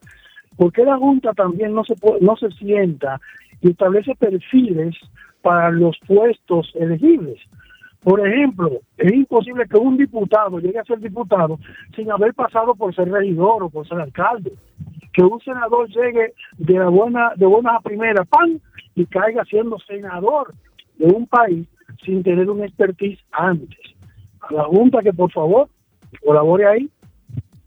[0.55, 3.19] ¿por qué la Junta también no se, no se sienta
[3.59, 4.95] y establece perfiles
[5.41, 7.41] para los puestos elegibles?
[8.01, 11.59] Por ejemplo, es imposible que un diputado llegue a ser diputado
[11.93, 14.53] sin haber pasado por ser regidor o por ser alcalde.
[15.11, 18.59] Que un senador llegue de la buena, de buenas a primeras, ¡pam!
[18.95, 20.53] y caiga siendo senador
[20.97, 21.67] de un país
[22.05, 23.79] sin tener un expertise antes.
[24.41, 25.69] A la Junta que por favor
[26.23, 26.89] colabore ahí.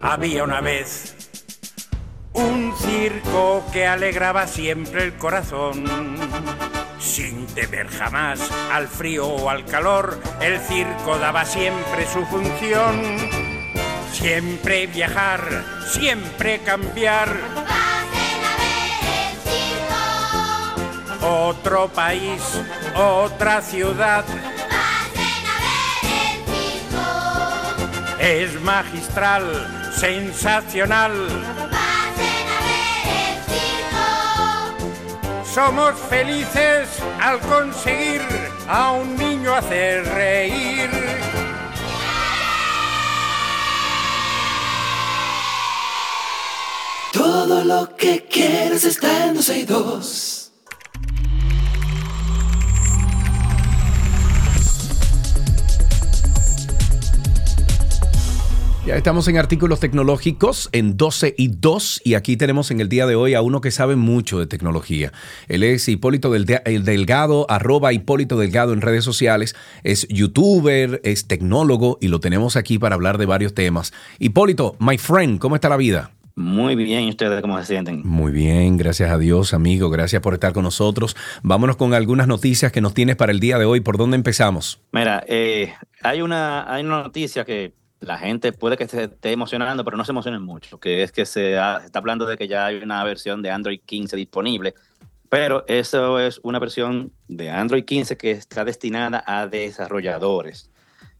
[0.00, 1.14] Había una vez
[2.32, 5.84] un circo que alegraba siempre el corazón.
[6.98, 8.40] Sin temer jamás
[8.72, 13.00] al frío o al calor, el circo daba siempre su función.
[14.12, 17.28] Siempre viajar, siempre cambiar.
[21.22, 22.42] Otro país,
[22.94, 24.24] otra ciudad.
[28.26, 29.44] Es magistral,
[29.96, 31.12] sensacional.
[35.54, 36.88] Somos felices
[37.20, 38.20] al conseguir
[38.68, 40.90] a un niño hacer reír.
[47.12, 50.45] Todo lo que quieres está en 12 y 2.
[58.86, 63.04] Ya estamos en artículos tecnológicos en 12 y 2 y aquí tenemos en el día
[63.06, 65.12] de hoy a uno que sabe mucho de tecnología.
[65.48, 69.56] Él es Hipólito Del- el Delgado, arroba Hipólito Delgado en redes sociales.
[69.82, 73.92] Es youtuber, es tecnólogo y lo tenemos aquí para hablar de varios temas.
[74.20, 76.12] Hipólito, my friend, ¿cómo está la vida?
[76.36, 78.02] Muy bien, ¿y ustedes cómo se sienten?
[78.04, 79.90] Muy bien, gracias a Dios, amigo.
[79.90, 81.16] Gracias por estar con nosotros.
[81.42, 83.80] Vámonos con algunas noticias que nos tienes para el día de hoy.
[83.80, 84.78] ¿Por dónde empezamos?
[84.92, 85.72] Mira, eh,
[86.02, 90.04] hay, una, hay una noticia que la gente puede que se esté emocionando, pero no
[90.04, 93.42] se emocionen mucho, que es que se, está hablando de que ya hay una versión
[93.42, 94.74] de Android 15 disponible,
[95.28, 100.70] pero eso es una versión de Android 15 que está destinada a desarrolladores.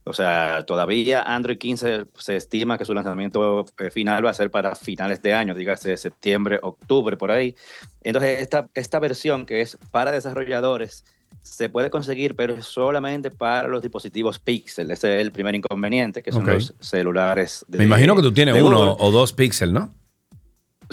[0.09, 4.53] O sea, todavía Android 15 se estima que su lanzamiento eh, final va a ser
[4.53, 7.57] para finales de año, dígase septiembre, octubre, por ahí.
[8.05, 11.05] Entonces, esta, esta versión que es para desarrolladores
[11.47, 14.91] se puede conseguir, pero es solamente para los dispositivos Pixel.
[14.91, 17.65] Ese es el primer inconveniente, que son los celulares.
[17.69, 18.97] de- Me imagino que tú tienes uno Google.
[18.99, 19.95] o dos píxeles, ¿no?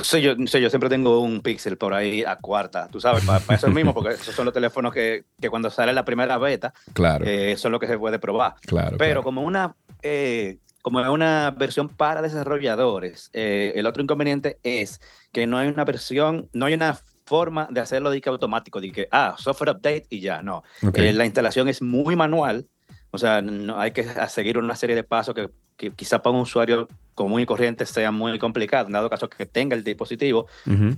[0.01, 3.43] Sí yo, sí, yo siempre tengo un Pixel por ahí a cuarta, tú sabes, para,
[3.55, 7.25] eso mismo, porque esos son los teléfonos que, que cuando sale la primera beta, Claro.
[7.27, 8.55] eh, son los que se puede probar.
[8.61, 14.99] Claro, Pero como una eh, como una versión para desarrolladores, eh, el otro inconveniente es
[15.31, 18.91] que no hay una versión, no hay una forma de hacerlo de que automático, de
[18.91, 20.64] que, ah, software update y ya, no.
[21.10, 22.68] Eh, la instalación es muy manual,
[23.12, 26.41] o sea, no, hay que seguir una serie de pasos que, que quizá para un
[26.41, 30.48] usuario común y corriente sea muy complicado, en dado caso que tenga el dispositivo.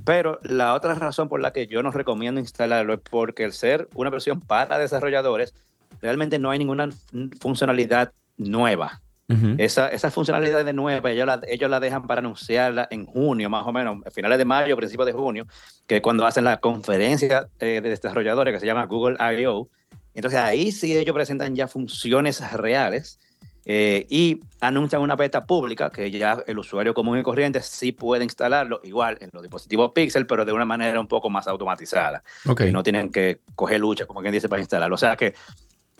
[0.05, 3.89] Pero la otra razón por la que yo no recomiendo instalarlo es porque el ser
[3.95, 5.53] una versión para desarrolladores,
[6.01, 9.01] realmente no hay ninguna fun- funcionalidad nueva.
[9.27, 9.55] Ujú.
[9.57, 13.65] Esa, esa funcionalidad de nueva, ellos la, ellos la dejan para anunciarla en junio, más
[13.65, 15.47] o menos, a finales de mayo, principios de junio,
[15.87, 19.67] que es cuando hacen la conferencia eh, de desarrolladores que se llama Google I.O.
[20.13, 23.19] Entonces ahí sí ellos presentan ya funciones reales
[23.67, 28.23] eh, y anuncian una beta pública que ya el usuario común y corriente sí puede
[28.23, 32.23] instalarlo igual en los dispositivos Pixel, pero de una manera un poco más automatizada.
[32.47, 32.61] Ok.
[32.61, 34.93] Y no tienen que coger lucha, como quien dice, para instalarlo.
[34.93, 35.33] O sea que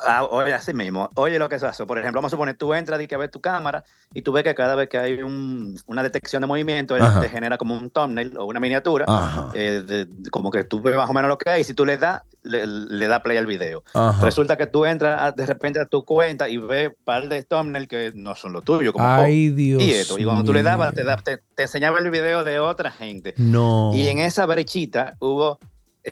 [0.05, 1.09] Ah, oye, así mismo.
[1.15, 1.87] Oye, lo que pasó.
[1.87, 3.83] Por ejemplo, vamos a suponer, tú entras y que ves tu cámara
[4.13, 7.29] y tú ves que cada vez que hay un- una detección de movimiento, él te
[7.29, 9.05] genera como un thumbnail o una miniatura,
[9.53, 11.61] eh, de- de- como que tú ves más o menos lo que hay.
[11.61, 13.83] Y si tú le das, le, le da play al video.
[13.93, 14.23] Ajá.
[14.23, 17.43] Resulta que tú entras a- de repente a tu cuenta y ves un par de
[17.43, 18.93] thumbnails que no son los tuyos.
[18.93, 20.17] Como, Ay, Dios Y esto.
[20.17, 23.33] Y cuando tú le dabas, te, te, te enseñaba el video de otra gente.
[23.37, 23.91] No.
[23.93, 25.59] Y en esa brechita hubo,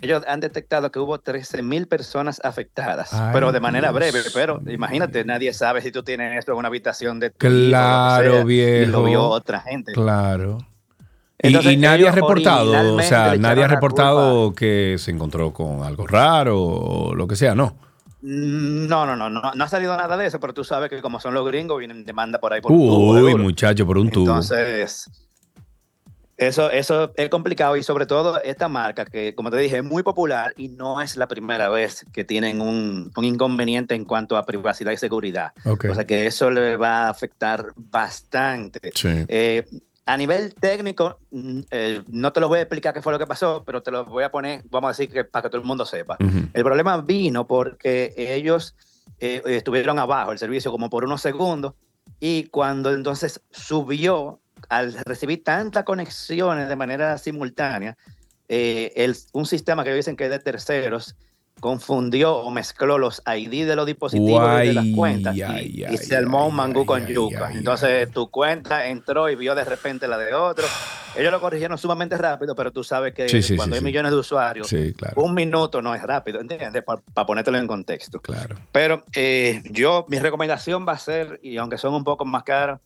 [0.02, 4.20] ellos han detectado que hubo 13 mil personas afectadas, Ay, pero de manera Dios breve.
[4.34, 8.84] Pero imagínate, nadie sabe si tú tienes esto en una habitación de Claro, sea, viejo.
[8.84, 9.94] Y lo vio otra gente.
[9.94, 10.58] Claro.
[11.42, 15.84] Y- Entonces, y, nadie ha reportado, o sea, nadie ha reportado que se encontró con
[15.84, 17.76] algo raro o lo que sea, ¿no?
[18.22, 21.02] Mm, No, no, no, no, no ha salido nada de eso, pero tú sabes que
[21.02, 23.98] como son los gringos, vienen demanda por ahí por un tubo de Uy, muchacho, por
[23.98, 24.28] un tubo.
[24.28, 25.10] Entonces,
[26.38, 30.03] eso, eso es complicado y sobre todo esta marca que, como te dije, es muy
[30.03, 34.45] popular y no es la primera vez que tienen un, un inconveniente en cuanto a
[34.45, 35.53] privacidad y seguridad.
[35.64, 35.86] Ok.
[35.91, 38.91] O sea que eso le va a afectar bastante.
[38.94, 39.26] Sí.
[39.28, 39.66] Eh,
[40.06, 43.26] a nivel técnico, mm, eh, no te lo voy a explicar qué fue lo que
[43.26, 45.68] pasó, pero te lo voy a poner, vamos a decir que para que todo el
[45.68, 46.18] mundo sepa.
[46.20, 46.49] Ujú.
[46.53, 48.76] El problema vino porque ellos
[49.20, 51.74] eh, estuvieron abajo el servicio como por unos segundos
[52.20, 54.40] y cuando entonces subió,
[54.70, 57.98] al recibir tantas conexiones de manera simultánea,
[58.48, 61.16] eh, el- un sistema que dicen que es de terceros
[61.62, 65.86] confundió o mezcló los ID de los dispositivos y de las Guay, cuentas y, ay,
[65.90, 67.50] y se armó un mangú con yuca.
[67.54, 70.66] Entonces tu cuenta entró y vio de repente la de otro.
[71.16, 74.12] Ellos lo corrigieron sumamente rápido, pero tú sabes que Sí, sí, cuando sí, hay millones
[74.12, 74.68] de usuarios,
[74.98, 75.22] claro.
[75.22, 76.84] un minuto no es rápido, ¿entiendes?
[76.84, 78.20] Para ponértelo en contexto.
[78.20, 78.58] Claro.
[78.74, 82.82] Pero eh, yo, mi recomendación va a ser, y aunque son un poco más caros,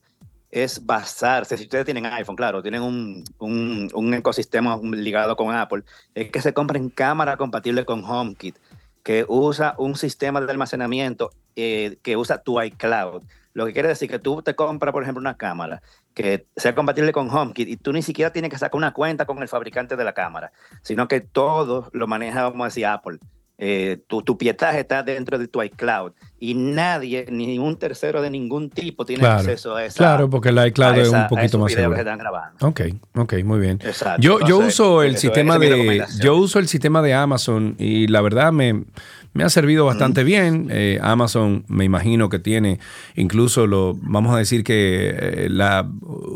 [0.52, 5.84] es basarse, si ustedes tienen iPhone, claro, tienen un, un, un ecosistema ligado con Apple,
[6.16, 8.58] es que se compren cámara compatible con HomeKit,
[9.04, 13.24] que usa un sistema de almacenamiento eh, que usa tu iCloud.
[13.54, 15.82] Lo que quiere decir que tú te compras, por ejemplo, una cámara
[16.14, 19.42] que sea compatible con HomeKit y tú ni siquiera tienes que sacar una cuenta con
[19.42, 20.52] el fabricante de la cámara,
[20.82, 23.20] sino que todo lo maneja, vamos a decir, Apple.
[23.62, 28.30] Eh, tu, tu pietaje está dentro de tu iCloud y nadie, ni un tercero de
[28.30, 29.40] ningún tipo tiene Claro.
[29.40, 29.98] acceso a esa.
[29.98, 31.96] Claro, porque el iCloud es un poquito más seguro.
[31.96, 32.66] que están grabando.
[32.66, 32.82] Ok,
[33.16, 33.78] ok, muy bien.
[33.84, 34.22] Exacto.
[34.22, 38.54] Yo, yo uso el sistema de yo uso el sistema de Amazon y la verdad
[38.54, 38.86] me,
[39.34, 40.68] me ha servido bastante bien.
[40.72, 42.80] Eh, Amazon me imagino que tiene
[43.16, 45.88] incluso lo vamos a decir que eh, la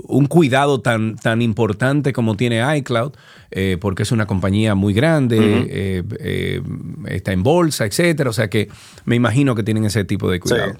[0.08, 3.14] un cuidado tan tan importante como tiene iCloud
[3.56, 5.38] eh, porque es una compañía muy grande,
[5.70, 6.62] eh, eh,
[7.06, 8.32] está en bolsa, etcétera.
[8.32, 8.68] O sea que
[9.06, 10.74] me imagino que tienen ese tipo de cuidado.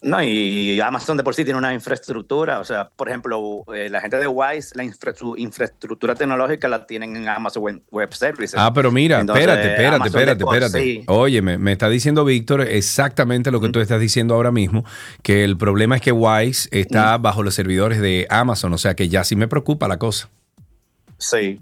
[0.00, 4.00] No, y Amazon de por sí tiene una infraestructura, o sea, por ejemplo, eh, la
[4.00, 8.54] gente de Wise, la infra- su infraestructura tecnológica la tienen en Amazon Web, Services.
[8.56, 10.80] Ah, pero mira, Entonces, espérate, espérate, Amazon espérate, espérate.
[10.80, 14.84] sí- Oye, me, me está diciendo Víctor exactamente lo que tú estás diciendo ahora mismo,
[15.22, 19.08] que el problema es que Wise está bajo los servidores de Amazon, o sea que
[19.08, 20.28] ya sí me preocupa la cosa.
[21.18, 21.60] Sí,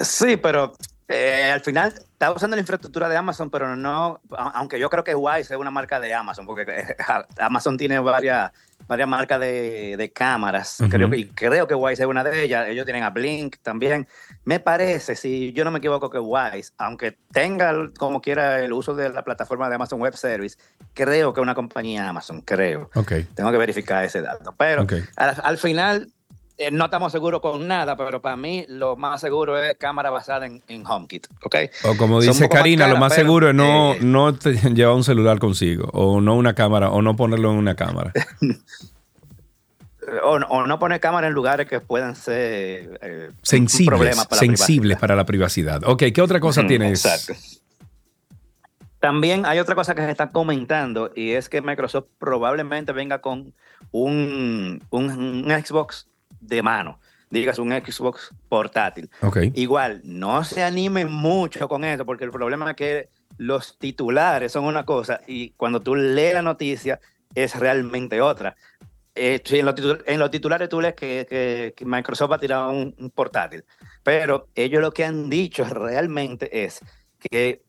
[0.00, 0.72] sí, pero
[1.10, 5.14] eh, al final está usando la infraestructura de Amazon, pero no, aunque yo creo que
[5.14, 6.96] Wise es una marca de Amazon, porque eh,
[7.38, 8.52] Amazon tiene varias,
[8.86, 12.68] varias marcas de, de cámaras, creo que, y creo que Wise es una de ellas,
[12.68, 14.06] ellos tienen a Blink también.
[14.44, 18.94] Me parece, si yo no me equivoco, que Wise, aunque tenga como quiera el uso
[18.94, 20.56] de la plataforma de Amazon Web Service,
[20.94, 22.88] creo que es una compañía Amazon, creo.
[22.94, 23.12] Ok.
[23.34, 24.54] Tengo que verificar ese dato.
[24.56, 24.94] Pero Ok.
[25.16, 26.12] al, al final
[26.60, 30.46] eh, no estamos seguros con nada, pero para mí lo más seguro es cámara basada
[30.46, 31.26] en, en HomeKit.
[31.42, 31.56] ¿ok?
[31.84, 34.94] O como dice más Karina, lo más pero, seguro es no, eh, no te- llevar
[34.94, 38.12] un celular consigo, o no una cámara, o no ponerlo en una cámara.
[40.24, 44.98] o, o no poner cámara en lugares que puedan ser eh, Sensibles, para la sensibles
[44.98, 45.82] para la privacidad.
[45.84, 47.04] Ok, ¿qué otra cosa Ujú, tienes?
[47.04, 47.40] exacto.
[48.98, 53.54] También hay otra cosa que se está comentando y es que Microsoft probablemente venga con
[53.92, 56.06] un, un- un Xbox
[56.40, 56.98] de mano,
[57.30, 59.10] digas un Xbox portátil.
[59.54, 63.08] Igual, no se animen mucho con eso porque el problema es que
[63.38, 67.00] los titulares son una cosa y cuando tú lees la noticia
[67.34, 68.56] es realmente otra.
[69.14, 72.40] Eh, en, los titul- en los titulares tú lees que, que- que Microsoft va a
[72.40, 73.64] tirar un, un portátil,
[74.02, 76.80] pero ellos lo que han dicho realmente es
[77.18, 77.62] que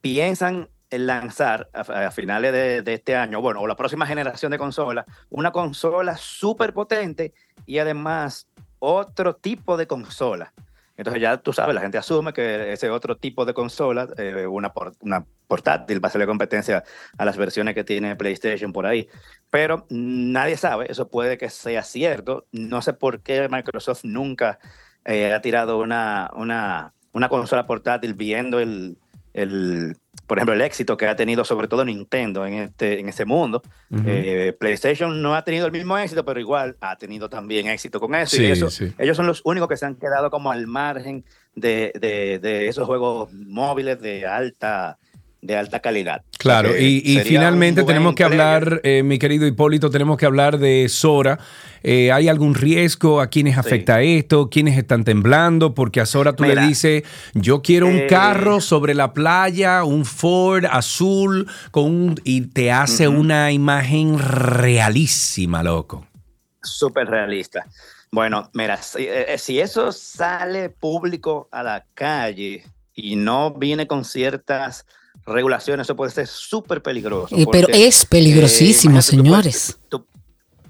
[0.00, 5.06] piensan en lanzar a, finales de, este año, bueno, o la próxima generación de consolas,
[5.30, 7.34] una consola súper potente
[7.66, 8.48] y además
[8.78, 10.52] otro tipo de consola.
[10.96, 14.72] Entonces ya tú sabes, la gente asume que ese otro tipo de consola, eh, una,
[14.72, 16.84] por- una portátil, va a hacerle competencia
[17.18, 19.08] a las versiones que tiene PlayStation por ahí.
[19.50, 22.46] Pero nadie sabe, eso puede que sea cierto.
[22.50, 24.58] No sé por qué Microsoft nunca
[25.04, 28.96] eh, ha tirado una, una, una consola portátil viendo el,
[29.34, 29.96] el,
[30.26, 33.62] por ejemplo, el éxito que ha tenido sobre todo Nintendo en este, en este mundo.
[34.06, 38.14] Eh, PlayStation no ha tenido el mismo éxito, pero igual ha tenido también éxito con
[38.14, 38.36] eso.
[38.36, 38.92] Sí, y eso sí.
[38.98, 41.24] ellos son los únicos que se han quedado como al margen
[41.54, 44.98] de, de- de esos juegos móviles de alta,
[45.46, 46.22] de alta calidad.
[46.38, 51.38] Claro, y, finalmente tenemos que hablar, eh, mi querido Hipólito, tenemos que hablar de Sora.
[51.82, 53.20] Eh, ¿Hay algún riesgo?
[53.20, 54.50] ¿A quiénes afecta esto?
[54.50, 55.72] ¿Quiénes están temblando?
[55.72, 57.04] Porque a Sora tú Mira, le dices,
[57.34, 62.72] yo quiero un eh, carro sobre la playa, un Ford azul, con un- y te
[62.72, 66.06] hace una imagen realísima, loco.
[66.62, 67.64] súper realista.
[68.10, 69.06] Bueno, mira, si,
[69.38, 72.64] si eso sale público a la calle
[72.96, 74.86] y no viene con ciertas
[75.26, 77.36] regulaciones, eso puede ser súper peligroso.
[77.36, 79.80] Eh, pero es peligrosísimo, eh, imagínate, tú puedes- señores.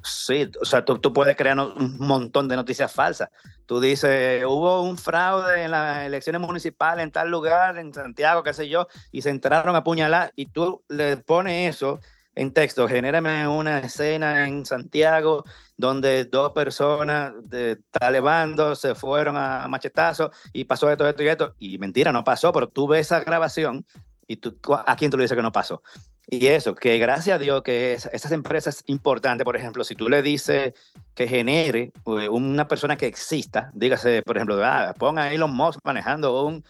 [0.08, 3.28] Sí, o sea, tú, tú puedes crear un montón de noticias falsas.
[3.66, 8.54] Tú dices, hubo un fraude en las elecciones municipales en tal lugar, en Santiago, qué
[8.54, 11.98] sé yo, y se entraron a apuñalar, y tú le pones eso
[12.36, 15.42] en texto, genérame una escena en Santiago
[15.76, 21.54] donde dos personas de talebando se fueron a machetazo y pasó esto, esto y esto,
[21.58, 23.84] y mentira, no pasó, pero tú ves esa grabación
[24.26, 25.82] y tú, ¿a quién tú le dices que no pasó?
[26.28, 30.08] Y eso, que gracias a Dios que es- esas empresas importantes, por ejemplo, si tú
[30.08, 30.72] le dices
[31.14, 36.44] que genere eh, una persona que exista, dígase, por ejemplo, ah, ponga Elon Musk manejando
[36.44, 36.64] un,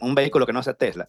[0.00, 1.08] un vehículo que no sea Tesla,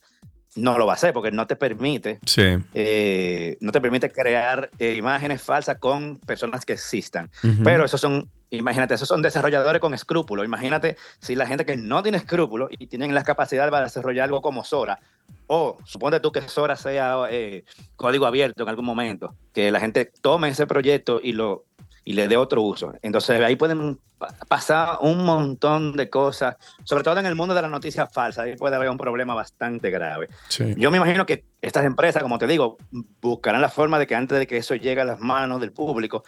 [0.55, 2.57] no lo va a hacer porque no te permite, Sí.
[2.73, 7.29] eh, no te permite crear eh, imágenes falsas con personas que existan.
[7.63, 10.45] Pero esos son, imagínate, esos son desarrolladores con escrúpulos.
[10.45, 14.41] Imagínate si la gente que no tiene escrúpulos y tienen las capacidades para desarrollar algo
[14.41, 14.99] como Sora,
[15.47, 17.63] o suponte tú que Sora sea eh,
[17.95, 21.65] código abierto en algún momento, que la gente tome ese proyecto y lo
[22.05, 22.93] y le dé otro uso.
[23.01, 27.61] Entonces ahí pueden pa- pasar un montón de cosas, sobre todo en el mundo de
[27.61, 30.27] las noticias falsas, ahí puede haber un problema bastante grave.
[30.49, 30.73] Sí.
[30.77, 32.77] Yo me imagino que estas empresas, como te digo,
[33.21, 36.23] buscarán la forma de que antes de que eso llegue a las manos del público,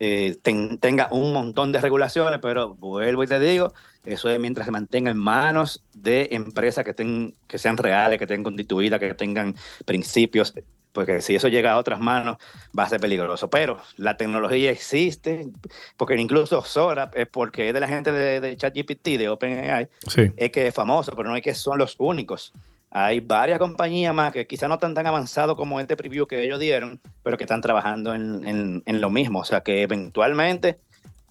[0.00, 3.72] eh, ten- tenga un montón de regulaciones, pero vuelvo y te digo,
[4.04, 8.24] eso es mientras se mantenga en manos de empresas que, estén, que sean reales, que
[8.24, 9.54] estén constituidas, que tengan
[9.84, 10.54] principios,
[10.92, 12.38] porque si eso llega a otras manos
[12.76, 13.50] va a ser peligroso.
[13.50, 15.48] Pero la tecnología existe,
[15.96, 20.30] porque incluso Sora porque es de la gente de, de ChatGPT, de OpenAI, Sí.
[20.36, 22.52] es que es famoso, pero no es que son los únicos.
[22.90, 26.58] Hay varias compañías más que quizás no están tan avanzados como este preview que ellos
[26.58, 29.40] dieron, pero que están trabajando en, en- en lo mismo.
[29.40, 30.80] O sea que eventualmente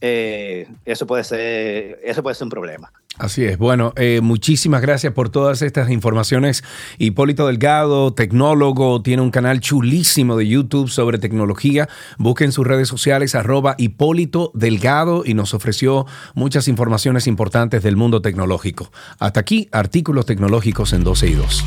[0.01, 2.91] eh, eso, puede ser, eso puede ser un problema.
[3.17, 3.57] Así es.
[3.57, 6.63] Bueno, eh, muchísimas gracias por todas estas informaciones.
[6.99, 11.89] Hipólito Delgado, tecnólogo, tiene un canal chulísimo de YouTube sobre tecnología.
[12.19, 16.05] Busquen sus redes sociales, arroba Hipólito Delgado, y nos ofreció
[16.35, 18.91] muchas informaciones importantes del mundo tecnológico.
[19.17, 21.65] Hasta aquí, artículos tecnológicos en 12 y 2.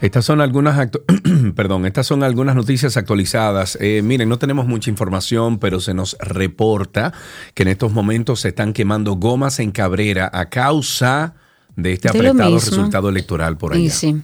[0.00, 0.88] Estas son algunas
[1.54, 3.76] perdón, estas son algunas noticias actualizadas.
[3.80, 7.12] Eh, miren, no tenemos mucha información, pero se nos reporta
[7.54, 11.34] que en estos momentos se están quemando gomas en Cabrera a causa
[11.76, 13.90] de este De apretado resultado electoral por Y allá.
[13.94, 14.22] sí.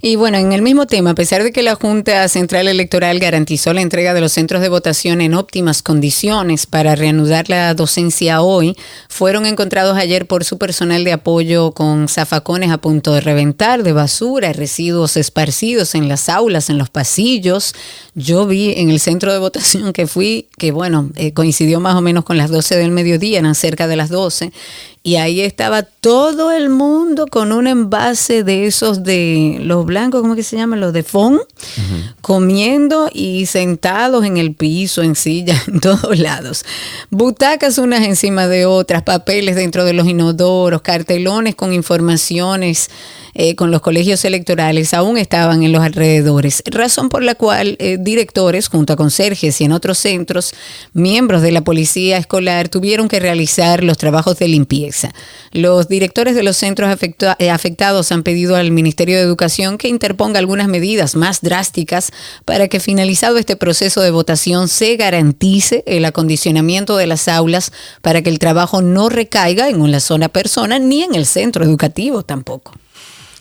[0.00, 3.72] Y bueno, en el mismo tema, a pesar de que la Junta Central Electoral garantizó
[3.72, 8.76] la entrega de los centros de votación en óptimas condiciones para reanudar la docencia hoy,
[9.08, 13.92] fueron encontrados ayer por su personal de apoyo con zafacones a punto de reventar, de
[13.92, 17.74] basura, residuos esparcidos en las aulas, en los pasillos.
[18.14, 22.02] Yo vi en el centro de votación que fui, que bueno, eh, coincidió más o
[22.02, 24.52] menos con las 12 del mediodía, eran cerca de las 12,
[25.02, 30.34] y ahí estaba todo el mundo con un envase de esos de los blancos, ¿cómo
[30.34, 30.80] que se llaman?
[30.80, 31.40] Los de FON,
[32.20, 36.64] comiendo y sentados en el piso, en silla, en todos lados.
[37.10, 42.90] Butacas unas encima de otras, papeles dentro de los inodoros, cartelones con informaciones
[43.34, 47.98] eh, con los colegios electorales aún estaban en los alrededores, razón por la cual eh,
[48.00, 50.54] directores junto a conserjes y en otros centros,
[50.92, 55.12] miembros de la policía escolar tuvieron que realizar los trabajos de limpieza.
[55.52, 56.96] Los directores de los centros
[57.38, 62.12] eh, afectados han pedido al Ministerio de Educación que interponga algunas medidas más drásticas
[62.44, 67.72] para que finalizado este proceso de votación se garantice el acondicionamiento de las aulas
[68.02, 72.22] para que el trabajo no recaiga en una sola persona ni en el centro educativo
[72.22, 72.72] tampoco.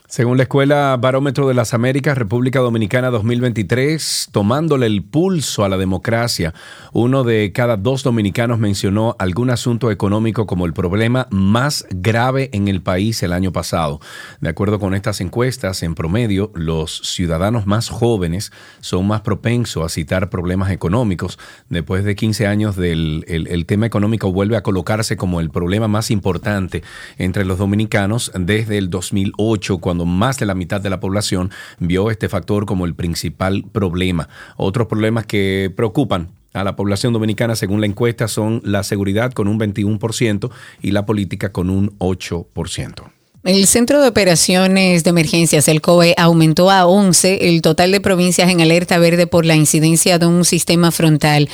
[0.09, 5.75] Según la Escuela Barómetro de las Américas, República Dominicana 2023, tomándole el pulso a la
[5.75, 6.53] democracia,
[6.93, 12.69] uno de cada dos dominicanos mencionó algún asunto económico como el problema más grave en
[12.69, 13.99] el país el año pasado.
[14.39, 19.89] De acuerdo con estas encuestas, en promedio, los ciudadanos más jóvenes son más propensos a
[19.89, 21.38] citar problemas económicos.
[21.67, 25.89] Después de 15 años del el, el tema económico vuelve a colocarse como el problema
[25.89, 26.81] más importante
[27.17, 32.11] entre los dominicanos desde el 2008, cuando más de la mitad de la población vio
[32.11, 34.30] este factor como el principal problema.
[34.56, 39.48] Otros problemas que preocupan a la población dominicana, según la encuesta, son la seguridad con
[39.48, 40.49] un 21%
[40.82, 43.16] y la política con un 8%.
[43.43, 48.49] El Centro de Operaciones de Emergencias, el COE, aumentó a 11 el total de provincias
[48.49, 51.47] en alerta verde por la incidencia de un sistema frontal.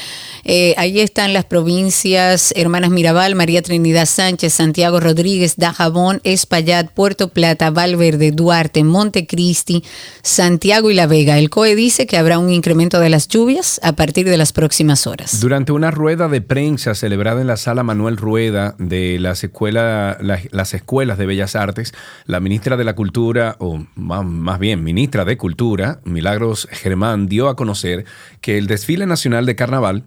[0.44, 7.28] Eh, ahí están las provincias Hermanas Mirabal, María Trinidad Sánchez, Santiago Rodríguez, Dajabón, Espaillat, Puerto
[7.28, 9.84] Plata, Valverde, Duarte, Montecristi,
[10.24, 11.38] Santiago y La Vega.
[11.38, 15.06] El COE dice que habrá un incremento de las lluvias a partir de las próximas
[15.06, 15.40] horas.
[15.42, 20.40] Durante una rueda de prensa celebrada en la sala Manuel Rueda de las, escuela- la-
[20.50, 21.83] las escuelas de Bellas Artes,
[22.26, 27.50] la ministra de la Cultura, o más, más bien ministra de Cultura, Milagros Germán, dio
[27.50, 28.06] a conocer
[28.42, 30.06] que el desfile nacional de carnaval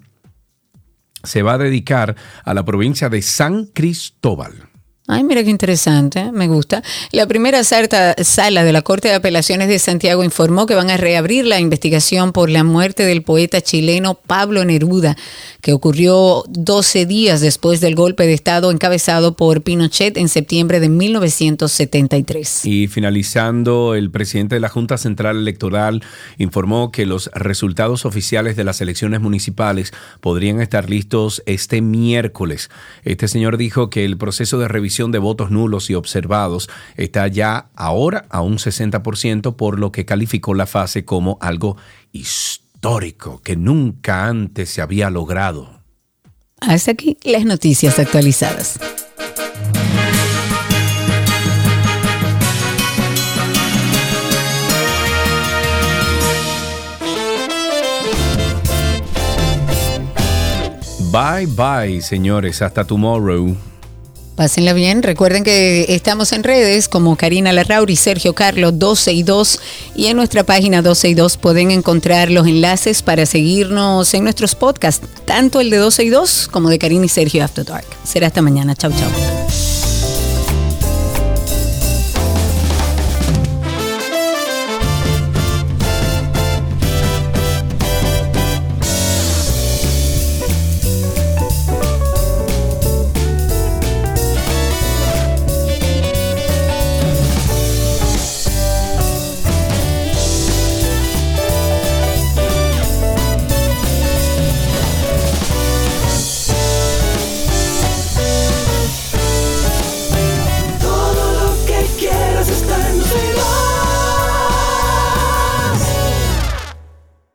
[1.22, 4.68] se va a dedicar a la provincia de San Cristóbal.
[5.08, 6.82] Ay, mira qué interesante, me gusta.
[7.12, 11.44] La primera sala de la Corte de Apelaciones de Santiago informó que van a reabrir
[11.44, 15.16] la investigación por la muerte del poeta chileno Pablo Neruda,
[15.60, 20.88] que ocurrió 12 días después del golpe de Estado encabezado por Pinochet en septiembre de
[20.88, 22.64] 1973.
[22.64, 26.02] Y finalizando, el presidente de la Junta Central Electoral
[26.36, 32.70] informó que los resultados oficiales de las elecciones municipales podrían estar listos este miércoles.
[33.04, 37.68] Este señor dijo que el proceso de revisión de votos nulos y observados está ya
[37.74, 41.76] ahora a un 60%, por lo que calificó la fase como algo
[42.12, 45.82] histórico que nunca antes se había logrado.
[46.60, 48.78] Hasta aquí las noticias actualizadas.
[61.12, 63.56] Bye bye, señores, hasta tomorrow.
[64.36, 65.02] Pásenla bien.
[65.02, 69.60] Recuerden que estamos en redes como Karina Larrauri, Sergio Carlos 12 y 2
[69.94, 74.54] y en nuestra página 12 y 2 pueden encontrar los enlaces para seguirnos en nuestros
[74.54, 77.86] podcasts, tanto el de 12 y 2 como de Karina y Sergio After Dark.
[78.04, 78.74] Será hasta mañana.
[78.76, 79.65] Chau, chau.